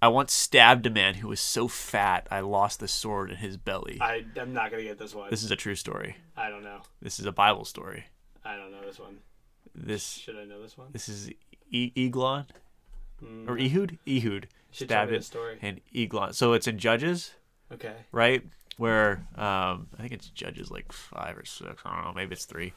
I 0.00 0.06
once 0.08 0.32
stabbed 0.32 0.86
a 0.86 0.90
man 0.90 1.14
who 1.14 1.26
was 1.28 1.40
so 1.40 1.66
fat 1.66 2.28
I 2.30 2.40
lost 2.40 2.78
the 2.78 2.86
sword 2.86 3.30
in 3.30 3.36
his 3.38 3.56
belly. 3.56 3.98
I, 4.00 4.24
I'm 4.40 4.52
not 4.52 4.70
gonna 4.70 4.84
get 4.84 4.98
this 4.98 5.12
one. 5.14 5.28
This 5.30 5.42
is 5.42 5.50
a 5.50 5.56
true 5.56 5.74
story. 5.74 6.16
I 6.36 6.50
don't 6.50 6.62
know. 6.62 6.82
This 7.02 7.18
is 7.18 7.26
a 7.26 7.32
Bible 7.32 7.64
story. 7.64 8.04
I 8.44 8.54
don't 8.56 8.70
know 8.70 8.82
this 8.86 8.98
one. 9.00 9.18
This 9.74 10.04
Should 10.08 10.36
I 10.36 10.44
know 10.44 10.62
this 10.62 10.78
one? 10.78 10.88
this 10.92 11.08
is 11.08 11.30
e- 11.70 11.92
Eglon 11.96 12.46
Mm, 13.24 13.48
or 13.48 13.58
Ehud? 13.58 13.98
Ehud 14.06 14.46
should 14.70 14.86
stabbed 14.88 15.10
it 15.10 15.16
the 15.18 15.24
story. 15.24 15.58
and 15.60 15.80
Eglon. 15.92 16.32
So 16.34 16.52
it's 16.52 16.68
in 16.68 16.78
Judges, 16.78 17.32
Okay. 17.72 17.96
right? 18.12 18.44
Where 18.76 19.26
um 19.34 19.88
I 19.98 20.02
think 20.02 20.12
it's 20.12 20.28
Judges 20.28 20.70
like 20.70 20.92
5 20.92 21.38
or 21.38 21.44
6, 21.44 21.82
I 21.84 21.94
don't 21.96 22.04
know, 22.04 22.12
maybe 22.14 22.34
it's 22.34 22.44
3. 22.44 22.72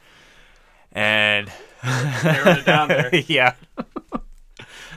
And 0.92 1.52
Narrowed 1.84 2.60
it 2.60 2.66
down 2.66 2.88
there. 2.88 3.10
yeah. 3.28 3.54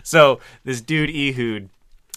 so 0.03 0.41
this 0.65 0.81
dude 0.81 1.11
Ehud, 1.11 1.71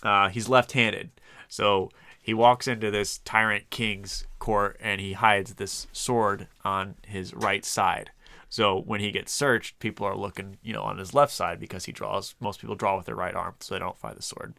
uh, 0.03 0.29
he's 0.29 0.49
left-handed. 0.49 1.09
So 1.47 1.89
he 2.21 2.33
walks 2.33 2.67
into 2.67 2.91
this 2.91 3.19
tyrant 3.19 3.69
king's 3.69 4.25
court 4.39 4.77
and 4.81 4.99
he 4.99 5.13
hides 5.13 5.55
this 5.55 5.87
sword 5.93 6.47
on 6.65 6.95
his 7.05 7.33
right 7.33 7.63
side. 7.63 8.11
So 8.49 8.81
when 8.81 8.99
he 8.99 9.11
gets 9.11 9.31
searched, 9.31 9.79
people 9.79 10.05
are 10.05 10.15
looking, 10.15 10.57
you 10.61 10.73
know, 10.73 10.83
on 10.83 10.97
his 10.97 11.13
left 11.13 11.33
side 11.33 11.59
because 11.59 11.85
he 11.85 11.91
draws. 11.91 12.35
Most 12.39 12.59
people 12.59 12.75
draw 12.75 12.97
with 12.97 13.05
their 13.05 13.15
right 13.15 13.35
arm, 13.35 13.55
so 13.59 13.73
they 13.73 13.79
don't 13.79 13.97
find 13.97 14.17
the 14.17 14.23
sword. 14.23 14.53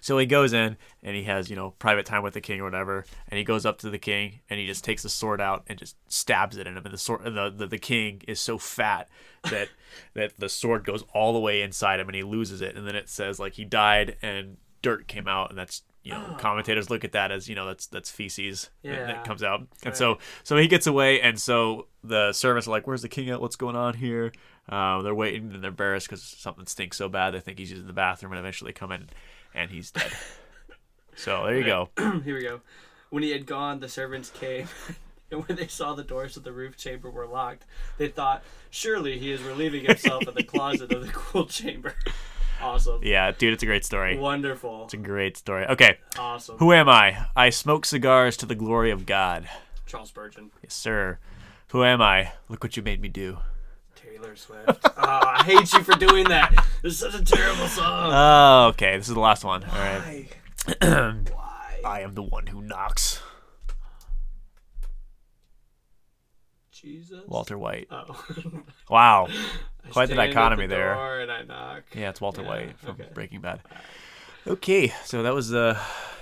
So 0.00 0.18
he 0.18 0.26
goes 0.26 0.52
in 0.52 0.76
and 1.02 1.16
he 1.16 1.24
has, 1.24 1.50
you 1.50 1.56
know, 1.56 1.70
private 1.78 2.06
time 2.06 2.22
with 2.22 2.34
the 2.34 2.40
king 2.40 2.60
or 2.60 2.64
whatever, 2.64 3.04
and 3.28 3.38
he 3.38 3.44
goes 3.44 3.64
up 3.66 3.78
to 3.78 3.90
the 3.90 3.98
king 3.98 4.40
and 4.50 4.58
he 4.60 4.66
just 4.66 4.84
takes 4.84 5.02
the 5.02 5.08
sword 5.08 5.40
out 5.40 5.64
and 5.66 5.78
just 5.78 5.96
stabs 6.08 6.56
it 6.56 6.66
in 6.66 6.76
him. 6.76 6.84
And 6.84 6.94
the 6.94 6.98
sword, 6.98 7.24
the 7.24 7.52
the, 7.54 7.66
the 7.66 7.78
king 7.78 8.22
is 8.28 8.40
so 8.40 8.58
fat 8.58 9.08
that 9.50 9.68
that 10.14 10.32
the 10.38 10.48
sword 10.48 10.84
goes 10.84 11.04
all 11.14 11.32
the 11.32 11.40
way 11.40 11.62
inside 11.62 12.00
him 12.00 12.08
and 12.08 12.16
he 12.16 12.22
loses 12.22 12.60
it. 12.60 12.76
And 12.76 12.86
then 12.86 12.96
it 12.96 13.08
says 13.08 13.38
like 13.38 13.54
he 13.54 13.64
died 13.64 14.16
and 14.22 14.56
dirt 14.82 15.06
came 15.08 15.26
out, 15.28 15.50
and 15.50 15.58
that's 15.58 15.82
you 16.02 16.12
know 16.12 16.36
commentators 16.38 16.88
look 16.90 17.02
at 17.04 17.12
that 17.12 17.32
as 17.32 17.48
you 17.48 17.54
know 17.54 17.66
that's 17.66 17.86
that's 17.86 18.10
feces 18.10 18.70
that- 18.82 18.90
Yeah. 18.92 19.06
that 19.06 19.24
comes 19.24 19.42
out. 19.42 19.60
And 19.60 19.68
Right. 19.86 19.96
so 19.96 20.18
so 20.44 20.56
he 20.56 20.68
gets 20.68 20.86
away, 20.86 21.20
and 21.20 21.40
so 21.40 21.88
the 22.04 22.32
servants 22.32 22.68
are 22.68 22.70
like, 22.70 22.86
"Where's 22.86 23.02
the 23.02 23.08
king 23.08 23.28
at? 23.30 23.40
What's 23.40 23.56
going 23.56 23.76
on 23.76 23.94
here?" 23.94 24.32
Uh, 24.68 25.00
they're 25.02 25.14
waiting 25.14 25.52
and 25.52 25.62
they're 25.62 25.70
embarrassed 25.70 26.08
because 26.08 26.22
something 26.24 26.66
stinks 26.66 26.96
so 26.96 27.08
bad 27.08 27.30
they 27.32 27.38
think 27.40 27.56
he's 27.58 27.70
using 27.70 27.86
the 27.86 27.92
bathroom, 27.92 28.32
and 28.32 28.38
eventually 28.40 28.72
come 28.72 28.90
in, 28.90 29.08
and 29.56 29.70
he's 29.70 29.90
dead. 29.90 30.12
so 31.16 31.44
there 31.46 31.56
you 31.58 31.64
go. 31.64 31.88
Here 32.24 32.36
we 32.36 32.42
go. 32.42 32.60
When 33.10 33.22
he 33.22 33.30
had 33.30 33.46
gone, 33.46 33.80
the 33.80 33.88
servants 33.88 34.30
came, 34.30 34.68
and 35.30 35.46
when 35.48 35.56
they 35.56 35.66
saw 35.66 35.94
the 35.94 36.04
doors 36.04 36.36
of 36.36 36.44
the 36.44 36.52
roof 36.52 36.76
chamber 36.76 37.10
were 37.10 37.26
locked, 37.26 37.64
they 37.98 38.08
thought, 38.08 38.42
surely 38.70 39.18
he 39.18 39.32
is 39.32 39.42
relieving 39.42 39.84
himself 39.86 40.28
in 40.28 40.34
the 40.34 40.42
closet 40.54 40.92
of 40.92 41.04
the 41.06 41.12
cool 41.12 41.46
chamber. 41.46 41.94
Awesome. 42.60 43.00
Yeah, 43.02 43.32
dude, 43.32 43.52
it's 43.52 43.62
a 43.62 43.66
great 43.66 43.84
story. 43.84 44.16
Wonderful. 44.18 44.84
It's 44.84 44.94
a 44.94 44.98
great 44.98 45.36
story. 45.36 45.66
Okay, 45.66 45.98
Awesome. 46.18 46.56
who 46.58 46.72
am 46.72 46.88
I? 46.88 47.26
I 47.36 47.50
smoke 47.50 47.84
cigars 47.84 48.36
to 48.38 48.46
the 48.46 48.54
glory 48.54 48.90
of 48.90 49.04
God. 49.06 49.48
Charles 49.86 50.08
Spurgeon. 50.08 50.50
Yes, 50.62 50.74
sir. 50.74 51.18
Who 51.68 51.84
am 51.84 52.00
I? 52.00 52.32
Look 52.48 52.62
what 52.62 52.76
you 52.76 52.82
made 52.82 53.00
me 53.00 53.08
do. 53.08 53.38
Taylor 54.16 54.36
Swift. 54.36 54.68
oh, 54.84 54.90
I 54.96 55.42
hate 55.44 55.72
you 55.72 55.82
for 55.82 55.94
doing 55.94 56.24
that. 56.28 56.52
This 56.82 56.94
is 56.94 56.98
such 57.00 57.14
a 57.20 57.24
terrible 57.24 57.66
song. 57.68 58.10
Oh, 58.12 58.68
okay. 58.68 58.96
This 58.96 59.08
is 59.08 59.14
the 59.14 59.20
last 59.20 59.44
one. 59.44 59.62
All 59.64 59.78
right. 59.78 60.28
Why? 60.80 61.24
I 61.84 62.00
am 62.00 62.14
the 62.14 62.22
one 62.22 62.46
who 62.46 62.62
knocks. 62.62 63.20
Jesus. 66.72 67.24
Walter 67.26 67.58
White. 67.58 67.88
Oh. 67.90 68.24
Wow. 68.88 69.26
I 69.84 69.88
Quite 69.90 70.08
the 70.08 70.14
dichotomy 70.14 70.66
the 70.66 70.76
there. 70.76 71.20
And 71.20 71.30
I 71.30 71.42
knock. 71.42 71.82
Yeah, 71.92 72.10
it's 72.10 72.20
Walter 72.20 72.42
Yeah, 72.42 72.48
White 72.48 72.78
from 72.78 72.92
okay. 72.92 73.08
Breaking 73.12 73.40
Bad. 73.40 73.60
Okay, 74.46 74.92
so 75.04 75.24
that 75.24 75.34
was 75.34 75.48
the 75.48 75.76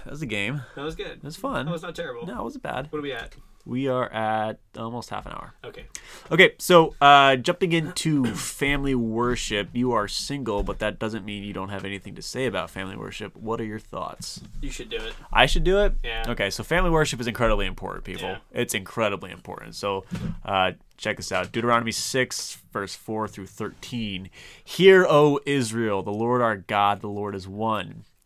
that 0.05 0.11
was 0.11 0.21
the 0.21 0.27
game. 0.27 0.63
That 0.77 0.83
was 0.83 0.95
good. 0.95 1.19
It 1.19 1.23
was 1.23 1.37
fun. 1.37 1.67
That 1.67 1.73
was 1.73 1.83
not 1.83 1.95
terrible. 1.95 2.27
No, 2.27 2.41
it 2.41 2.45
wasn't 2.45 2.63
bad. 2.63 2.91
What 2.91 3.01
are 3.01 3.03
we 3.03 3.13
at? 3.13 3.35
We 3.67 3.89
are 3.89 4.13
at 4.13 4.59
almost 4.77 5.09
half 5.09 5.25
an 5.25 5.33
hour. 5.33 5.55
Okay. 5.65 5.87
Okay, 6.31 6.53
so 6.59 6.95
uh, 7.01 7.37
jumping 7.37 7.73
into 7.73 8.27
family 8.27 8.95
worship, 8.95 9.71
you 9.73 9.93
are 9.93 10.07
single, 10.07 10.63
but 10.63 10.81
that 10.81 10.99
doesn't 10.99 11.25
mean 11.25 11.45
you 11.45 11.55
don't 11.55 11.71
have 11.71 11.85
anything 11.85 12.15
to 12.17 12.23
say 12.23 12.45
about 12.45 12.69
family 12.69 12.97
worship. 12.97 13.35
What 13.35 13.61
are 13.63 13.65
your 13.65 13.79
thoughts? 13.79 14.43
You 14.61 14.71
should 14.71 14.91
do 14.91 14.97
it. 14.97 15.15
I 15.33 15.47
should 15.47 15.65
do 15.65 15.81
it. 15.81 15.95
Yeah. 16.05 16.25
Okay, 16.29 16.51
so 16.51 16.63
family 16.63 16.91
worship 16.91 17.21
is 17.21 17.27
incredibly 17.27 17.65
important, 17.67 18.05
people. 18.05 18.29
Yeah. 18.29 18.39
It's 18.53 18.75
incredibly 18.75 19.31
important. 19.31 19.75
So, 19.75 20.05
uh, 20.45 20.73
check 20.99 21.17
this 21.17 21.33
out: 21.33 21.51
Deuteronomy 21.51 21.93
six, 21.93 22.59
verse 22.71 22.95
four 22.95 23.29
through 23.29 23.47
thirteen. 23.47 24.29
Hear, 24.63 25.07
O 25.09 25.41
Israel, 25.47 26.03
the 26.03 26.13
Lord 26.13 26.43
our 26.43 26.57
God, 26.57 27.01
the 27.01 27.09
Lord 27.09 27.35
is 27.35 27.49
one. 27.49 28.05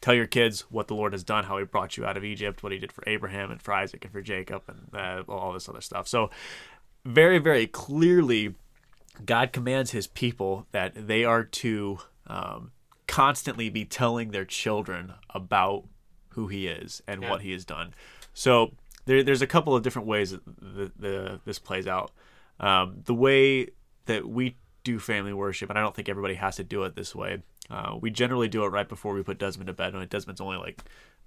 tell 0.00 0.14
your 0.14 0.26
kids 0.26 0.62
what 0.70 0.88
the 0.88 0.94
Lord 0.94 1.12
has 1.12 1.22
done, 1.24 1.44
how 1.44 1.58
He 1.58 1.64
brought 1.64 1.96
you 1.96 2.04
out 2.04 2.16
of 2.16 2.24
Egypt, 2.24 2.62
what 2.62 2.72
He 2.72 2.78
did 2.78 2.92
for 2.92 3.04
Abraham 3.06 3.50
and 3.50 3.60
for 3.60 3.72
Isaac 3.74 4.04
and 4.04 4.12
for 4.12 4.22
Jacob, 4.22 4.62
and 4.68 4.88
uh, 4.94 5.22
all 5.30 5.52
this 5.52 5.68
other 5.68 5.80
stuff. 5.80 6.08
So, 6.08 6.30
very, 7.04 7.38
very 7.38 7.66
clearly, 7.66 8.54
God 9.24 9.52
commands 9.52 9.90
his 9.92 10.06
people 10.06 10.66
that 10.72 10.92
they 10.94 11.24
are 11.24 11.44
to 11.44 11.98
um, 12.26 12.72
constantly 13.06 13.68
be 13.70 13.84
telling 13.84 14.30
their 14.30 14.44
children 14.44 15.14
about 15.30 15.84
who 16.30 16.48
he 16.48 16.66
is 16.68 17.02
and 17.06 17.22
Yeah. 17.22 17.30
what 17.30 17.42
he 17.42 17.52
has 17.52 17.64
done. 17.64 17.94
So 18.34 18.72
there, 19.06 19.22
there's 19.22 19.42
a 19.42 19.46
couple 19.46 19.74
of 19.74 19.82
different 19.82 20.06
ways 20.06 20.30
that 20.30 20.44
the, 20.44 20.92
the, 20.98 21.40
this 21.44 21.58
plays 21.58 21.86
out. 21.86 22.12
Um, 22.60 23.00
the 23.04 23.14
way 23.14 23.68
that 24.06 24.28
we 24.28 24.56
do 24.84 24.98
family 24.98 25.32
worship, 25.32 25.70
and 25.70 25.78
I 25.78 25.82
don't 25.82 25.94
think 25.94 26.08
everybody 26.08 26.34
has 26.34 26.56
to 26.56 26.64
do 26.64 26.84
it 26.84 26.94
this 26.94 27.14
way. 27.14 27.42
Uh, 27.68 27.96
we 28.00 28.10
generally 28.10 28.48
do 28.48 28.64
it 28.64 28.68
right 28.68 28.88
before 28.88 29.14
we 29.14 29.22
put 29.22 29.38
Desmond 29.38 29.66
to 29.68 29.72
bed, 29.72 29.94
and 29.94 30.08
Desmond's 30.08 30.40
only 30.40 30.56
like 30.56 30.82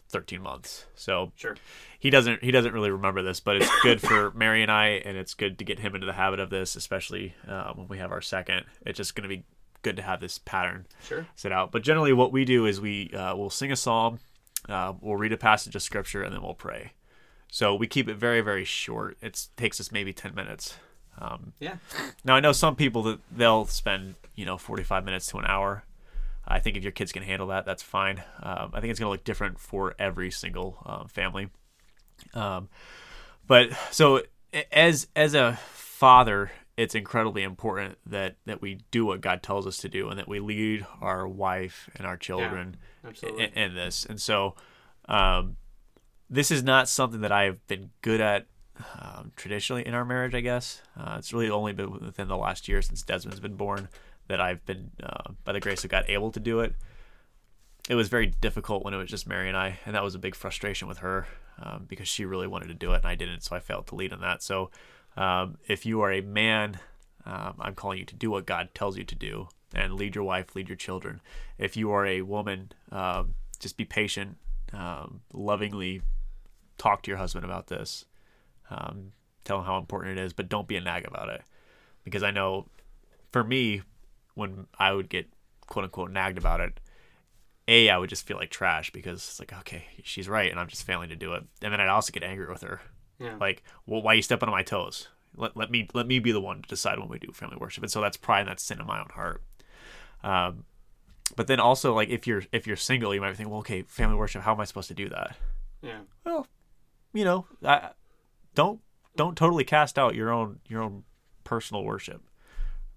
13 0.10 0.42
months, 0.42 0.86
so 0.96 1.32
Sure. 1.36 1.56
he 2.00 2.10
doesn't 2.10 2.44
he 2.44 2.52
doesn't 2.52 2.74
really 2.74 2.92
remember 2.92 3.22
this, 3.22 3.40
but 3.40 3.56
it's 3.58 3.70
good 3.82 4.02
for 4.02 4.32
Mary 4.36 4.62
and 4.62 4.72
I, 4.72 4.88
and 5.06 5.18
it's 5.18 5.34
good 5.34 5.58
to 5.60 5.64
get 5.66 5.80
him 5.80 5.96
into 5.96 6.06
the 6.06 6.14
habit 6.14 6.40
of 6.40 6.50
this, 6.50 6.76
especially 6.76 7.34
uh, 7.48 7.72
when 7.74 7.88
we 7.88 7.98
have 7.98 8.12
our 8.12 8.22
second. 8.22 8.66
It's 8.86 8.98
just 8.98 9.16
going 9.16 9.28
to 9.30 9.36
be 9.36 9.44
good 9.82 9.96
to 9.98 10.02
have 10.02 10.20
this 10.20 10.38
pattern 10.40 10.86
Sure. 11.04 11.26
set 11.36 11.52
out. 11.52 11.72
But 11.72 11.82
generally, 11.84 12.14
what 12.14 12.32
we 12.32 12.46
do 12.46 12.66
is 12.66 12.80
we 12.80 13.10
uh, 13.12 13.36
will 13.36 13.50
sing 13.50 13.72
a 13.72 13.76
psalm, 13.76 14.20
uh, 14.70 14.94
we'll 15.02 15.16
read 15.18 15.34
a 15.34 15.38
passage 15.38 15.76
of 15.76 15.82
scripture, 15.82 16.24
and 16.24 16.34
then 16.34 16.42
we'll 16.42 16.54
pray. 16.54 16.92
So 17.52 17.74
we 17.76 17.88
keep 17.88 18.08
it 18.10 18.16
very 18.18 18.42
very 18.42 18.66
short. 18.66 19.18
It 19.22 19.48
takes 19.56 19.80
us 19.80 19.92
maybe 19.92 20.12
10 20.14 20.36
minutes. 20.36 20.76
Um, 21.20 21.54
Yeah. 21.60 21.78
now 22.26 22.36
I 22.36 22.40
know 22.42 22.52
some 22.52 22.76
people 22.76 23.02
that 23.04 23.20
they'll 23.36 23.66
spend 23.66 24.16
you 24.36 24.46
know 24.46 24.58
45 24.58 25.06
minutes 25.06 25.28
to 25.28 25.38
an 25.38 25.46
hour. 25.46 25.86
I 26.48 26.60
think 26.60 26.78
if 26.78 26.84
your 26.84 26.92
kids 26.92 27.12
can 27.12 27.24
handle 27.24 27.48
that, 27.48 27.66
that's 27.66 27.84
fine. 27.84 28.24
Um, 28.42 28.72
I 28.74 28.82
think 28.82 28.92
it's 28.92 29.00
going 29.00 29.08
to 29.08 29.12
look 29.12 29.24
different 29.24 29.60
for 29.60 29.96
every 29.98 30.30
single 30.32 30.78
uh, 30.86 31.08
family. 31.08 31.50
Um, 32.34 32.70
but 33.48 33.70
so 33.92 34.22
as 34.72 35.08
as 35.16 35.34
a 35.34 35.60
father, 35.74 36.52
it's 36.78 36.96
incredibly 36.96 37.44
important 37.44 37.98
that 38.06 38.36
that 38.46 38.62
we 38.62 38.80
do 38.92 39.06
what 39.06 39.22
God 39.22 39.44
tells 39.44 39.66
us 39.68 39.78
to 39.78 39.90
do, 39.90 40.10
and 40.10 40.20
that 40.20 40.28
we 40.28 40.40
lead 40.40 40.86
our 41.02 41.28
wife 41.28 41.90
and 41.96 42.06
our 42.06 42.18
children 42.18 42.78
Absolutely. 43.06 43.46
in, 43.46 43.54
in 43.54 43.76
this. 43.76 44.06
And 44.06 44.20
so, 44.20 44.56
um, 45.08 45.58
this 46.30 46.52
is 46.52 46.64
not 46.64 46.88
something 46.90 47.22
that 47.22 47.32
I've 47.32 47.66
been 47.68 47.92
good 48.02 48.22
at 48.22 48.48
um, 49.00 49.32
traditionally 49.36 49.86
in 49.86 49.94
our 49.94 50.06
marriage. 50.06 50.34
I 50.34 50.42
guess 50.42 50.82
uh, 50.98 51.16
it's 51.18 51.34
really 51.34 51.50
only 51.50 51.74
been 51.74 51.92
within 51.92 52.28
the 52.28 52.38
last 52.38 52.68
year 52.68 52.82
since 52.82 53.02
Desmond's 53.04 53.40
been 53.40 53.56
born 53.56 53.90
that 54.28 54.40
I've 54.40 54.66
been, 54.66 54.92
uh, 55.02 55.32
by 55.44 55.54
the 55.54 55.60
grace 55.60 55.84
of 55.84 55.90
God, 55.90 56.06
able 56.08 56.32
to 56.32 56.40
do 56.40 56.60
it. 56.62 56.76
It 57.90 57.96
was 57.96 58.08
very 58.08 58.28
difficult 58.28 58.84
when 58.84 58.94
it 58.94 58.98
was 58.98 59.10
just 59.10 59.28
Mary 59.28 59.50
and 59.50 59.58
I, 59.58 59.80
and 59.86 59.96
that 59.96 60.04
was 60.04 60.16
a 60.16 60.20
big 60.20 60.36
frustration 60.36 60.88
with 60.88 61.00
her 61.00 61.28
um, 61.62 61.86
because 61.88 62.08
she 62.08 62.26
really 62.26 62.48
wanted 62.48 62.68
to 62.68 62.74
do 62.74 62.94
it 62.94 62.98
and 62.98 63.06
I 63.06 63.16
didn't, 63.16 63.44
so 63.44 63.56
I 63.56 63.60
failed 63.60 63.88
to 63.88 63.96
lead 63.96 64.14
on 64.14 64.22
that. 64.22 64.42
So, 64.42 64.72
um, 65.18 65.58
if 65.68 65.86
you 65.86 66.02
are 66.02 66.12
a 66.12 66.22
man, 66.22 66.80
um, 67.26 67.56
I'm 67.60 67.76
calling 67.76 68.00
you 68.00 68.06
to 68.06 68.16
do 68.16 68.32
what 68.32 68.46
God 68.46 68.70
tells 68.74 68.98
you 68.98 69.04
to 69.04 69.16
do 69.16 69.50
and 69.74 69.94
lead 69.94 70.16
your 70.16 70.24
wife, 70.24 70.56
lead 70.56 70.70
your 70.70 70.76
children. 70.76 71.22
If 71.58 71.76
you 71.78 71.92
are 71.92 72.06
a 72.06 72.22
woman, 72.22 72.72
um, 72.92 73.36
just 73.60 73.78
be 73.78 73.86
patient, 73.86 74.38
um, 74.72 75.22
lovingly 75.34 76.02
talk 76.78 77.04
to 77.04 77.12
your 77.12 77.18
husband 77.18 77.46
about 77.46 77.68
this, 77.68 78.06
um, 78.70 79.12
tell 79.44 79.60
him 79.60 79.66
how 79.66 79.78
important 79.78 80.18
it 80.18 80.24
is, 80.24 80.34
but 80.34 80.50
don't 80.50 80.68
be 80.68 80.78
a 80.78 80.82
nag 80.82 81.06
about 81.08 81.30
it. 81.30 81.44
Because 82.04 82.24
I 82.24 82.32
know 82.32 82.68
for 83.32 83.44
me, 83.44 83.82
when 84.36 84.68
I 84.78 84.92
would 84.94 85.10
get 85.10 85.28
quote 85.68 85.86
unquote 85.86 86.12
nagged 86.12 86.38
about 86.38 86.60
it, 86.60 86.80
A, 87.68 87.90
I 87.90 87.98
would 87.98 88.10
just 88.10 88.26
feel 88.26 88.38
like 88.38 88.50
trash 88.50 88.92
because 88.92 89.20
it's 89.20 89.40
like, 89.40 89.54
okay, 89.54 89.86
she's 90.04 90.30
right, 90.30 90.50
and 90.50 90.60
I'm 90.60 90.68
just 90.68 90.84
failing 90.84 91.10
to 91.10 91.16
do 91.16 91.34
it. 91.34 91.44
And 91.62 91.74
then 91.74 91.80
I'd 91.80 91.88
also 91.88 92.12
get 92.12 92.24
angry 92.24 92.48
with 92.48 92.62
her. 92.62 92.82
Yeah. 93.20 93.38
Like, 93.40 93.64
well, 93.86 94.02
why 94.02 94.14
are 94.14 94.16
you 94.16 94.22
stepping 94.22 94.50
on 94.50 94.54
my 94.54 94.64
toes? 94.64 95.08
Let, 95.36 95.58
let 95.58 95.72
me 95.72 95.88
let 95.94 96.08
me 96.08 96.20
be 96.20 96.32
the 96.32 96.42
one 96.42 96.62
to 96.62 96.70
decide 96.70 97.00
when 97.00 97.10
we 97.10 97.20
do 97.20 97.32
family 97.32 97.58
worship. 97.60 97.84
And 97.84 97.92
so 97.92 98.02
that's 98.02 98.18
pride 98.18 98.42
and 98.42 98.50
that's 98.50 98.64
sin 98.64 98.80
in 98.80 98.86
my 98.86 99.00
own 99.00 99.10
heart. 99.14 99.42
Um, 100.24 100.66
but 101.36 101.48
then 101.48 101.60
also 101.60 101.94
like 101.94 102.10
if 102.10 102.28
you're 102.28 102.44
if 102.52 102.68
you're 102.68 102.76
single, 102.76 103.14
you 103.16 103.22
might 103.22 103.36
think, 103.36 103.50
well, 103.50 103.60
okay, 103.60 103.82
family 103.84 104.16
worship, 104.16 104.44
how 104.44 104.54
am 104.54 104.60
I 104.60 104.66
supposed 104.66 104.90
to 104.90 104.94
do 104.94 105.10
that? 105.10 105.36
yeah. 105.82 106.00
well, 106.26 106.48
you 107.14 107.26
know, 107.26 107.46
I, 107.64 107.90
don't 108.56 108.82
don't 109.16 109.38
totally 109.38 109.64
cast 109.64 110.00
out 110.00 110.16
your 110.16 110.32
own 110.32 110.60
your 110.68 110.82
own 110.82 111.04
personal 111.44 111.84
worship, 111.84 112.22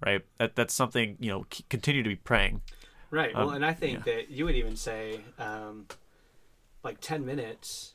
right? 0.05 0.23
That 0.39 0.57
that's 0.57 0.75
something 0.75 1.17
you 1.21 1.31
know. 1.31 1.47
c- 1.53 1.65
Continue 1.69 2.03
to 2.03 2.09
be 2.09 2.17
praying. 2.17 2.63
Right. 3.11 3.35
Well, 3.35 3.51
Um, 3.51 3.57
and 3.57 3.67
I 3.67 3.73
think 3.73 4.05
that 4.05 4.31
you 4.31 4.45
would 4.45 4.57
even 4.57 4.77
say, 4.77 5.21
um, 5.39 5.87
like 6.83 7.01
ten 7.01 7.25
minutes, 7.25 7.95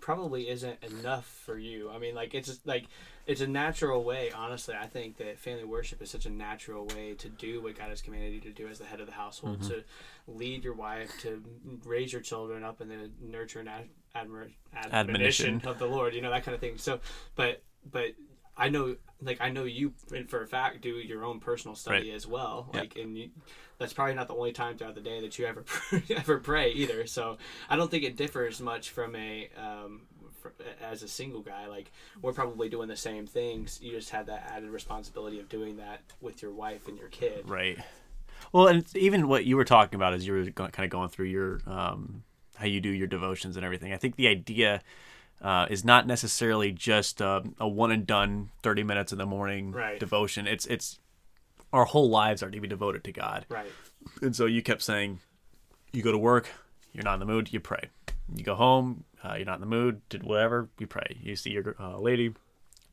probably 0.00 0.48
isn't 0.48 0.82
enough 0.82 1.26
for 1.26 1.56
you. 1.58 1.90
I 1.90 1.98
mean, 1.98 2.14
like 2.14 2.34
it's 2.34 2.60
like 2.64 2.84
it's 3.26 3.40
a 3.40 3.46
natural 3.46 4.02
way. 4.04 4.30
Honestly, 4.32 4.74
I 4.78 4.86
think 4.86 5.16
that 5.18 5.38
family 5.38 5.64
worship 5.64 6.02
is 6.02 6.10
such 6.10 6.26
a 6.26 6.30
natural 6.30 6.86
way 6.86 7.14
to 7.14 7.28
do 7.28 7.62
what 7.62 7.78
God 7.78 7.88
has 7.88 8.02
commanded 8.02 8.32
you 8.34 8.40
to 8.40 8.50
do 8.50 8.66
as 8.68 8.78
the 8.78 8.84
head 8.84 9.00
of 9.00 9.06
the 9.06 9.12
household, 9.12 9.60
Mm-hmm. 9.60 9.68
to 9.68 9.84
lead 10.26 10.64
your 10.64 10.74
wife, 10.74 11.10
to 11.20 11.42
raise 11.84 12.12
your 12.12 12.22
children 12.22 12.62
up 12.64 12.80
in 12.80 12.88
the 12.88 13.10
nurture 13.20 13.60
and 13.60 13.68
ad- 13.68 13.88
admir- 14.14 14.50
admonition 14.74 14.92
Admonition. 14.92 15.62
of 15.64 15.78
the 15.78 15.86
Lord. 15.86 16.14
You 16.14 16.20
know 16.22 16.30
that 16.30 16.44
kind 16.44 16.54
of 16.54 16.60
thing. 16.60 16.78
So, 16.78 17.00
but 17.36 17.62
but 17.90 18.08
I 18.56 18.68
know, 18.68 18.96
like 19.22 19.40
I 19.40 19.50
know 19.50 19.64
you 19.64 19.92
for 20.28 20.42
a 20.42 20.46
fact 20.46 20.82
do 20.82 20.90
your 20.90 21.24
own 21.24 21.40
personal 21.40 21.74
study 21.74 22.08
Right. 22.10 22.14
as 22.16 22.26
well. 22.26 22.68
Yeah. 22.74 22.80
Like, 22.80 22.96
and 22.96 23.16
you, 23.16 23.30
that's 23.78 23.92
probably 23.92 24.14
not 24.14 24.28
the 24.28 24.34
only 24.34 24.52
time 24.52 24.76
throughout 24.76 24.94
the 24.94 25.00
day 25.00 25.20
that 25.22 25.38
you 25.38 25.46
ever 25.46 25.64
ever 26.16 26.38
pray 26.38 26.70
either. 26.72 27.06
So 27.06 27.38
I 27.70 27.76
don't 27.76 27.90
think 27.90 28.04
it 28.04 28.16
differs 28.16 28.60
much 28.60 28.90
from 28.90 29.16
a 29.16 29.48
um, 29.56 30.02
fr- 30.40 30.48
as 30.82 31.02
a 31.02 31.08
single 31.08 31.40
guy. 31.40 31.66
Like 31.66 31.90
we're 32.20 32.32
probably 32.34 32.68
doing 32.68 32.88
the 32.88 32.96
same 32.96 33.26
things. 33.26 33.80
You 33.82 33.92
just 33.92 34.10
have 34.10 34.26
that 34.26 34.50
added 34.54 34.70
responsibility 34.70 35.40
of 35.40 35.48
doing 35.48 35.78
that 35.78 36.00
with 36.20 36.42
your 36.42 36.52
wife 36.52 36.88
and 36.88 36.98
your 36.98 37.08
kid. 37.08 37.48
Right. 37.48 37.78
Well, 38.52 38.66
and 38.68 38.84
even 38.96 39.28
what 39.28 39.46
you 39.46 39.56
were 39.56 39.64
talking 39.64 39.96
about 39.96 40.12
as 40.14 40.26
you 40.26 40.32
were 40.34 40.44
kind 40.50 40.84
of 40.84 40.90
going 40.90 41.08
through 41.08 41.26
your 41.26 41.60
um, 41.66 42.22
how 42.56 42.66
you 42.66 42.80
do 42.80 42.90
your 42.90 43.06
devotions 43.06 43.56
and 43.56 43.64
everything. 43.64 43.92
I 43.92 43.96
think 43.96 44.16
the 44.16 44.28
idea 44.28 44.82
uh, 45.40 45.66
is 45.70 45.84
not 45.84 46.06
necessarily 46.06 46.72
just 46.72 47.20
a, 47.20 47.42
a 47.58 47.66
one 47.68 47.90
and 47.90 48.06
done 48.06 48.50
thirty 48.62 48.82
minutes 48.82 49.12
in 49.12 49.18
the 49.18 49.26
morning 49.26 49.72
Right. 49.72 49.98
devotion. 49.98 50.46
It's 50.46 50.66
it's 50.66 50.98
our 51.72 51.84
whole 51.86 52.10
lives 52.10 52.42
are 52.42 52.50
to 52.50 52.60
be 52.60 52.68
devoted 52.68 53.02
to 53.04 53.12
God. 53.12 53.46
Right. 53.48 53.70
And 54.20 54.36
so 54.36 54.44
you 54.46 54.62
kept 54.62 54.82
saying, 54.82 55.20
you 55.92 56.02
go 56.02 56.12
to 56.12 56.18
work, 56.18 56.48
you're 56.92 57.04
not 57.04 57.14
in 57.14 57.20
the 57.20 57.26
mood, 57.26 57.52
you 57.52 57.60
pray. 57.60 57.88
You 58.34 58.44
go 58.44 58.54
home, 58.54 59.04
uh, 59.24 59.34
you're 59.36 59.46
not 59.46 59.54
in 59.54 59.60
the 59.60 59.66
mood, 59.66 60.02
did 60.08 60.22
whatever, 60.22 60.68
you 60.78 60.86
pray. 60.86 61.16
You 61.22 61.34
see 61.34 61.50
your 61.50 61.74
uh, 61.80 61.98
lady, 61.98 62.34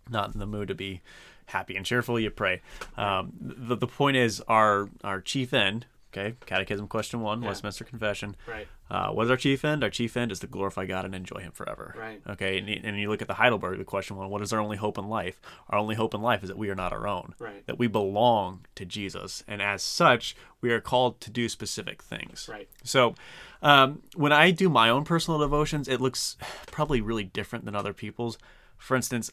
not 0.10 0.34
in 0.34 0.39
the 0.39 0.45
mood 0.45 0.69
to 0.69 0.75
be 0.75 1.02
happy 1.47 1.75
and 1.75 1.86
cheerful, 1.86 2.19
you 2.19 2.30
pray. 2.30 2.62
Um, 2.95 3.34
the, 3.41 3.75
the 3.75 3.88
point 3.88 4.15
is, 4.17 4.39
our 4.47 4.89
our 5.04 5.19
chief 5.19 5.54
end, 5.54 5.86
okay, 6.12 6.36
Catechism 6.45 6.88
question 6.88 7.22
one, 7.22 7.41
Yeah. 7.41 7.50
Westminster 7.50 7.84
Confession. 7.84 8.36
Right. 8.48 8.67
Uh, 8.89 9.12
what 9.12 9.26
is 9.26 9.30
our 9.32 9.38
chief 9.38 9.63
end? 9.63 9.84
Our 9.84 9.89
chief 9.91 10.17
end 10.17 10.32
is 10.32 10.39
to 10.39 10.48
glorify 10.48 10.86
God 10.86 11.06
and 11.06 11.13
enjoy 11.13 11.39
Him 11.41 11.52
forever. 11.52 11.93
Right. 11.98 12.22
Okay, 12.28 12.58
and, 12.58 12.67
you- 12.67 12.82
and 12.84 13.00
you 13.00 13.08
look 13.10 13.22
at 13.22 13.28
the 13.28 13.36
Heidelberg, 13.36 13.78
the 13.78 13.84
question 13.86 14.15
one, 14.17 14.30
what 14.30 14.41
is 14.41 14.52
our 14.52 14.60
only 14.60 14.78
hope 14.78 14.98
in 14.98 15.08
life? 15.08 15.39
Our 15.69 15.78
only 15.78 15.95
hope 15.95 16.13
in 16.15 16.22
life 16.22 16.41
is 16.43 16.50
that 16.50 16.58
we 16.58 16.69
are 16.69 16.76
not 16.76 16.91
our 16.91 17.08
own. 17.08 17.36
Right. 17.39 17.65
That 17.67 17.78
we 17.78 17.88
belong 17.88 18.65
to 18.76 18.86
Jesus, 18.86 19.43
and 19.48 19.62
as 19.62 19.84
such, 19.84 20.36
we 20.62 20.72
are 20.72 20.82
called 20.82 21.22
to 21.22 21.30
do 21.30 21.48
specific 21.50 22.02
things. 22.02 22.50
Right. 22.52 22.67
So, 22.84 23.13
um, 23.62 24.02
when 24.15 24.32
I 24.32 24.52
do 24.52 24.69
my 24.69 24.89
own 24.89 25.04
personal 25.04 25.39
devotions, 25.39 25.88
it 25.88 26.02
looks 26.02 26.36
probably 26.67 27.02
really 27.02 27.24
different 27.26 27.65
than 27.65 27.76
other 27.76 27.93
people's. 27.93 28.38
For 28.78 28.95
instance, 28.95 29.32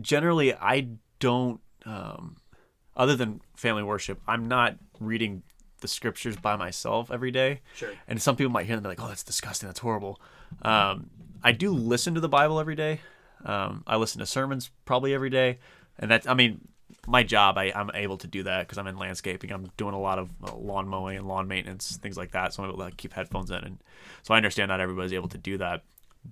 generally, 0.00 0.54
I 0.54 0.88
don't, 1.18 1.60
um, 1.84 2.36
other 2.96 3.16
than 3.16 3.40
family 3.56 3.82
worship, 3.82 4.20
I'm 4.26 4.46
not 4.48 4.76
reading 5.00 5.42
the 5.80 5.88
scriptures 5.88 6.36
by 6.36 6.56
myself 6.56 7.10
every 7.10 7.30
day. 7.30 7.60
Sure. 7.74 7.90
And 8.06 8.20
some 8.20 8.36
people 8.36 8.52
might 8.52 8.66
hear 8.66 8.76
them 8.76 8.84
and 8.84 8.96
be 8.96 9.00
like, 9.00 9.02
"Oh, 9.02 9.08
that's 9.08 9.22
disgusting. 9.22 9.68
That's 9.68 9.80
horrible." 9.80 10.20
Um, 10.62 11.10
I 11.42 11.52
do 11.52 11.70
listen 11.70 12.14
to 12.14 12.20
the 12.20 12.28
Bible 12.28 12.58
every 12.60 12.74
day. 12.74 13.00
Um, 13.44 13.84
I 13.86 13.96
listen 13.96 14.18
to 14.20 14.26
sermons 14.26 14.70
probably 14.84 15.14
every 15.14 15.30
day, 15.30 15.58
and 15.98 16.10
that's 16.10 16.26
I 16.26 16.34
mean, 16.34 16.60
my 17.06 17.22
job. 17.22 17.58
I, 17.58 17.72
I'm 17.74 17.90
able 17.94 18.18
to 18.18 18.26
do 18.26 18.42
that 18.44 18.66
because 18.66 18.78
I'm 18.78 18.86
in 18.86 18.96
landscaping. 18.96 19.52
I'm 19.52 19.70
doing 19.76 19.94
a 19.94 20.00
lot 20.00 20.18
of 20.18 20.30
uh, 20.44 20.54
lawn 20.56 20.88
mowing 20.88 21.16
and 21.16 21.28
lawn 21.28 21.48
maintenance, 21.48 21.96
things 21.96 22.16
like 22.16 22.32
that. 22.32 22.54
So 22.54 22.62
I'm 22.62 22.70
able 22.70 22.84
to 22.84 22.94
keep 22.96 23.12
headphones 23.12 23.50
in, 23.50 23.58
and 23.58 23.78
so 24.22 24.34
I 24.34 24.36
understand 24.36 24.68
not 24.68 24.80
everybody's 24.80 25.12
able 25.12 25.28
to 25.28 25.38
do 25.38 25.58
that, 25.58 25.84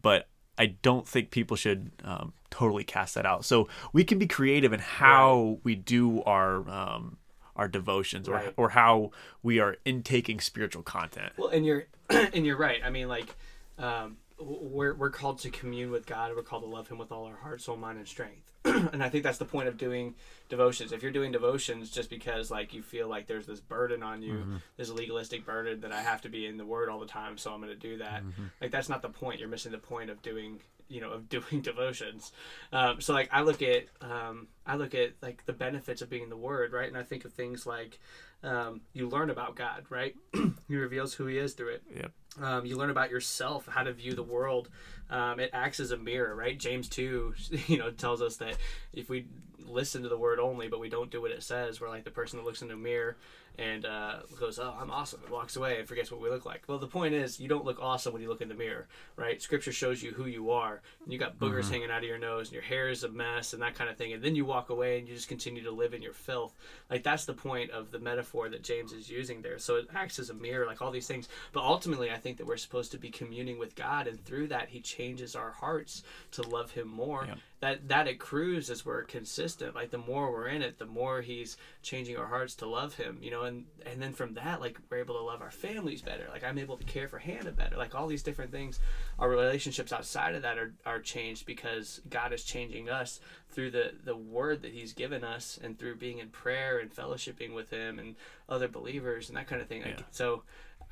but 0.02 0.28
I 0.58 0.66
don't 0.66 1.06
think 1.06 1.30
people 1.30 1.56
should 1.56 1.90
um, 2.04 2.32
totally 2.50 2.84
cast 2.84 3.14
that 3.14 3.26
out. 3.26 3.44
So 3.44 3.68
we 3.92 4.04
can 4.04 4.18
be 4.18 4.26
creative 4.26 4.72
in 4.72 4.80
how 4.80 5.58
we 5.62 5.74
do 5.74 6.22
our 6.22 6.68
um, 6.68 7.18
our 7.56 7.68
devotions 7.68 8.28
or 8.28 8.32
Right. 8.34 8.54
or 8.56 8.70
how 8.70 9.10
we 9.42 9.58
are 9.58 9.76
intaking 9.84 10.40
spiritual 10.40 10.82
content. 10.82 11.32
Well, 11.36 11.48
and 11.48 11.64
you're 11.66 11.86
and 12.10 12.46
you're 12.46 12.56
right. 12.58 12.80
I 12.84 12.90
mean, 12.90 13.08
like, 13.08 13.34
um, 13.78 14.16
we're 14.38 14.94
we're 14.94 15.10
called 15.10 15.38
to 15.40 15.50
commune 15.50 15.90
with 15.90 16.06
God. 16.06 16.32
We're 16.36 16.42
called 16.42 16.62
to 16.62 16.68
love 16.68 16.88
Him 16.88 16.98
with 16.98 17.10
all 17.12 17.24
our 17.24 17.36
heart, 17.36 17.60
soul, 17.62 17.76
mind, 17.76 17.98
and 17.98 18.06
strength. 18.06 18.52
and 18.64 19.02
I 19.02 19.08
think 19.08 19.22
that's 19.24 19.38
the 19.38 19.44
point 19.44 19.68
of 19.68 19.78
doing 19.78 20.14
devotions. 20.48 20.92
If 20.92 21.02
you're 21.02 21.12
doing 21.12 21.32
devotions 21.32 21.90
just 21.90 22.10
because 22.10 22.50
like 22.50 22.74
you 22.74 22.82
feel 22.82 23.08
like 23.08 23.26
there's 23.26 23.46
this 23.46 23.60
burden 23.60 24.02
on 24.02 24.22
you, 24.22 24.44
this 24.76 24.90
legalistic 24.90 25.46
burden 25.46 25.80
that 25.80 25.92
I 25.92 26.02
have 26.02 26.20
to 26.22 26.28
be 26.28 26.46
in 26.46 26.56
the 26.56 26.66
Word 26.66 26.88
all 26.88 26.98
the 26.98 27.06
time, 27.06 27.38
so 27.38 27.52
I'm 27.52 27.60
going 27.60 27.72
to 27.72 27.78
do 27.78 27.98
that. 27.98 28.22
Like 28.60 28.70
that's 28.72 28.88
not 28.88 29.02
the 29.02 29.08
point. 29.08 29.38
You're 29.40 29.48
missing 29.48 29.72
the 29.72 29.78
point 29.78 30.10
of 30.10 30.20
doing 30.20 30.60
you 30.88 31.00
know 31.00 31.10
of 31.10 31.28
doing 31.28 31.62
devotions. 31.62 32.32
Um, 32.72 33.00
so 33.00 33.12
like 33.12 33.28
I 33.32 33.42
look 33.42 33.62
at 33.62 33.86
um, 34.00 34.48
I 34.66 34.76
look 34.76 34.94
at 34.94 35.12
like 35.22 35.44
the 35.46 35.52
benefits 35.52 36.02
of 36.02 36.10
being 36.10 36.28
the 36.28 36.36
Word, 36.36 36.72
right? 36.72 36.88
And 36.88 36.96
I 36.96 37.02
think 37.02 37.24
of 37.24 37.32
things 37.32 37.66
like 37.66 37.98
um, 38.42 38.82
you 38.92 39.08
learn 39.08 39.30
about 39.30 39.56
God, 39.56 39.84
right? 39.90 40.14
he 40.68 40.76
reveals 40.76 41.14
who 41.14 41.26
He 41.26 41.38
is 41.38 41.54
through 41.54 41.74
it. 41.74 41.82
Yep. 41.94 42.12
Um, 42.42 42.66
you 42.66 42.76
learn 42.76 42.90
about 42.90 43.10
yourself, 43.10 43.66
how 43.66 43.82
to 43.82 43.92
view 43.92 44.14
the 44.14 44.22
world. 44.22 44.68
Um, 45.08 45.40
it 45.40 45.50
acts 45.52 45.80
as 45.80 45.90
a 45.90 45.96
mirror, 45.96 46.34
right? 46.34 46.58
James 46.58 46.88
two, 46.88 47.34
you 47.66 47.78
know, 47.78 47.90
tells 47.90 48.22
us 48.22 48.36
that 48.36 48.56
if 48.92 49.08
we 49.08 49.26
listen 49.68 50.02
to 50.02 50.08
the 50.08 50.18
word 50.18 50.38
only, 50.38 50.68
but 50.68 50.80
we 50.80 50.88
don't 50.88 51.10
do 51.10 51.20
what 51.20 51.30
it 51.30 51.42
says. 51.42 51.80
We're 51.80 51.88
like 51.88 52.04
the 52.04 52.10
person 52.10 52.38
that 52.38 52.44
looks 52.44 52.62
in 52.62 52.68
the 52.68 52.76
mirror 52.76 53.16
and 53.58 53.84
uh, 53.84 54.16
goes, 54.38 54.58
"Oh, 54.58 54.74
I'm 54.80 54.90
awesome," 54.90 55.20
and 55.22 55.32
walks 55.32 55.56
away 55.56 55.78
and 55.78 55.88
forgets 55.88 56.10
what 56.10 56.20
we 56.20 56.30
look 56.30 56.44
like. 56.44 56.64
Well, 56.66 56.78
the 56.78 56.86
point 56.86 57.14
is, 57.14 57.40
you 57.40 57.48
don't 57.48 57.64
look 57.64 57.78
awesome 57.80 58.12
when 58.12 58.22
you 58.22 58.28
look 58.28 58.40
in 58.40 58.48
the 58.48 58.54
mirror, 58.54 58.86
right? 59.16 59.40
Scripture 59.40 59.72
shows 59.72 60.02
you 60.02 60.12
who 60.12 60.26
you 60.26 60.50
are. 60.50 60.82
And 61.04 61.12
you 61.12 61.18
got 61.18 61.38
boogers 61.38 61.70
hanging 61.70 61.90
out 61.90 61.98
of 61.98 62.04
your 62.04 62.18
nose, 62.18 62.48
and 62.48 62.54
your 62.54 62.62
hair 62.62 62.88
is 62.88 63.04
a 63.04 63.08
mess, 63.08 63.52
and 63.52 63.62
that 63.62 63.74
kind 63.74 63.88
of 63.88 63.96
thing. 63.96 64.12
And 64.12 64.22
then 64.22 64.34
you 64.34 64.44
walk 64.44 64.70
away, 64.70 64.98
and 64.98 65.08
you 65.08 65.14
just 65.14 65.28
continue 65.28 65.62
to 65.62 65.70
live 65.70 65.94
in 65.94 66.02
your 66.02 66.12
filth. 66.12 66.54
Like 66.90 67.02
that's 67.02 67.24
the 67.24 67.34
point 67.34 67.70
of 67.70 67.90
the 67.90 67.98
metaphor 67.98 68.48
that 68.48 68.62
James 68.62 68.92
is 68.92 69.08
using 69.08 69.42
there. 69.42 69.58
So 69.58 69.76
it 69.76 69.88
acts 69.94 70.18
as 70.18 70.30
a 70.30 70.34
mirror, 70.34 70.66
like 70.66 70.82
all 70.82 70.90
these 70.90 71.06
things. 71.06 71.28
But 71.52 71.62
ultimately, 71.62 72.10
I 72.10 72.16
think 72.16 72.36
that 72.38 72.46
we're 72.46 72.56
supposed 72.56 72.92
to 72.92 72.98
be 72.98 73.10
communing 73.10 73.58
with 73.58 73.74
God, 73.74 74.06
and 74.06 74.22
through 74.24 74.48
that, 74.48 74.68
He 74.68 74.80
changes 74.80 75.34
our 75.34 75.50
hearts 75.50 76.02
to 76.32 76.42
love 76.42 76.72
Him 76.72 76.88
more. 76.88 77.24
Yeah. 77.26 77.34
That 77.60 77.88
that 77.88 78.06
accrues 78.06 78.68
as 78.68 78.84
we're 78.84 79.04
consistent. 79.04 79.74
Like 79.74 79.90
the 79.90 79.98
more 79.98 80.30
we're 80.30 80.48
in 80.48 80.60
it, 80.60 80.78
the 80.78 80.86
more 80.86 81.22
He's 81.22 81.56
changing 81.82 82.16
our 82.18 82.26
hearts 82.26 82.54
to 82.56 82.66
love 82.66 82.94
Him. 82.94 83.18
You 83.22 83.30
know, 83.30 83.44
and 83.46 83.64
and 83.86 84.00
then 84.02 84.12
from 84.12 84.34
that, 84.34 84.60
like 84.60 84.78
we're 84.90 84.98
able 84.98 85.14
to 85.16 85.22
love 85.22 85.40
our 85.42 85.50
families 85.50 86.02
better. 86.02 86.26
Like 86.30 86.44
I'm 86.44 86.58
able 86.58 86.76
to 86.76 86.84
care 86.84 87.08
for 87.08 87.18
Hannah 87.18 87.52
better. 87.52 87.76
Like 87.76 87.94
all 87.94 88.06
these 88.06 88.22
different 88.22 88.52
things, 88.52 88.78
our 89.18 89.28
relationships 89.28 89.92
outside 89.92 90.34
of 90.34 90.42
that 90.42 90.58
are, 90.58 90.74
are 90.84 91.00
changed 91.00 91.46
because 91.46 92.00
God 92.10 92.32
is 92.32 92.44
changing 92.44 92.90
us 92.90 93.20
through 93.50 93.70
the 93.70 93.92
the 94.04 94.16
Word 94.16 94.62
that 94.62 94.72
He's 94.72 94.92
given 94.92 95.24
us, 95.24 95.58
and 95.62 95.78
through 95.78 95.96
being 95.96 96.18
in 96.18 96.28
prayer 96.28 96.78
and 96.78 96.94
fellowshipping 96.94 97.54
with 97.54 97.70
Him 97.70 97.98
and 97.98 98.14
other 98.48 98.68
believers 98.68 99.28
and 99.28 99.36
that 99.38 99.46
kind 99.46 99.62
of 99.62 99.68
thing. 99.68 99.82
Like, 99.82 99.98
Yeah. 99.98 100.04
So. 100.10 100.42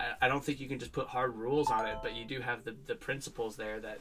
I- 0.01 0.15
I 0.23 0.27
don't 0.29 0.43
think 0.45 0.59
you 0.59 0.67
can 0.67 0.81
just 0.81 0.91
put 0.91 1.07
hard 1.07 1.37
rules 1.37 1.71
on 1.71 1.87
it, 1.87 1.99
but 2.03 2.17
you 2.17 2.25
do 2.25 2.41
have 2.41 2.65
the, 2.65 2.75
the 2.89 2.97
principles 2.97 3.55
there 3.55 3.79
that 3.79 4.01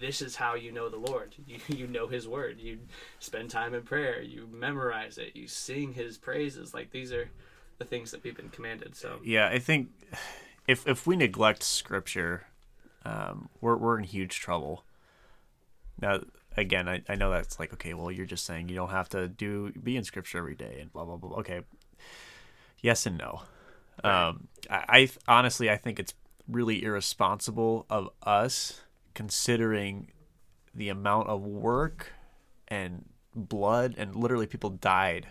this 0.00 0.22
is 0.22 0.34
how 0.34 0.54
you 0.56 0.72
know 0.72 0.88
the 0.88 0.96
Lord. 0.96 1.36
You, 1.46 1.58
you 1.68 1.86
know 1.86 2.08
His 2.08 2.26
Word. 2.26 2.58
You 2.58 2.80
spend 3.20 3.48
time 3.50 3.72
in 3.74 3.82
prayer. 3.82 4.20
You 4.22 4.48
memorize 4.52 5.18
it. 5.18 5.36
You 5.36 5.46
sing 5.46 5.92
His 5.92 6.18
praises. 6.18 6.74
Like 6.74 6.90
these 6.90 7.12
are 7.12 7.30
the 7.80 7.84
things 7.84 8.12
that 8.12 8.22
we've 8.22 8.36
been 8.36 8.50
commanded. 8.50 8.94
So 8.94 9.18
Yeah, 9.24 9.48
I 9.48 9.58
think 9.58 9.88
if 10.68 10.86
if 10.86 11.06
we 11.06 11.16
neglect 11.16 11.64
scripture, 11.64 12.46
um, 13.04 13.48
we're 13.60 13.76
we're 13.76 13.98
in 13.98 14.04
huge 14.04 14.38
trouble. 14.38 14.84
Now, 16.00 16.20
again, 16.56 16.88
I, 16.88 17.02
I 17.08 17.16
know 17.16 17.30
that's 17.30 17.58
like 17.58 17.72
okay, 17.72 17.94
well, 17.94 18.12
you're 18.12 18.26
just 18.26 18.44
saying 18.44 18.68
you 18.68 18.76
don't 18.76 18.90
have 18.90 19.08
to 19.08 19.26
do 19.26 19.72
be 19.72 19.96
in 19.96 20.04
scripture 20.04 20.38
every 20.38 20.54
day 20.54 20.78
and 20.80 20.92
blah 20.92 21.04
blah 21.04 21.16
blah. 21.16 21.38
Okay, 21.38 21.62
yes 22.80 23.06
and 23.06 23.18
no. 23.18 23.42
Um, 24.04 24.48
I, 24.70 24.84
I 24.88 25.10
honestly 25.26 25.68
I 25.68 25.76
think 25.76 25.98
it's 25.98 26.14
really 26.46 26.84
irresponsible 26.84 27.86
of 27.90 28.10
us 28.22 28.82
considering 29.14 30.12
the 30.74 30.88
amount 30.88 31.28
of 31.28 31.42
work 31.42 32.12
and 32.68 33.06
blood 33.34 33.94
and 33.96 34.14
literally 34.14 34.46
people 34.46 34.70
died 34.70 35.26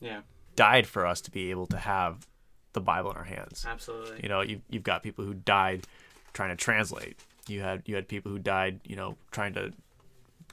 yeah, 0.00 0.20
died 0.60 0.86
for 0.86 1.06
us 1.06 1.22
to 1.22 1.30
be 1.30 1.50
able 1.50 1.66
to 1.66 1.78
have 1.78 2.28
the 2.74 2.82
Bible 2.82 3.10
in 3.10 3.16
our 3.16 3.24
hands. 3.24 3.64
absolutely. 3.66 4.20
You 4.22 4.28
know, 4.28 4.42
you've, 4.42 4.60
you've 4.68 4.82
got 4.82 5.02
people 5.02 5.24
who 5.24 5.32
died 5.32 5.86
trying 6.34 6.50
to 6.50 6.56
translate. 6.56 7.16
You 7.48 7.62
had 7.62 7.82
you 7.86 7.94
had 7.94 8.08
people 8.08 8.30
who 8.30 8.38
died, 8.38 8.80
you 8.84 8.94
know, 8.94 9.16
trying 9.30 9.54
to 9.54 9.72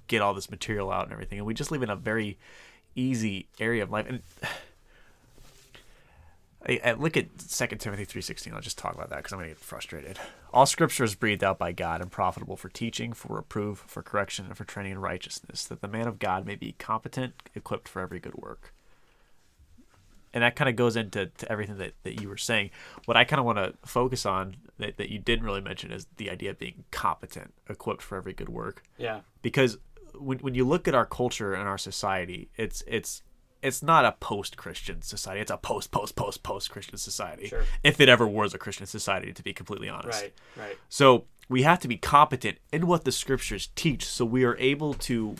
get 0.08 0.22
all 0.22 0.34
this 0.34 0.50
material 0.50 0.94
out 0.94 1.04
and 1.04 1.12
everything. 1.12 1.40
And 1.40 1.46
we 1.46 1.54
just 1.54 1.72
live 1.72 1.84
in 1.84 1.90
a 1.90 1.96
very 1.98 2.38
easy 2.96 3.50
area 3.60 3.84
of 3.84 3.92
life. 3.92 4.06
And 4.08 4.22
I, 6.66 6.80
I 6.86 6.94
look 6.94 7.18
at 7.18 7.26
2 7.38 7.68
Timothy 7.76 8.06
3.16. 8.06 8.54
I'll 8.54 8.62
just 8.62 8.78
talk 8.78 8.96
about 8.96 9.10
that 9.10 9.18
because 9.18 9.34
I'm 9.34 9.40
going 9.40 9.50
to 9.50 9.56
get 9.56 9.60
frustrated. 9.62 10.20
All 10.54 10.66
scripture 10.66 11.04
is 11.04 11.16
breathed 11.16 11.44
out 11.44 11.60
by 11.60 11.74
God 11.74 12.00
and 12.00 12.10
profitable 12.10 12.56
for 12.56 12.70
teaching, 12.70 13.12
for 13.12 13.36
reproof, 13.36 13.84
for 13.88 14.02
correction, 14.02 14.46
and 14.46 14.56
for 14.56 14.64
training 14.64 14.94
in 14.94 15.00
righteousness, 15.00 15.66
that 15.66 15.82
the 15.82 15.90
man 15.90 16.08
of 16.08 16.18
God 16.18 16.46
may 16.46 16.56
be 16.56 16.76
competent, 16.80 17.34
equipped 17.54 17.90
for 17.90 18.02
every 18.02 18.22
good 18.22 18.36
work 18.36 18.74
and 20.38 20.44
that 20.44 20.56
kind 20.56 20.70
of 20.70 20.76
goes 20.76 20.96
into 20.96 21.26
to 21.26 21.52
everything 21.52 21.80
that, 21.80 21.94
that 22.04 22.22
you 22.22 22.30
were 22.30 22.38
saying. 22.38 22.70
What 23.06 23.18
I 23.18 23.24
kind 23.24 23.40
of 23.40 23.46
want 23.48 23.58
to 23.58 23.74
focus 23.88 24.24
on 24.24 24.56
that, 24.78 24.98
that 24.98 25.10
you 25.10 25.18
didn't 25.18 25.44
really 25.44 25.62
mention 25.62 25.92
is 25.92 26.06
the 26.18 26.30
idea 26.30 26.52
of 26.52 26.60
being 26.60 26.84
competent, 26.92 27.56
equipped 27.68 28.04
for 28.04 28.20
every 28.20 28.34
good 28.34 28.50
work. 28.50 28.84
Yeah, 29.00 29.22
Because 29.42 29.80
when, 30.14 30.38
when 30.38 30.54
you 30.54 30.64
look 30.64 30.88
at 30.88 30.94
our 30.94 31.08
culture 31.08 31.56
and 31.56 31.68
our 31.68 31.80
society, 31.80 32.50
it's 32.56 32.84
it's 32.86 33.24
it's 33.64 33.82
not 33.82 34.06
a 34.06 34.12
post-Christian 34.12 35.02
society. 35.02 35.42
It's 35.42 35.50
a 35.50 35.58
post 35.58 35.90
post 35.90 36.16
post 36.16 36.44
post 36.44 36.70
Christian 36.70 37.00
society. 37.00 37.48
Sure. 37.48 37.64
If 37.84 38.00
it 38.00 38.10
ever 38.10 38.28
was 38.28 38.54
a 38.54 38.60
Christian 38.60 38.86
society, 38.86 39.34
to 39.34 39.42
be 39.42 39.54
completely 39.54 39.90
honest. 39.90 40.22
right, 40.22 40.34
right. 40.56 40.78
So 40.88 41.26
we 41.50 41.64
have 41.64 41.80
to 41.80 41.88
be 41.88 41.98
competent 41.98 42.60
in 42.72 42.86
what 42.86 43.06
the 43.06 43.12
scriptures 43.12 43.70
teach, 43.76 44.06
so 44.06 44.24
we 44.24 44.44
are 44.44 44.56
able 44.58 44.94
to 44.94 45.38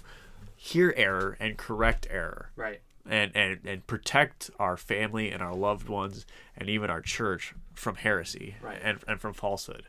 hear 0.56 0.92
error 0.98 1.38
and 1.40 1.56
correct 1.56 2.08
error 2.10 2.50
Right. 2.56 2.82
And, 3.10 3.32
and, 3.36 3.60
and 3.66 3.88
protect 3.88 4.50
our 4.60 4.78
family 4.78 5.32
and 5.32 5.42
our 5.42 5.54
loved 5.56 5.88
ones 5.90 6.26
and 6.58 6.70
even 6.70 6.90
our 6.90 7.02
church 7.02 7.54
from 7.74 7.96
heresy 7.96 8.56
Right. 8.62 8.80
and, 8.82 9.00
and 9.08 9.20
from 9.20 9.34
falsehood. 9.34 9.88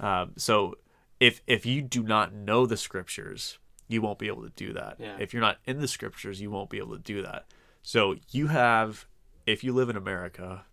Um, 0.00 0.32
so 0.36 0.76
if 1.18 1.42
if 1.46 1.66
you 1.66 1.82
do 1.82 2.02
not 2.02 2.32
know 2.32 2.64
the 2.66 2.76
scriptures, 2.76 3.58
you 3.88 4.00
won't 4.00 4.18
be 4.18 4.28
able 4.28 4.42
to 4.42 4.52
do 4.56 4.72
that. 4.72 4.96
Yeah. 4.98 5.16
If 5.18 5.32
you're 5.34 5.42
not 5.42 5.58
in 5.66 5.80
the 5.80 5.88
scriptures, 5.88 6.40
you 6.40 6.50
won't 6.50 6.70
be 6.70 6.78
able 6.78 6.96
to 6.96 7.02
do 7.02 7.22
that. 7.22 7.46
So 7.82 8.16
you 8.30 8.46
have, 8.48 9.06
if 9.46 9.62
you 9.64 9.72
live 9.72 9.88
in 9.90 9.96
America, 9.96 10.64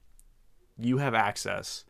you 0.77 0.99
have 0.99 1.13
access 1.13 1.83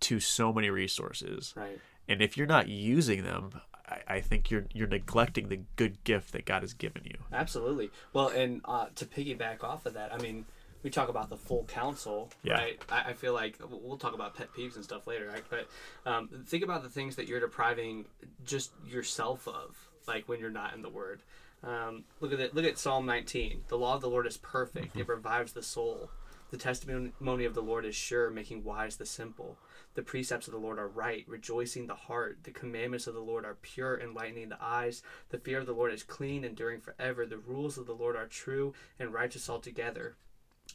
to 0.00 0.20
so 0.20 0.52
many 0.52 0.70
resources, 0.70 1.52
Right. 1.56 1.78
and 2.08 2.22
if 2.22 2.36
you're 2.36 2.46
not 2.46 2.68
using 2.68 3.22
them, 3.24 3.60
I, 3.88 4.14
I 4.16 4.20
think 4.20 4.50
you're 4.50 4.66
you're 4.72 4.88
neglecting 4.88 5.48
the 5.48 5.60
good 5.76 6.02
gift 6.04 6.32
that 6.32 6.44
God 6.44 6.62
has 6.62 6.72
given 6.74 7.02
you. 7.04 7.16
Absolutely. 7.32 7.90
Well, 8.12 8.28
and 8.28 8.60
uh, 8.64 8.86
to 8.96 9.06
piggyback 9.06 9.62
off 9.64 9.86
of 9.86 9.94
that, 9.94 10.12
I 10.12 10.18
mean, 10.18 10.44
we 10.82 10.90
talk 10.90 11.08
about 11.08 11.28
the 11.30 11.36
full 11.36 11.64
counsel, 11.64 12.30
Yeah. 12.42 12.54
right? 12.54 12.82
I, 12.90 13.10
I 13.10 13.12
feel 13.14 13.32
like 13.34 13.56
we'll 13.68 13.96
talk 13.96 14.14
about 14.14 14.34
pet 14.36 14.48
peeves 14.56 14.76
and 14.76 14.84
stuff 14.84 15.06
later, 15.06 15.26
right? 15.28 15.44
But 15.48 15.68
um, 16.10 16.28
think 16.46 16.62
about 16.62 16.82
the 16.82 16.88
things 16.88 17.16
that 17.16 17.26
you're 17.26 17.40
depriving 17.40 18.04
just 18.44 18.72
yourself 18.86 19.48
of, 19.48 19.76
like 20.06 20.28
when 20.28 20.38
you're 20.40 20.50
not 20.50 20.74
in 20.74 20.82
the 20.82 20.88
Word. 20.90 21.22
Um, 21.64 22.04
look 22.20 22.32
at 22.32 22.38
it. 22.40 22.54
Look 22.54 22.64
at 22.64 22.78
Psalm 22.78 23.06
19. 23.06 23.64
The 23.68 23.78
law 23.78 23.94
of 23.96 24.00
the 24.00 24.08
Lord 24.08 24.26
is 24.26 24.36
perfect; 24.36 24.96
it 24.96 25.08
revives 25.08 25.52
the 25.52 25.62
soul. 25.62 26.10
The 26.50 26.56
testimony 26.56 27.44
of 27.44 27.54
the 27.54 27.60
Lord 27.62 27.84
is 27.84 27.94
sure, 27.96 28.30
making 28.30 28.64
wise 28.64 28.96
the 28.96 29.04
simple. 29.04 29.58
The 29.98 30.04
precepts 30.04 30.46
of 30.46 30.52
the 30.52 30.60
Lord 30.60 30.78
are 30.78 30.86
right, 30.86 31.24
rejoicing 31.26 31.88
the 31.88 31.96
heart. 31.96 32.44
The 32.44 32.52
commandments 32.52 33.08
of 33.08 33.14
the 33.14 33.20
Lord 33.20 33.44
are 33.44 33.56
pure, 33.60 33.98
enlightening 33.98 34.48
the 34.48 34.62
eyes. 34.62 35.02
The 35.30 35.40
fear 35.40 35.58
of 35.58 35.66
the 35.66 35.72
Lord 35.72 35.92
is 35.92 36.04
clean, 36.04 36.44
enduring 36.44 36.82
forever. 36.82 37.26
The 37.26 37.38
rules 37.38 37.76
of 37.76 37.86
the 37.86 37.96
Lord 37.96 38.14
are 38.14 38.28
true 38.28 38.74
and 39.00 39.12
righteous 39.12 39.50
altogether. 39.50 40.14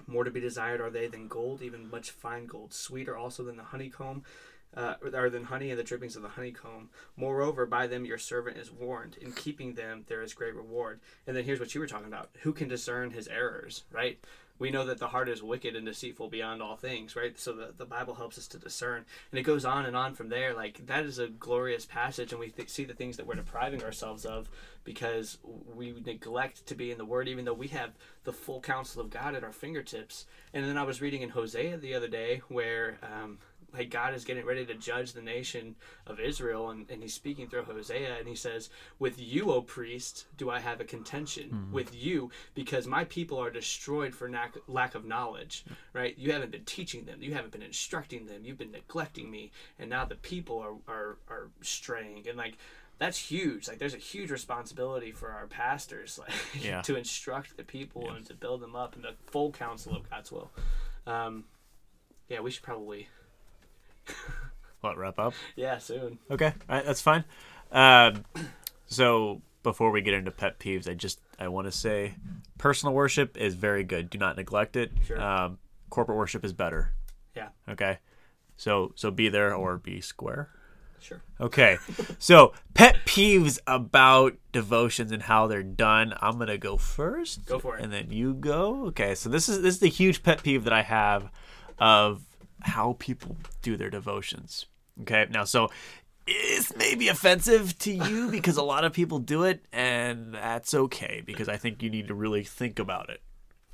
More 0.07 0.25
to 0.25 0.29
be 0.29 0.41
desired 0.41 0.81
are 0.81 0.89
they 0.89 1.07
than 1.07 1.29
gold, 1.29 1.61
even 1.61 1.89
much 1.89 2.11
fine 2.11 2.47
gold. 2.47 2.73
Sweeter 2.73 3.15
also 3.15 3.45
than 3.45 3.55
the 3.55 3.63
honeycomb, 3.63 4.25
uh, 4.75 4.95
or 5.03 5.29
than 5.29 5.45
honey 5.45 5.69
and 5.69 5.79
the 5.79 5.83
drippings 5.83 6.15
of 6.15 6.21
the 6.21 6.29
honeycomb. 6.29 6.89
Moreover, 7.15 7.65
by 7.65 7.87
them 7.87 8.05
your 8.05 8.17
servant 8.17 8.57
is 8.57 8.71
warned. 8.71 9.17
In 9.21 9.31
keeping 9.31 9.73
them 9.73 10.05
there 10.07 10.21
is 10.21 10.33
great 10.33 10.55
reward. 10.55 10.99
And 11.27 11.35
then 11.35 11.43
here's 11.43 11.59
what 11.59 11.73
you 11.73 11.81
were 11.81 11.87
talking 11.87 12.07
about: 12.07 12.29
who 12.41 12.53
can 12.53 12.67
discern 12.67 13.11
his 13.11 13.27
errors? 13.27 13.83
Right? 13.91 14.19
We 14.59 14.69
know 14.69 14.85
that 14.85 14.99
the 14.99 15.07
heart 15.07 15.29
is 15.29 15.41
wicked 15.41 15.75
and 15.75 15.85
deceitful 15.85 16.29
beyond 16.29 16.61
all 16.61 16.75
things, 16.75 17.15
right? 17.15 17.37
So 17.39 17.53
the, 17.53 17.73
the 17.75 17.85
Bible 17.85 18.13
helps 18.13 18.37
us 18.37 18.47
to 18.49 18.59
discern. 18.59 19.03
And 19.31 19.39
it 19.39 19.43
goes 19.43 19.65
on 19.65 19.85
and 19.85 19.97
on 19.97 20.13
from 20.13 20.29
there. 20.29 20.53
Like, 20.53 20.85
that 20.85 21.05
is 21.05 21.17
a 21.17 21.27
glorious 21.27 21.85
passage, 21.85 22.31
and 22.31 22.39
we 22.39 22.49
th- 22.49 22.69
see 22.69 22.85
the 22.85 22.93
things 22.93 23.17
that 23.17 23.25
we're 23.25 23.33
depriving 23.33 23.83
ourselves 23.83 24.25
of 24.25 24.49
because 24.83 25.39
we 25.75 25.95
neglect 26.05 26.67
to 26.67 26.75
be 26.75 26.91
in 26.91 26.99
the 26.99 27.03
Word, 27.03 27.27
even 27.27 27.45
though 27.45 27.53
we 27.53 27.69
have 27.69 27.91
the 28.25 28.31
full 28.31 28.61
counsel 28.61 29.01
of 29.01 29.09
God 29.09 29.33
at 29.33 29.43
our 29.43 29.51
fingertips. 29.51 30.27
And 30.53 30.63
then 30.63 30.77
I 30.77 30.83
was 30.83 31.01
reading 31.01 31.23
in 31.23 31.29
Hosea 31.29 31.77
the 31.77 31.95
other 31.95 32.07
day 32.07 32.43
where. 32.47 32.99
Um, 33.01 33.39
like 33.73 33.89
God 33.89 34.13
is 34.13 34.23
getting 34.23 34.45
ready 34.45 34.65
to 34.65 34.75
judge 34.75 35.13
the 35.13 35.21
nation 35.21 35.75
of 36.05 36.19
Israel, 36.19 36.69
and, 36.69 36.85
and 36.89 37.01
he's 37.01 37.13
speaking 37.13 37.47
through 37.47 37.63
Hosea, 37.63 38.17
and 38.19 38.27
he 38.27 38.35
says, 38.35 38.69
With 38.99 39.19
you, 39.19 39.51
O 39.51 39.61
priest, 39.61 40.25
do 40.37 40.49
I 40.49 40.59
have 40.59 40.79
a 40.79 40.83
contention. 40.85 41.69
With 41.71 41.95
you, 41.95 42.29
because 42.53 42.85
my 42.87 43.03
people 43.05 43.39
are 43.39 43.49
destroyed 43.49 44.13
for 44.13 44.29
lack, 44.29 44.55
lack 44.67 44.93
of 44.95 45.05
knowledge, 45.05 45.65
right? 45.93 46.17
You 46.17 46.31
haven't 46.33 46.51
been 46.51 46.65
teaching 46.65 47.05
them, 47.05 47.21
you 47.21 47.33
haven't 47.33 47.51
been 47.51 47.61
instructing 47.63 48.25
them, 48.27 48.45
you've 48.45 48.57
been 48.59 48.71
neglecting 48.71 49.31
me, 49.31 49.51
and 49.79 49.89
now 49.89 50.05
the 50.05 50.15
people 50.15 50.59
are, 50.59 50.75
are, 50.93 51.17
are 51.29 51.49
straying. 51.61 52.27
And 52.27 52.37
like, 52.37 52.57
that's 52.99 53.17
huge. 53.17 53.67
Like, 53.67 53.79
there's 53.79 53.95
a 53.95 53.97
huge 53.97 54.29
responsibility 54.29 55.11
for 55.11 55.29
our 55.31 55.47
pastors, 55.47 56.19
like, 56.19 56.31
Yeah. 56.63 56.81
to 56.83 56.95
instruct 56.95 57.57
the 57.57 57.63
people 57.63 58.11
and 58.11 58.23
to 58.27 58.33
build 58.35 58.61
them 58.61 58.75
up 58.75 58.95
in 58.95 59.01
the 59.01 59.15
full 59.25 59.51
counsel 59.51 59.95
of 59.95 60.07
God's 60.09 60.31
will. 60.31 60.51
Um, 61.07 61.45
yeah, 62.29 62.39
we 62.39 62.51
should 62.51 62.63
probably, 62.63 63.09
What 64.81 64.97
wrap 64.97 65.17
up? 65.17 65.33
yeah, 65.55 65.77
soon. 65.77 66.19
Okay, 66.29 66.53
all 66.69 66.75
right, 66.75 66.85
that's 66.85 66.99
fine. 66.99 67.23
Um, 67.71 68.25
so 68.85 69.41
before 69.63 69.91
we 69.91 70.01
get 70.01 70.13
into 70.13 70.29
pet 70.29 70.59
peeves, 70.59 70.89
I 70.89 70.93
just 70.93 71.21
I 71.39 71.47
want 71.47 71.67
to 71.67 71.71
say, 71.71 72.15
personal 72.57 72.93
worship 72.93 73.37
is 73.37 73.55
very 73.55 73.85
good. 73.85 74.09
Do 74.09 74.17
not 74.17 74.35
neglect 74.35 74.75
it. 74.75 74.91
Sure. 75.07 75.21
Um, 75.21 75.57
corporate 75.89 76.17
worship 76.17 76.43
is 76.43 76.51
better. 76.51 76.91
Yeah, 77.33 77.47
Okay, 77.69 77.99
so 78.57 78.91
so 78.95 79.09
be 79.09 79.29
there 79.29 79.55
or 79.55 79.77
be 79.77 80.01
square. 80.01 80.49
Sure. 80.99 81.21
Okay. 81.39 81.77
So, 82.19 82.53
pet 82.73 82.95
peeves 83.05 83.59
about 83.67 84.35
devotions 84.53 85.11
and 85.11 85.21
how 85.23 85.47
they're 85.47 85.61
done. 85.63 86.13
I'm 86.21 86.35
going 86.35 86.47
to 86.47 86.57
go 86.57 86.77
first. 86.77 87.45
Go 87.45 87.59
for 87.59 87.77
it. 87.77 87.83
And 87.83 87.91
then 87.91 88.11
you 88.11 88.33
go. 88.33 88.85
Okay. 88.87 89.13
So, 89.15 89.27
this 89.29 89.49
is 89.49 89.61
this 89.61 89.75
is 89.75 89.79
the 89.81 89.89
huge 89.89 90.23
pet 90.23 90.41
peeve 90.43 90.63
that 90.63 90.71
I 90.71 90.81
have 90.83 91.29
of 91.77 92.23
how 92.63 92.95
people 92.99 93.37
do 93.61 93.77
their 93.77 93.89
devotions. 93.89 94.65
Okay? 95.01 95.25
Now, 95.29 95.43
so 95.43 95.69
it's 96.27 96.75
maybe 96.75 97.07
offensive 97.09 97.77
to 97.79 97.91
you 97.91 98.29
because 98.31 98.57
a 98.57 98.63
lot 98.63 98.83
of 98.83 98.93
people 98.93 99.19
do 99.19 99.43
it 99.43 99.65
and 99.73 100.33
that's 100.33 100.73
okay 100.73 101.21
because 101.25 101.49
I 101.49 101.57
think 101.57 101.81
you 101.83 101.89
need 101.89 102.07
to 102.07 102.13
really 102.13 102.43
think 102.43 102.79
about 102.79 103.09
it. 103.09 103.21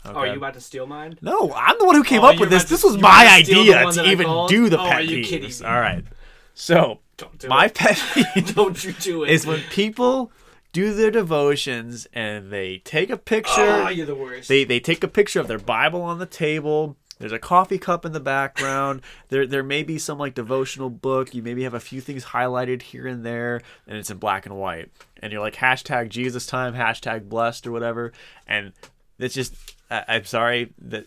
Oh, 0.06 0.14
are 0.14 0.28
you 0.28 0.38
about 0.38 0.54
to 0.54 0.62
steal 0.62 0.88
mine? 0.88 1.18
No, 1.22 1.52
I'm 1.54 1.78
the 1.78 1.86
one 1.86 1.96
who 1.96 2.04
came 2.06 2.22
Oh, 2.22 2.28
up 2.28 2.40
with 2.40 2.50
this. 2.50 2.64
to- 2.64 2.70
This 2.70 2.84
was 2.86 2.98
my 2.98 3.28
idea 3.30 3.84
to 3.92 4.06
even 4.10 4.46
do 4.48 4.70
the 4.70 4.80
Oh, 4.80 4.86
pet 4.88 5.00
are 5.00 5.02
you 5.02 5.18
peeves. 5.24 5.28
kidding? 5.28 5.66
All 5.66 5.80
right. 5.80 6.06
So, 6.54 7.00
Don't 7.18 7.38
do 7.38 7.48
my 7.50 7.66
it. 7.66 7.76
pet 7.76 8.02
peeve 8.14 8.56
Don't 8.56 8.82
you 8.84 8.94
do 8.94 9.24
it. 9.26 9.30
is 9.30 9.46
when 9.46 9.60
people 9.70 10.32
do 10.72 10.94
their 10.94 11.12
devotions 11.12 12.08
and 12.14 12.50
they 12.52 12.78
take 12.80 13.10
a 13.10 13.18
picture. 13.18 13.52
Oh, 13.86 13.90
you're 13.90 14.06
the 14.06 14.16
worst. 14.16 14.48
They 14.48 14.64
they 14.64 14.80
take 14.80 15.04
a 15.04 15.08
picture 15.10 15.40
of 15.42 15.48
their 15.48 15.60
Bible 15.60 16.02
on 16.02 16.20
the 16.20 16.26
table. 16.26 16.96
There's 17.20 17.32
a 17.34 17.40
coffee 17.40 17.78
cup 17.78 18.06
in 18.06 18.14
the 18.14 18.20
background. 18.20 19.02
there 19.28 19.46
there 19.46 19.64
may 19.64 19.84
be 19.84 19.98
some 19.98 20.18
like 20.18 20.34
devotional 20.34 20.90
book. 20.90 21.34
You 21.36 21.44
maybe 21.44 21.64
have 21.64 21.74
a 21.74 21.80
few 21.80 22.00
things 22.02 22.26
highlighted 22.26 22.82
here 22.82 23.06
and 23.08 23.26
there, 23.26 23.62
and 23.88 23.98
it's 23.98 24.10
in 24.10 24.18
black 24.18 24.46
and 24.46 24.56
white. 24.58 24.90
And 25.22 25.32
you're 25.34 25.42
like 25.42 25.56
hashtag 25.56 26.10
Jesus 26.10 26.46
time, 26.46 26.74
hashtag 26.74 27.28
blessed 27.28 27.68
or 27.68 27.72
whatever. 27.72 28.14
And 28.48 28.72
it's 29.18 29.36
just 29.36 29.54
I, 29.92 30.06
I'm 30.08 30.26
sorry 30.26 30.74
that 30.80 31.06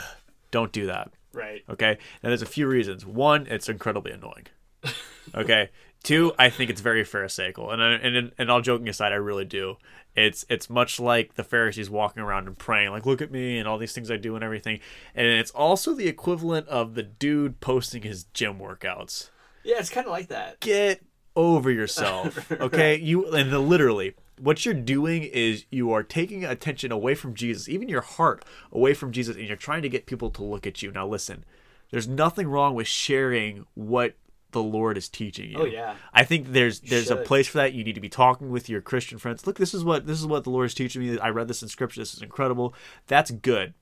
don't 0.50 0.72
do 0.72 0.86
that. 0.86 1.10
right. 1.32 1.62
Okay. 1.68 1.98
Now 2.22 2.30
there's 2.30 2.42
a 2.42 2.46
few 2.46 2.66
reasons. 2.66 3.04
One, 3.04 3.46
it's 3.46 3.68
incredibly 3.68 4.12
annoying. 4.12 4.46
Okay. 5.34 5.70
Two, 6.02 6.32
I 6.38 6.50
think 6.50 6.68
it's 6.68 6.82
very 6.82 7.02
pharisaical, 7.02 7.70
and 7.70 7.82
I, 7.82 7.92
and 7.94 8.30
and 8.36 8.50
all 8.50 8.60
joking 8.60 8.88
aside, 8.90 9.12
I 9.12 9.16
really 9.16 9.46
do. 9.46 9.78
It's 10.16 10.44
it's 10.48 10.70
much 10.70 11.00
like 11.00 11.34
the 11.34 11.44
Pharisees 11.44 11.90
walking 11.90 12.22
around 12.22 12.46
and 12.46 12.56
praying, 12.56 12.90
like 12.90 13.06
"Look 13.06 13.20
at 13.20 13.32
me" 13.32 13.58
and 13.58 13.66
all 13.66 13.78
these 13.78 13.92
things 13.92 14.10
I 14.10 14.16
do 14.16 14.34
and 14.34 14.44
everything. 14.44 14.80
And 15.14 15.26
it's 15.26 15.50
also 15.50 15.94
the 15.94 16.06
equivalent 16.06 16.68
of 16.68 16.94
the 16.94 17.02
dude 17.02 17.60
posting 17.60 18.02
his 18.02 18.24
gym 18.24 18.58
workouts. 18.58 19.30
Yeah, 19.64 19.78
it's 19.78 19.90
kind 19.90 20.06
of 20.06 20.12
like 20.12 20.28
that. 20.28 20.60
Get 20.60 21.02
over 21.34 21.70
yourself, 21.70 22.52
okay? 22.60 22.96
You 22.96 23.32
and 23.32 23.50
the, 23.50 23.58
literally, 23.58 24.14
what 24.38 24.64
you're 24.64 24.74
doing 24.74 25.24
is 25.24 25.64
you 25.70 25.90
are 25.92 26.02
taking 26.02 26.44
attention 26.44 26.92
away 26.92 27.14
from 27.14 27.34
Jesus, 27.34 27.68
even 27.68 27.88
your 27.88 28.02
heart 28.02 28.44
away 28.72 28.94
from 28.94 29.12
Jesus, 29.12 29.36
and 29.36 29.46
you're 29.46 29.56
trying 29.56 29.82
to 29.82 29.88
get 29.88 30.06
people 30.06 30.30
to 30.30 30.44
look 30.44 30.66
at 30.66 30.82
you. 30.82 30.92
Now, 30.92 31.06
listen, 31.06 31.44
there's 31.90 32.08
nothing 32.08 32.48
wrong 32.48 32.74
with 32.74 32.86
sharing 32.86 33.66
what 33.74 34.14
the 34.54 34.62
Lord 34.62 34.96
is 34.96 35.08
teaching 35.10 35.50
you. 35.50 35.58
Oh, 35.58 35.64
yeah. 35.66 35.96
I 36.14 36.24
think 36.24 36.52
there's 36.52 36.80
there's 36.80 37.10
a 37.10 37.16
place 37.16 37.46
for 37.46 37.58
that. 37.58 37.74
You 37.74 37.84
need 37.84 37.96
to 37.96 38.00
be 38.00 38.08
talking 38.08 38.48
with 38.48 38.70
your 38.70 38.80
Christian 38.80 39.18
friends. 39.18 39.46
Look, 39.46 39.58
this 39.58 39.74
is 39.74 39.84
what 39.84 40.06
this 40.06 40.18
is 40.18 40.26
what 40.26 40.44
the 40.44 40.50
Lord 40.50 40.66
is 40.66 40.74
teaching 40.74 41.02
me. 41.02 41.18
I 41.18 41.28
read 41.28 41.48
this 41.48 41.62
in 41.62 41.68
Scripture. 41.68 42.00
This 42.00 42.14
is 42.14 42.22
incredible. 42.22 42.72
That's 43.06 43.30
good. 43.30 43.74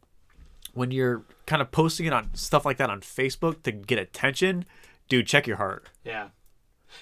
When 0.74 0.90
you're 0.90 1.22
kind 1.46 1.62
of 1.62 1.70
posting 1.70 2.06
it 2.06 2.12
on 2.12 2.30
stuff 2.34 2.64
like 2.64 2.78
that 2.78 2.90
on 2.90 3.02
Facebook 3.02 3.62
to 3.62 3.72
get 3.72 3.98
attention, 3.98 4.64
dude, 5.08 5.26
check 5.26 5.46
your 5.46 5.58
heart. 5.58 5.88
Yeah. 6.02 6.28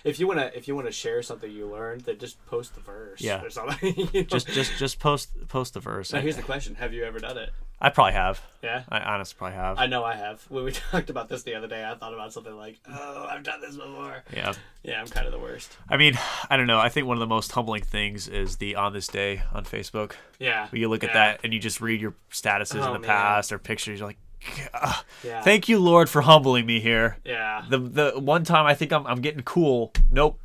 If 0.05 0.21
you 0.21 0.27
wanna, 0.27 0.51
if 0.55 0.69
you 0.69 0.75
wanna 0.75 0.93
share 0.93 1.23
something 1.23 1.51
you 1.51 1.67
learned, 1.67 2.03
then 2.03 2.19
just 2.19 2.45
post 2.47 2.75
the 2.75 2.81
verse. 2.81 3.21
Yeah. 3.21 3.43
Or 3.43 3.51
something. 3.51 3.95
you 4.13 4.21
know? 4.21 4.23
Just 4.23 4.49
just 4.49 4.77
just 4.77 4.99
post 4.99 5.31
post 5.49 5.75
the 5.75 5.81
verse. 5.81 6.13
Now 6.13 6.21
here's 6.21 6.37
the 6.37 6.43
question: 6.43 6.75
Have 6.77 6.93
you 6.93 7.05
ever 7.05 7.19
done 7.19 7.39
it? 7.39 7.51
I 7.81 7.89
probably 7.91 8.13
have. 8.13 8.43
Yeah. 8.63 8.83
I 8.91 9.01
honestly 9.01 9.37
probably 9.39 9.57
have. 9.57 9.79
I 9.79 9.87
know 9.87 10.05
I 10.05 10.15
have. 10.15 10.43
When 10.51 10.65
we 10.65 10.73
talked 10.91 11.09
about 11.09 11.29
this 11.31 11.43
the 11.45 11.55
other 11.55 11.67
day, 11.67 11.83
I 11.85 11.95
thought 11.95 12.13
about 12.13 12.33
something 12.33 12.55
like, 12.55 12.79
"Oh, 12.89 13.27
I've 13.31 13.43
done 13.43 13.61
this 13.63 13.77
before." 13.77 14.23
yeah. 14.35 14.53
Yeah, 14.83 15.01
I'm 15.01 15.07
kind 15.09 15.27
of 15.27 15.33
the 15.33 15.39
worst. 15.39 15.77
I 15.89 15.97
mean, 15.97 16.19
I 16.51 16.57
don't 16.57 16.67
know. 16.67 16.79
I 16.79 16.89
think 16.91 17.07
one 17.07 17.17
of 17.17 17.21
the 17.21 17.27
most 17.27 17.53
humbling 17.53 17.83
things 17.83 18.29
is 18.29 18.57
the 18.57 18.77
on 18.77 18.93
this 18.93 19.07
day 19.07 19.43
on 19.53 19.65
Facebook. 19.65 20.13
Yeah. 20.39 20.69
Where 20.69 20.79
you 20.81 20.89
look 20.89 21.05
at 21.05 21.13
that 21.15 21.41
and 21.45 21.53
you 21.55 21.59
just 21.59 21.81
read 21.81 22.01
your 22.01 22.15
statuses 22.31 22.75
in 22.77 22.81
Oh, 22.81 22.93
the 22.93 22.99
man. 22.99 23.09
past 23.09 23.53
or 23.53 23.59
pictures. 23.59 23.99
You're 24.01 24.09
like, 24.09 24.19
Yeah. 25.25 25.43
thank 25.43 25.69
you, 25.69 25.79
Lord, 25.79 26.09
for 26.09 26.23
humbling 26.23 26.67
me 26.67 26.81
here. 26.81 27.19
Yeah. 27.25 27.65
The 27.69 27.79
the 27.79 28.13
one 28.17 28.45
time 28.45 28.67
I 28.67 28.75
think 28.75 28.93
I'm 28.93 29.07
I'm 29.07 29.21
getting 29.21 29.43
cool. 29.43 29.93
Nope. 30.11 30.39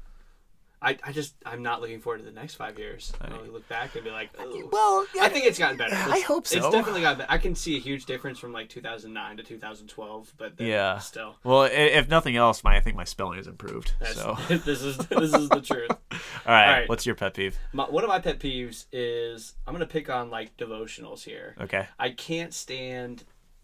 I, 0.86 0.98
I 1.04 1.12
just 1.12 1.34
I'm 1.48 1.64
not 1.64 1.82
looking 1.82 2.00
forward 2.00 2.20
to 2.20 2.24
the 2.26 2.32
next 2.32 2.54
five 2.56 2.78
years. 2.78 3.12
I'll 3.20 3.44
look 3.52 3.68
back 3.68 3.96
and 3.96 4.04
be 4.04 4.12
like, 4.12 4.30
oh. 4.38 4.70
Well, 4.72 5.06
I 5.20 5.30
think 5.30 5.46
it's 5.48 5.58
gotten 5.58 5.78
better. 5.78 5.96
I 5.96 6.20
hope 6.20 6.46
so. 6.46 6.58
It's 6.58 6.70
definitely 6.70 7.02
gotten 7.02 7.18
better. 7.18 7.32
I 7.32 7.40
can 7.40 7.56
see 7.56 7.76
a 7.76 7.80
huge 7.80 8.06
difference 8.06 8.38
from 8.38 8.54
like 8.54 8.70
2009 8.70 9.38
to 9.38 9.44
2012, 9.44 10.34
but 10.38 10.56
then 10.58 10.68
Yeah. 10.68 11.00
still. 11.00 11.38
Well, 11.44 11.64
if 11.64 12.08
nothing 12.08 12.36
else, 12.36 12.64
my 12.64 12.78
I 12.78 12.82
think 12.82 12.96
my 12.96 13.04
spelling 13.04 13.38
has 13.38 13.48
improved. 13.48 13.94
That's, 14.00 14.14
So, 14.16 14.38
this 14.50 14.84
is 14.84 14.98
this 14.98 15.34
is 15.34 15.50
the 15.50 15.62
truth. 15.62 15.90
all 16.12 16.18
right, 16.46 16.80
right. 16.82 16.90
What's 16.90 17.06
your 17.08 17.16
pet 17.16 17.34
peeve? 17.34 17.58
My, 17.74 17.86
one 17.90 18.04
of 18.04 18.08
my 18.08 18.20
pet 18.20 18.40
peeves 18.40 18.86
is 18.92 19.56
I'm 19.66 19.74
gonna 19.74 19.88
pick 19.88 20.08
on 20.12 20.30
like 20.30 20.56
devotionals 20.56 21.24
here. 21.24 21.56
Okay. 21.62 21.88
I 21.98 22.12
can't 22.12 22.54
stand 22.54 23.24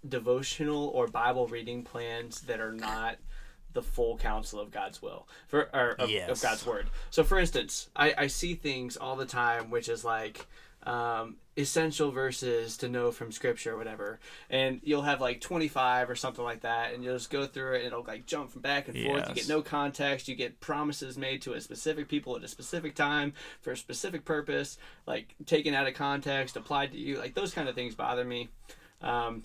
devotional 0.09 0.87
or 0.87 1.07
Bible 1.07 1.45
reading 1.47 1.83
plans 1.83 2.41
that 2.41 2.59
are 2.59 2.73
not 2.73 3.17
the 3.73 3.81
full 3.81 4.17
counsel 4.17 4.59
of 4.59 4.71
God's 4.71 5.01
will 5.01 5.27
for 5.47 5.69
or 5.73 5.91
of, 5.99 6.09
Yes. 6.09 6.29
of 6.29 6.41
God's 6.41 6.65
word. 6.65 6.87
So, 7.09 7.23
for 7.23 7.39
instance, 7.39 7.89
I, 7.95 8.13
I 8.17 8.27
see 8.27 8.53
things 8.55 8.97
all 8.97 9.15
the 9.15 9.25
time, 9.25 9.69
which 9.69 9.87
is 9.89 10.03
like 10.03 10.47
um, 10.83 11.35
essential 11.55 12.09
verses 12.11 12.75
to 12.77 12.89
know 12.89 13.11
from 13.11 13.31
Scripture 13.31 13.73
or 13.73 13.77
whatever, 13.77 14.19
and 14.49 14.79
you'll 14.83 15.03
have 15.03 15.21
like 15.21 15.39
25 15.39 16.09
or 16.09 16.15
something 16.15 16.43
like 16.43 16.61
that, 16.61 16.93
and 16.93 17.03
you'll 17.03 17.15
just 17.17 17.29
go 17.29 17.45
through 17.45 17.73
it, 17.73 17.77
and 17.79 17.87
it'll 17.87 18.03
like 18.03 18.25
jump 18.25 18.51
from 18.51 18.61
back 18.63 18.87
and 18.87 18.97
forth. 19.05 19.29
You 19.29 19.35
get 19.35 19.47
no 19.47 19.61
context. 19.61 20.27
You 20.27 20.35
get 20.35 20.59
promises 20.59 21.17
made 21.19 21.43
to 21.43 21.53
a 21.53 21.61
specific 21.61 22.07
people 22.07 22.35
at 22.35 22.43
a 22.43 22.47
specific 22.47 22.95
time 22.95 23.33
for 23.61 23.71
a 23.71 23.77
specific 23.77 24.25
purpose, 24.25 24.77
like 25.05 25.35
taken 25.45 25.73
out 25.75 25.87
of 25.87 25.93
context, 25.93 26.57
applied 26.57 26.91
to 26.93 26.97
you. 26.97 27.19
Like 27.19 27.35
those 27.35 27.53
kind 27.53 27.69
of 27.69 27.75
things 27.75 27.93
bother 27.93 28.25
me. 28.25 28.49
Um, 29.01 29.43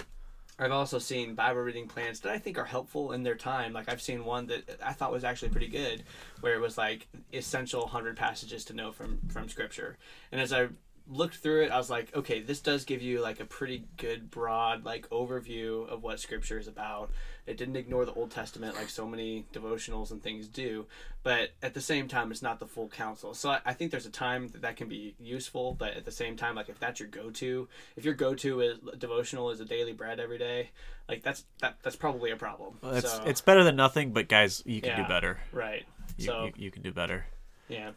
I've 0.59 0.73
also 0.73 0.99
seen 0.99 1.35
Bible 1.35 1.61
reading 1.61 1.87
plans 1.87 2.21
that 2.21 2.33
I 2.33 2.39
think 2.39 2.57
are 2.57 2.65
helpful 2.65 3.13
in 3.13 3.23
their 3.23 3.35
time. 3.35 3.73
Like 3.73 3.91
I've 3.91 4.01
seen 4.01 4.25
one 4.25 4.47
that 4.47 4.81
I 4.83 4.93
thought 4.95 5.13
was 5.13 5.25
actually 5.25 5.51
pretty 5.51 5.69
good, 5.69 6.05
where 6.41 6.55
it 6.55 6.61
was 6.61 6.79
like 6.79 7.09
essential 7.33 7.87
hundred 7.87 8.17
passages 8.17 8.65
to 8.67 8.75
know 8.75 8.91
from 8.93 9.21
from 9.29 9.49
Scripture. 9.49 9.99
And 10.33 10.41
as 10.41 10.53
I 10.53 10.69
looked 11.09 11.37
through 11.37 11.63
it, 11.65 11.71
I 11.71 11.77
was 11.79 11.89
like, 11.91 12.15
okay, 12.17 12.41
this 12.41 12.61
does 12.61 12.85
give 12.85 13.01
you 13.03 13.21
like 13.21 13.39
a 13.41 13.45
pretty 13.45 13.85
good 13.97 14.31
broad 14.31 14.85
like 14.85 15.09
overview 15.11 15.89
of 15.89 16.03
what 16.03 16.19
Scripture 16.21 16.59
is 16.59 16.67
about. 16.69 17.11
It 17.47 17.57
didn't 17.57 17.77
ignore 17.77 18.05
the 18.05 18.13
Old 18.13 18.33
Testament 18.33 18.75
like 18.75 18.89
so 18.89 19.07
many 19.07 19.45
devotionals 19.53 20.11
and 20.11 20.21
things 20.21 20.49
do, 20.49 20.87
but 21.23 21.51
at 21.63 21.75
the 21.75 21.81
same 21.81 22.09
time, 22.09 22.33
it's 22.33 22.43
not 22.43 22.59
the 22.59 22.67
full 22.67 22.89
counsel. 22.89 23.35
So 23.35 23.51
I, 23.51 23.61
I 23.65 23.73
think 23.73 23.93
there's 23.93 24.07
a 24.07 24.11
time 24.11 24.49
that 24.49 24.63
that 24.63 24.77
can 24.77 24.89
be 24.89 25.15
useful, 25.21 25.75
but 25.75 25.95
at 25.95 26.05
the 26.05 26.11
same 26.11 26.35
time, 26.37 26.57
like 26.57 26.69
if 26.69 26.81
that's 26.81 26.99
your 26.99 27.09
go-to, 27.09 27.69
if 27.97 28.05
your 28.05 28.15
go-to 28.15 28.61
is 28.63 28.79
devotional 28.99 29.51
is 29.51 29.61
a 29.61 29.65
daily 29.65 29.93
bread 29.93 30.19
every 30.19 30.39
day, 30.39 30.71
like 31.09 31.23
that's 31.23 31.45
that 31.61 31.77
that's 31.83 31.95
probably 31.97 32.33
a 32.33 32.37
problem. 32.37 32.79
It's 32.83 33.13
so, 33.13 33.23
it's 33.25 33.41
better 33.41 33.63
than 33.63 33.77
nothing, 33.77 34.13
but 34.13 34.27
guys, 34.27 34.63
you 34.67 34.81
can 34.81 34.91
Yeah. 34.91 35.03
do 35.03 35.09
better. 35.09 35.39
right. 35.53 35.85
You, 36.19 36.25
so 36.27 36.45
you, 36.47 36.53
you 36.57 36.71
can 36.73 36.83
do 36.83 36.93
better. 36.93 37.27
yeah, 37.69 37.91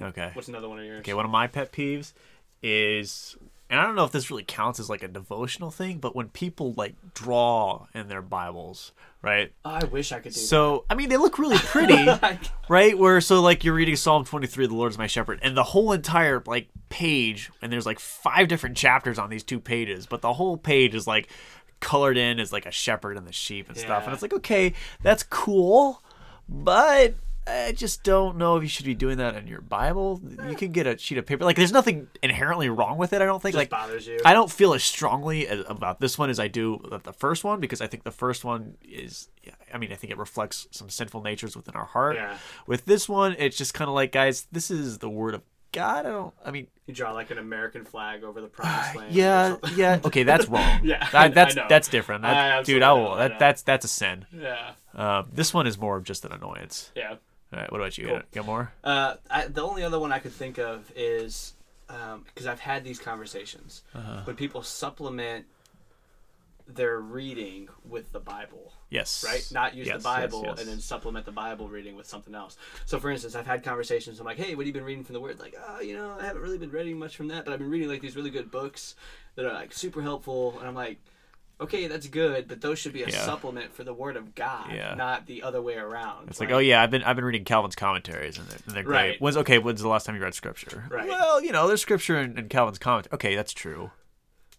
Okay. 0.00 0.30
what's 0.34 0.48
another 0.48 0.68
one 0.68 0.78
of 0.78 0.84
yours? 0.84 1.00
Okay, 1.00 1.14
one 1.14 1.24
of 1.24 1.30
my 1.30 1.46
pet 1.46 1.72
peeves 1.72 2.12
is, 2.62 3.36
and 3.70 3.80
I 3.80 3.84
don't 3.84 3.94
know 3.94 4.04
if 4.04 4.12
this 4.12 4.30
really 4.30 4.44
counts 4.44 4.78
as 4.80 4.88
like 4.88 5.02
a 5.02 5.08
devotional 5.08 5.70
thing, 5.70 5.98
but 5.98 6.14
when 6.14 6.28
people 6.28 6.74
like 6.76 6.94
draw 7.14 7.86
in 7.94 8.08
their 8.08 8.22
Bibles, 8.22 8.92
right? 9.22 9.52
Oh, 9.64 9.70
I 9.70 9.84
wish 9.84 10.12
I 10.12 10.20
could 10.20 10.32
do 10.32 10.38
So, 10.38 10.84
I 10.88 10.94
mean, 10.94 11.08
they 11.08 11.16
look 11.16 11.38
really 11.38 11.58
pretty, 11.60 12.06
right? 12.68 12.96
Where 12.96 13.20
so 13.20 13.40
like 13.40 13.64
you're 13.64 13.74
reading 13.74 13.96
Psalm 13.96 14.24
23, 14.24 14.66
the 14.66 14.74
Lord 14.74 14.92
is 14.92 14.98
my 14.98 15.06
shepherd, 15.06 15.40
and 15.42 15.56
the 15.56 15.62
whole 15.64 15.92
entire 15.92 16.42
like 16.46 16.68
page, 16.88 17.50
and 17.62 17.72
there's 17.72 17.86
like 17.86 17.98
five 17.98 18.48
different 18.48 18.76
chapters 18.76 19.18
on 19.18 19.30
these 19.30 19.42
two 19.42 19.60
pages, 19.60 20.06
but 20.06 20.20
the 20.20 20.34
whole 20.34 20.56
page 20.56 20.94
is 20.94 21.06
like 21.06 21.28
colored 21.80 22.16
in 22.16 22.38
as 22.38 22.52
like 22.52 22.66
a 22.66 22.70
shepherd 22.70 23.16
and 23.16 23.26
the 23.26 23.32
sheep 23.32 23.68
and 23.68 23.76
stuff, 23.76 24.04
and 24.04 24.12
it's 24.12 24.22
like 24.22 24.34
okay, 24.34 24.74
that's 25.02 25.22
cool, 25.22 26.02
but. 26.48 27.14
I 27.46 27.72
just 27.72 28.02
don't 28.02 28.38
know 28.38 28.56
if 28.56 28.62
you 28.62 28.68
should 28.68 28.86
be 28.86 28.94
doing 28.94 29.18
that 29.18 29.34
in 29.36 29.46
your 29.46 29.60
Bible. 29.60 30.20
You 30.48 30.54
can 30.56 30.72
get 30.72 30.86
a 30.86 30.96
sheet 30.96 31.18
of 31.18 31.26
paper. 31.26 31.44
Like, 31.44 31.56
there's 31.56 31.72
nothing 31.72 32.08
inherently 32.22 32.70
wrong 32.70 32.96
with 32.96 33.12
it. 33.12 33.20
I 33.20 33.26
don't 33.26 33.40
think. 33.42 33.52
Just 33.54 33.60
like, 33.60 33.70
bothers 33.70 34.06
you. 34.06 34.18
I 34.24 34.32
don't 34.32 34.50
feel 34.50 34.72
as 34.72 34.82
strongly 34.82 35.46
as, 35.46 35.62
about 35.68 36.00
this 36.00 36.16
one 36.18 36.30
as 36.30 36.40
I 36.40 36.48
do 36.48 36.80
the 37.04 37.12
first 37.12 37.44
one 37.44 37.60
because 37.60 37.80
I 37.82 37.86
think 37.86 38.04
the 38.04 38.10
first 38.10 38.44
one 38.44 38.76
is, 38.82 39.28
I 39.72 39.76
mean, 39.78 39.92
I 39.92 39.96
think 39.96 40.10
it 40.10 40.18
reflects 40.18 40.68
some 40.70 40.88
sinful 40.88 41.22
natures 41.22 41.54
within 41.54 41.74
our 41.74 41.84
heart. 41.84 42.16
Yeah. 42.16 42.38
With 42.66 42.86
this 42.86 43.08
one, 43.10 43.36
it's 43.38 43.58
just 43.58 43.74
kind 43.74 43.88
of 43.88 43.94
like, 43.94 44.12
guys, 44.12 44.46
this 44.50 44.70
is 44.70 44.98
the 44.98 45.10
word 45.10 45.34
of 45.34 45.42
God. 45.72 46.06
I 46.06 46.08
don't. 46.10 46.34
I 46.44 46.50
mean, 46.50 46.68
You 46.86 46.94
draw 46.94 47.12
like 47.12 47.30
an 47.30 47.38
American 47.38 47.84
flag 47.84 48.24
over 48.24 48.40
the 48.40 48.46
promised 48.46 48.94
land. 48.96 49.12
yeah, 49.14 49.56
yeah. 49.74 50.00
Okay, 50.04 50.22
that's 50.22 50.48
wrong. 50.48 50.80
Yeah, 50.84 51.06
I 51.12 51.28
that's 51.28 51.56
know. 51.56 51.66
that's 51.68 51.88
different. 51.88 52.22
That- 52.22 52.58
I 52.60 52.62
dude, 52.62 52.82
I 52.82 52.92
will. 52.92 53.16
That, 53.16 53.38
that's 53.38 53.62
that's 53.62 53.84
a 53.84 53.88
sin. 53.88 54.24
Yeah. 54.34 54.70
Um, 54.94 55.28
this 55.32 55.52
one 55.52 55.66
is 55.66 55.76
more 55.76 55.96
of 55.96 56.04
just 56.04 56.24
an 56.24 56.32
annoyance. 56.32 56.90
Yeah. 56.94 57.16
All 57.54 57.60
right, 57.60 57.70
what 57.70 57.80
about 57.80 57.96
you? 57.98 58.08
Cool. 58.08 58.20
Got, 58.32 58.46
more? 58.46 58.72
Uh, 58.82 59.14
I, 59.30 59.46
the 59.46 59.62
only 59.62 59.84
other 59.84 60.00
one 60.00 60.10
I 60.10 60.18
could 60.18 60.32
think 60.32 60.58
of 60.58 60.90
is 60.96 61.54
because 61.86 62.46
I've 62.46 62.58
had 62.60 62.82
these 62.82 62.98
conversations 62.98 63.82
Uh-huh. 63.94 64.22
when 64.24 64.34
people 64.36 64.62
supplement 64.62 65.46
they're 66.66 66.98
reading 66.98 67.68
with 67.86 68.10
the 68.12 68.18
Bible. 68.18 68.72
Yes. 68.88 69.22
Right? 69.26 69.46
Not 69.52 69.74
use 69.74 69.86
Yes, 69.86 69.98
the 69.98 70.02
Bible 70.02 70.40
yes, 70.44 70.52
yes. 70.56 70.60
and 70.60 70.68
then 70.70 70.80
supplement 70.80 71.26
the 71.26 71.32
Bible 71.32 71.68
reading 71.68 71.94
with 71.94 72.06
something 72.06 72.34
else. 72.34 72.56
So, 72.86 72.98
for 72.98 73.10
instance, 73.10 73.34
I've 73.34 73.46
had 73.46 73.62
conversations. 73.62 74.18
I'm 74.18 74.24
like, 74.24 74.38
hey, 74.38 74.54
what 74.54 74.62
have 74.62 74.66
you 74.68 74.72
been 74.72 74.84
reading 74.84 75.04
from 75.04 75.12
the 75.12 75.20
Word? 75.20 75.38
Like, 75.38 75.54
oh, 75.68 75.80
you 75.80 75.94
know, 75.94 76.16
I 76.18 76.24
haven't 76.24 76.40
really 76.40 76.56
been 76.56 76.70
reading 76.70 76.98
much 76.98 77.16
from 77.16 77.28
that, 77.28 77.44
but 77.44 77.52
I've 77.52 77.58
been 77.58 77.68
reading 77.70 77.88
like 77.90 78.00
these 78.00 78.16
really 78.16 78.30
good 78.30 78.50
books 78.50 78.96
that 79.34 79.44
are 79.44 79.52
like 79.52 79.74
super 79.74 80.00
helpful. 80.00 80.58
And 80.58 80.66
I'm 80.66 80.74
like, 80.74 80.96
okay, 81.60 81.86
that's 81.86 82.06
good, 82.08 82.48
but 82.48 82.60
those 82.60 82.78
should 82.78 82.92
be 82.92 83.02
a 83.02 83.08
Yeah. 83.08 83.24
supplement 83.24 83.74
for 83.74 83.84
the 83.84 83.94
Word 83.94 84.16
of 84.16 84.34
God, 84.34 84.72
Yeah. 84.72 84.94
not 84.94 85.26
the 85.26 85.42
other 85.42 85.62
way 85.62 85.74
around. 85.76 86.28
It's 86.28 86.40
like, 86.40 86.50
oh 86.50 86.58
yeah, 86.58 86.82
I've 86.82 86.90
been 86.90 87.02
I've 87.02 87.16
been 87.16 87.24
reading 87.24 87.44
Calvin's 87.44 87.76
commentaries 87.76 88.38
and 88.38 88.46
they're, 88.48 88.58
and 88.66 88.76
they're 88.76 88.82
great. 88.82 88.96
Right. 89.10 89.20
When's 89.20 89.36
okay? 89.38 89.58
When's 89.58 89.80
the 89.82 89.88
last 89.88 90.06
time 90.06 90.16
you 90.16 90.22
read 90.22 90.34
scripture? 90.34 90.84
Right. 90.90 91.08
Well, 91.08 91.42
you 91.42 91.52
know, 91.52 91.66
there's 91.68 91.82
scripture 91.82 92.18
in, 92.20 92.36
in 92.38 92.48
Calvin's 92.48 92.78
comment. 92.78 93.08
Okay, 93.12 93.34
that's 93.36 93.52
true. 93.52 93.90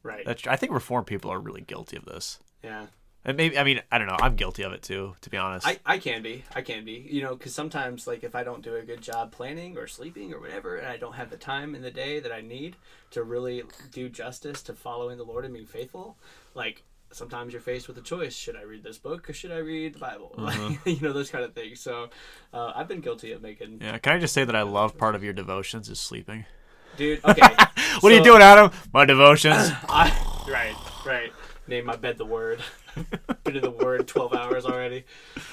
right. 0.04 0.26
That's. 0.26 0.46
I 0.48 0.56
think 0.56 0.72
Reformed 0.72 1.08
people 1.08 1.32
are 1.32 1.39
really 1.39 1.62
guilty 1.62 1.98
of 1.98 2.06
this. 2.06 2.39
yeah. 2.64 2.88
And 3.28 3.38
maybe 3.38 3.58
I 3.58 3.64
mean 3.64 3.82
I 3.91 3.98
don't 3.98 4.06
know. 4.06 4.18
I'm 4.22 4.36
guilty 4.36 4.62
of 4.62 4.72
it 4.72 4.84
too, 4.84 5.16
to 5.22 5.30
be 5.32 5.38
honest. 5.38 5.66
I, 5.66 5.80
I 5.84 5.98
can 5.98 6.22
be 6.22 6.43
i 6.54 6.62
can 6.62 6.86
be 6.86 7.08
you 7.10 7.24
know 7.24 7.36
because 7.36 7.56
sometimes 7.56 8.06
like 8.06 8.24
if 8.24 8.36
i 8.36 8.43
don't 8.43 8.62
do 8.62 8.76
a 8.76 8.84
good 8.84 9.02
job 9.02 9.32
planning 9.32 9.80
or 9.80 9.88
sleeping 9.88 10.32
or 10.32 10.39
whatever 10.39 10.76
and 10.76 10.86
i 10.88 10.96
don't 10.98 11.14
have 11.16 11.32
the 11.32 11.36
time 11.38 11.74
in 11.74 11.82
the 11.82 11.89
day 11.89 12.20
that 12.20 12.32
i 12.32 12.41
need 12.41 12.76
to 13.10 13.24
really 13.24 13.64
do 13.91 14.10
justice 14.10 14.62
to 14.62 14.74
following 14.76 15.18
the 15.18 15.24
lord 15.24 15.43
and 15.43 15.56
being 15.56 15.66
faithful 15.66 16.18
like 16.56 16.84
sometimes 17.12 17.53
you're 17.53 17.62
faced 17.62 17.88
with 17.88 17.97
a 17.97 18.01
choice. 18.01 18.36
Should 18.36 18.56
i 18.56 18.64
read 18.64 18.84
this 18.84 18.97
book 18.97 19.30
or 19.30 19.34
should 19.34 19.51
i 19.51 19.58
read 19.58 19.95
the 19.95 19.99
bible? 19.99 20.34
Like, 20.38 20.86
you 20.86 20.99
know 21.01 21.14
those 21.14 21.30
kind 21.30 21.43
of 21.43 21.53
things. 21.53 21.80
So 21.80 22.10
uh, 22.53 22.74
i've 22.76 22.88
been 22.88 23.01
guilty 23.01 23.32
of 23.32 23.41
making 23.41 23.80
yeah. 23.82 23.97
Can 23.99 24.14
I 24.14 24.20
just 24.20 24.34
say 24.34 24.43
that 24.43 24.56
I 24.56 24.64
love 24.64 24.97
part 24.97 25.16
of 25.16 25.24
your 25.24 25.34
devotions 25.34 25.89
is 25.89 25.99
sleeping. 25.99 26.45
dude 26.97 27.20
okay. 27.26 27.56
What 27.99 28.12
are 28.12 28.16
you 28.16 28.24
doing, 28.24 28.41
Adam? 28.41 28.72
My 28.93 29.06
devotions. 29.06 29.56
I, 29.89 30.10
right 30.49 30.76
right. 31.06 31.32
Name 31.68 31.86
my 31.86 31.95
bed 31.95 32.18
the 32.18 32.26
word. 32.26 32.62
Been 33.43 33.56
in 33.56 33.62
the 33.62 33.72
word 33.72 34.08
12 34.08 34.34
hours 34.34 34.66
already. 34.66 35.03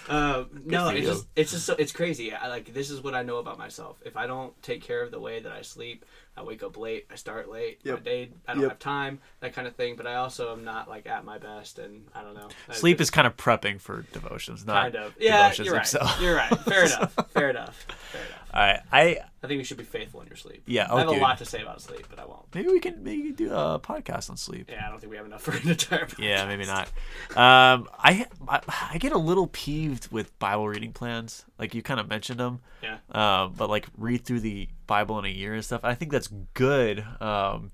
Um, 0.09 0.63
no 0.65 0.89
it's 0.89 1.07
just 1.07 1.27
it's 1.35 1.51
just 1.53 1.67
so, 1.67 1.75
it's 1.79 1.93
crazy. 1.93 2.33
I, 2.33 2.49
like 2.49 2.73
this 2.73 2.91
is 2.91 3.03
what 3.03 3.15
i 3.15 3.23
know 3.23 3.39
about 3.39 3.59
myself. 3.59 3.99
If 4.05 4.17
i 4.17 4.27
don't 4.27 4.61
take 4.63 4.83
care 4.83 5.03
of 5.03 5.11
the 5.11 5.21
way 5.21 5.41
that 5.41 5.53
i 5.53 5.63
sleep 5.63 6.05
i 6.37 6.43
wake 6.43 6.63
up 6.63 6.77
late 6.79 7.07
i 7.11 7.15
start 7.15 7.51
late 7.51 7.79
my 7.85 7.99
day 7.99 8.31
i 8.49 8.53
don't 8.55 8.63
Yep. 8.63 8.71
have 8.71 8.79
time 8.79 9.19
that 9.41 9.53
kind 9.55 9.67
of 9.69 9.75
thing 9.77 9.97
but 9.97 10.07
i 10.07 10.15
also 10.15 10.53
am 10.53 10.65
not 10.65 10.89
like 10.89 11.07
at 11.07 11.25
my 11.25 11.39
best 11.39 11.79
and 11.79 12.07
i 12.15 12.23
don't 12.23 12.35
know. 12.35 12.49
Sleep 12.73 12.99
just- 12.99 13.09
is 13.09 13.11
kind 13.11 13.27
of 13.27 13.37
prepping 13.37 13.81
for 13.81 14.03
devotions, 14.13 14.65
not 14.67 14.83
kind 14.93 14.97
of. 14.97 15.15
Yeah 15.19 15.43
devotions 15.51 15.67
you're 15.67 15.75
right. 15.75 15.85
themselves. 15.87 16.21
you're 16.23 16.37
right. 16.37 16.59
Fair 16.61 16.85
enough. 16.87 17.15
Fair 17.33 17.51
enough. 17.51 17.87
Fair 18.13 18.21
enough. 18.23 18.49
I, 18.55 18.81
I 18.93 19.19
i 19.43 19.47
think 19.47 19.59
you 19.59 19.65
should 19.65 19.77
be 19.79 19.85
faithful 19.85 20.21
in 20.21 20.27
your 20.29 20.37
sleep 20.37 20.63
Yeah, 20.67 20.93
i 20.93 20.99
have 21.01 21.09
a 21.09 21.13
lot 21.13 21.39
to 21.39 21.45
say 21.45 21.63
about 21.63 21.81
sleep 21.81 22.07
but 22.11 22.19
i 22.19 22.25
won't 22.25 22.43
maybe 22.55 22.69
we 22.69 22.81
can 22.81 23.03
maybe 23.03 23.33
do 23.33 23.53
a 23.53 23.81
podcast 23.81 24.31
on 24.31 24.37
sleep. 24.37 24.69
yeah 24.71 24.87
i 24.87 24.91
don't 24.91 25.01
think 25.01 25.11
we 25.11 25.17
have 25.17 25.27
enough 25.27 25.43
for 25.43 25.53
an 25.53 25.69
entire 25.69 26.07
Yeah, 26.19 26.47
maybe 26.47 26.65
not. 26.67 26.89
Um, 27.37 27.89
I, 27.99 28.27
I 28.47 28.61
I 28.93 28.99
get 28.99 29.13
a 29.13 29.19
little 29.19 29.47
peeved 29.47 30.13
with 30.13 30.39
Bible 30.39 30.69
reading 30.69 30.93
plans. 30.93 31.45
Like 31.59 31.75
you 31.75 31.83
kind 31.83 31.99
of 31.99 32.09
mentioned 32.09 32.39
them. 32.39 32.61
yeah 32.83 32.99
Um, 33.11 33.55
but 33.57 33.71
like 33.71 33.87
read 33.97 34.25
through 34.27 34.41
the 34.41 34.69
Bible 34.87 35.19
in 35.19 35.25
a 35.25 35.29
year 35.29 35.55
and 35.55 35.65
stuff. 35.65 35.81
I 35.83 35.95
think 35.95 36.13
that's 36.13 36.29
good. 36.55 37.01
Um, 37.21 37.71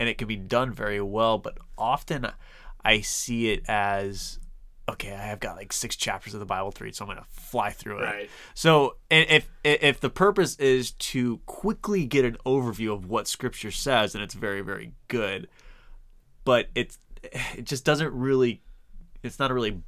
and 0.00 0.08
it 0.08 0.18
can 0.18 0.26
be 0.26 0.36
done 0.36 0.72
very 0.72 1.00
well. 1.00 1.38
But 1.38 1.58
often 1.78 2.26
I 2.84 3.00
see 3.02 3.50
it 3.52 3.62
as 3.68 4.39
okay, 4.90 5.12
I 5.12 5.22
have 5.26 5.40
got 5.40 5.56
like 5.56 5.72
six 5.72 5.96
chapters 5.96 6.34
of 6.34 6.40
the 6.40 6.46
Bible 6.46 6.72
to 6.72 6.84
read, 6.84 6.94
so 6.94 7.04
I'm 7.04 7.08
gonna 7.10 7.26
fly 7.30 7.70
through 7.70 7.98
it. 7.98 8.04
Right. 8.04 8.30
So, 8.54 8.96
and 9.10 9.26
if 9.28 9.48
if 9.64 10.00
the 10.00 10.10
purpose 10.10 10.56
is 10.56 10.92
to 10.92 11.38
quickly 11.46 12.06
get 12.06 12.24
an 12.24 12.36
overview 12.46 12.92
of 12.92 13.06
what 13.06 13.26
Scripture 13.28 13.70
says, 13.70 14.12
then 14.12 14.22
it's 14.22 14.34
very 14.34 14.60
very 14.60 14.92
good. 15.08 15.48
But 16.44 16.68
it's 16.74 16.98
it 17.22 17.64
just 17.64 17.84
doesn't 17.84 18.12
really. 18.12 18.62
It's 19.22 19.38
not 19.38 19.50
a 19.50 19.54
really. 19.54 19.82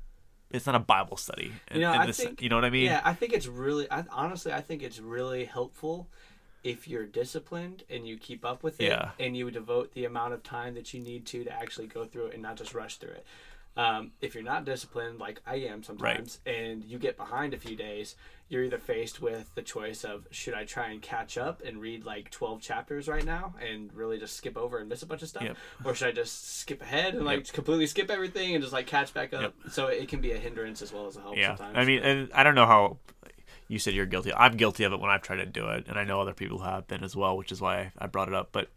It's 0.51 0.67
not 0.67 0.75
a 0.75 0.81
Bible 0.81 1.17
study. 1.17 1.51
You 1.73 1.81
know, 1.81 1.93
I 1.93 2.07
this- 2.07 2.19
think- 2.19 2.43
you 2.43 2.51
know 2.51 2.57
what 2.57 2.67
I 2.67 2.71
mean? 2.71 2.85
Yeah, 2.85 3.01
I 3.05 3.15
think 3.15 3.33
it's 3.33 3.47
really. 3.47 3.91
I, 3.91 4.05
honestly, 4.11 4.53
I 4.53 4.61
think 4.61 4.83
it's 4.83 4.99
really 5.01 5.47
helpful 5.47 6.09
if 6.63 6.87
you're 6.87 7.07
disciplined 7.07 7.83
and 7.91 8.07
you 8.07 8.17
keep 8.19 8.45
up 8.45 8.63
with 8.63 8.81
it, 8.81 8.85
Yeah. 8.85 9.11
and 9.19 9.37
you 9.37 9.51
devote 9.51 9.95
the 9.95 10.05
amount 10.05 10.33
of 10.35 10.43
time 10.45 10.75
that 10.75 10.93
you 10.95 11.01
need 11.01 11.27
to 11.27 11.43
to 11.43 11.51
actually 11.51 11.87
go 11.89 12.05
through 12.05 12.27
it 12.27 12.35
and 12.35 12.43
not 12.43 12.57
just 12.57 12.73
rush 12.75 12.99
through 12.99 13.11
it. 13.11 13.27
Um, 13.77 14.13
if 14.21 14.35
you're 14.35 14.45
not 14.45 14.65
disciplined, 14.67 15.19
like 15.19 15.41
I 15.47 15.57
am 15.57 15.83
sometimes, 15.83 16.41
and 16.45 16.85
you 16.85 16.99
get 16.99 17.17
behind 17.17 17.55
a 17.55 17.57
few 17.57 17.75
days, 17.75 18.17
you're 18.51 18.65
either 18.65 18.77
faced 18.77 19.23
with 19.23 19.51
the 19.55 19.63
choice 19.63 20.05
of 20.05 20.27
should 20.31 20.53
I 20.53 20.65
try 20.65 20.91
and 20.91 21.01
catch 21.01 21.39
up 21.39 21.63
and 21.65 21.81
read 21.81 22.05
like 22.05 22.31
12 22.31 22.61
chapters 22.61 23.09
right 23.09 23.25
now 23.25 23.55
and 23.67 23.91
really 23.95 24.19
just 24.19 24.37
skip 24.37 24.59
over 24.59 24.77
and 24.79 24.91
miss 24.91 25.03
a 25.03 25.07
bunch 25.07 25.23
of 25.23 25.29
stuff, 25.31 25.43
Yep. 25.45 25.57
or 25.87 25.95
should 25.95 26.09
I 26.09 26.13
just 26.13 26.59
skip 26.59 26.83
ahead 26.83 27.15
and 27.15 27.25
like 27.25 27.51
completely 27.51 27.87
skip 27.87 28.11
everything 28.11 28.55
and 28.55 28.63
just 28.63 28.75
like 28.75 28.87
catch 28.87 29.15
back 29.15 29.33
up? 29.33 29.55
So 29.71 29.87
it 29.87 30.07
can 30.09 30.21
be 30.21 30.33
a 30.33 30.39
hindrance 30.39 30.83
as 30.83 30.93
well 30.93 31.07
as 31.07 31.17
a 31.17 31.23
help. 31.23 31.39
Yeah, 31.39 31.57
sometimes. 31.57 31.79
I 31.79 31.85
mean, 31.87 32.03
and 32.03 32.31
I 32.35 32.43
don't 32.43 32.55
know 32.55 32.67
how 32.67 32.99
you 33.69 33.79
said 33.79 33.95
you're 33.95 34.05
guilty. 34.05 34.35
I'm 34.35 34.59
guilty 34.59 34.85
of 34.85 34.93
it 34.93 35.01
when 35.01 35.09
I've 35.11 35.23
tried 35.23 35.37
to 35.37 35.47
do 35.47 35.69
it, 35.69 35.87
and 35.89 35.99
I 35.99 36.05
know 36.05 36.21
other 36.21 36.35
people 36.35 36.59
have 36.59 36.87
been 36.87 37.03
as 37.03 37.17
well, 37.17 37.39
which 37.39 37.53
is 37.53 37.61
why 37.63 37.93
I 37.97 38.07
brought 38.07 38.29
it 38.29 38.35
up. 38.35 38.51
But 38.53 38.69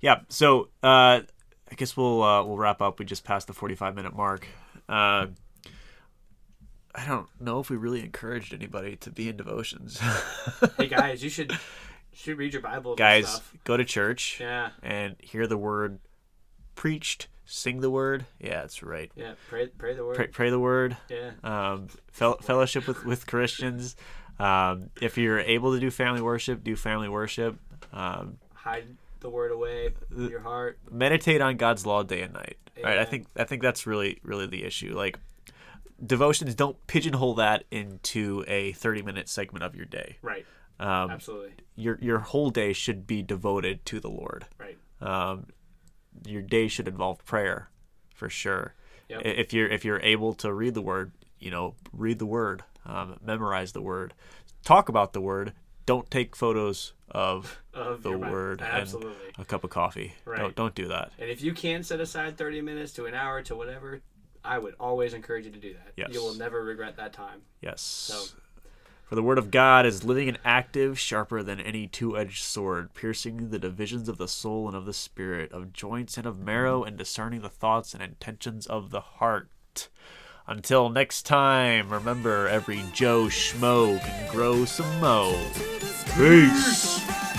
yeah, 0.00 0.20
so 0.30 0.68
uh, 0.82 1.20
I 1.70 1.74
guess 1.74 1.96
we'll 1.96 2.22
uh, 2.22 2.42
we'll 2.44 2.56
wrap 2.56 2.82
up. 2.82 2.98
We 2.98 3.04
just 3.04 3.24
passed 3.24 3.46
the 3.46 3.52
45 3.52 3.94
minute 3.94 4.16
mark. 4.16 4.46
Uh, 4.88 5.26
I 6.94 7.06
don't 7.06 7.28
know 7.40 7.60
if 7.60 7.70
we 7.70 7.76
really 7.76 8.00
encouraged 8.00 8.52
anybody 8.52 8.96
to 8.96 9.10
be 9.10 9.28
in 9.28 9.36
devotions. 9.36 10.00
hey 10.76 10.88
guys, 10.88 11.22
you 11.22 11.30
should 11.30 11.52
should 12.12 12.36
read 12.38 12.52
your 12.52 12.62
Bible. 12.62 12.96
Guys, 12.96 13.28
stuff. 13.28 13.54
go 13.64 13.76
to 13.76 13.84
church 13.84 14.38
Yeah, 14.40 14.70
and 14.82 15.14
hear 15.20 15.46
the 15.46 15.56
word 15.56 16.00
preached, 16.74 17.28
sing 17.44 17.80
the 17.80 17.90
word. 17.90 18.26
Yeah, 18.40 18.62
that's 18.62 18.82
right. 18.82 19.12
yeah. 19.14 19.34
Pray, 19.48 19.68
pray 19.68 19.94
the 19.94 20.04
word. 20.04 20.16
Pray, 20.16 20.26
pray 20.26 20.50
the 20.50 20.58
word. 20.58 20.96
Yeah, 21.08 21.30
um, 21.44 21.88
fel- 22.10 22.38
fellowship 22.38 22.88
with, 22.88 23.04
with 23.04 23.26
Christians. 23.26 23.94
Um, 24.40 24.90
if 25.00 25.16
you're 25.18 25.38
able 25.38 25.74
to 25.74 25.80
do 25.80 25.90
family 25.90 26.22
worship, 26.22 26.64
do 26.64 26.74
family 26.74 27.08
worship. 27.08 27.56
Um, 27.92 28.38
hide 28.54 28.96
the 29.20 29.30
word 29.30 29.52
away 29.52 29.90
in 30.16 30.28
your 30.28 30.40
heart. 30.40 30.78
meditate 30.90 31.40
on 31.40 31.56
God's 31.56 31.86
law 31.86 32.02
day 32.02 32.22
and 32.22 32.32
night. 32.32 32.56
Right? 32.82 32.98
I 32.98 33.04
think 33.04 33.26
I 33.36 33.44
think 33.44 33.62
that's 33.62 33.86
really 33.86 34.18
really 34.22 34.46
the 34.46 34.64
issue. 34.64 34.94
Like 34.96 35.18
devotions, 36.04 36.54
don't 36.54 36.84
pigeonhole 36.86 37.34
that 37.34 37.64
into 37.70 38.44
a 38.48 38.72
30 38.72 39.02
minute 39.02 39.28
segment 39.28 39.64
of 39.64 39.74
your 39.74 39.86
day. 39.86 40.16
Right. 40.22 40.46
Um, 40.78 41.10
Absolutely. 41.10 41.52
your 41.74 41.98
your 42.00 42.18
whole 42.20 42.50
day 42.50 42.72
should 42.72 43.06
be 43.06 43.22
devoted 43.22 43.84
to 43.86 44.00
the 44.00 44.08
Lord. 44.08 44.46
Right. 44.58 44.78
Um, 45.00 45.46
your 46.26 46.42
day 46.42 46.68
should 46.68 46.88
involve 46.88 47.24
prayer, 47.24 47.70
for 48.14 48.28
sure. 48.28 48.74
Yep. 49.08 49.22
If 49.24 49.52
you're 49.52 49.68
if 49.68 49.84
you're 49.84 50.00
able 50.00 50.34
to 50.34 50.52
read 50.52 50.74
the 50.74 50.82
word, 50.82 51.12
you 51.38 51.50
know, 51.50 51.74
read 51.92 52.18
the 52.18 52.26
word, 52.26 52.62
um, 52.86 53.18
memorize 53.22 53.72
the 53.72 53.82
word, 53.82 54.14
talk 54.64 54.88
about 54.88 55.12
the 55.12 55.20
word. 55.20 55.52
Don't 55.86 56.10
take 56.10 56.36
photos 56.36 56.92
of 57.10 57.60
Of 57.74 58.02
the 58.02 58.16
word 58.16 58.62
Absolutely. 58.62 59.12
and 59.36 59.38
a 59.38 59.44
cup 59.44 59.64
of 59.64 59.70
coffee. 59.70 60.14
Right. 60.24 60.38
Don't 60.38 60.54
don't 60.56 60.74
do 60.74 60.88
that. 60.88 61.12
And 61.18 61.30
if 61.30 61.42
you 61.42 61.52
can 61.52 61.82
set 61.82 62.00
aside 62.00 62.36
30 62.36 62.60
minutes 62.60 62.92
to 62.94 63.06
an 63.06 63.14
hour 63.14 63.42
to 63.42 63.54
whatever, 63.56 64.00
I 64.44 64.58
would 64.58 64.74
always 64.80 65.12
encourage 65.14 65.44
you 65.44 65.52
to 65.52 65.58
do 65.58 65.74
that. 65.74 65.92
Yes. 65.96 66.10
You 66.12 66.22
will 66.22 66.34
never 66.34 66.62
regret 66.64 66.96
that 66.96 67.12
time. 67.12 67.42
Yes. 67.60 67.80
So. 67.80 68.36
For 69.04 69.16
the 69.16 69.22
word 69.24 69.38
of 69.38 69.50
God 69.50 69.86
is 69.86 70.04
living 70.04 70.28
and 70.28 70.38
active, 70.44 70.96
sharper 70.96 71.42
than 71.42 71.58
any 71.60 71.88
two 71.88 72.16
edged 72.16 72.44
sword, 72.44 72.94
piercing 72.94 73.50
the 73.50 73.58
divisions 73.58 74.08
of 74.08 74.18
the 74.18 74.28
soul 74.28 74.68
and 74.68 74.76
of 74.76 74.86
the 74.86 74.92
spirit, 74.92 75.50
of 75.50 75.72
joints 75.72 76.16
and 76.16 76.26
of 76.26 76.38
marrow, 76.38 76.84
and 76.84 76.96
discerning 76.96 77.40
the 77.40 77.48
thoughts 77.48 77.92
and 77.92 78.02
intentions 78.04 78.68
of 78.68 78.90
the 78.90 79.00
heart. 79.00 79.48
Until 80.46 80.88
next 80.88 81.26
time, 81.26 81.90
remember 81.90 82.48
every 82.48 82.82
Joe 82.92 83.26
Schmo 83.26 84.00
can 84.00 84.32
grow 84.32 84.64
some 84.64 85.00
mo. 85.00 85.32
Peace. 86.16 87.29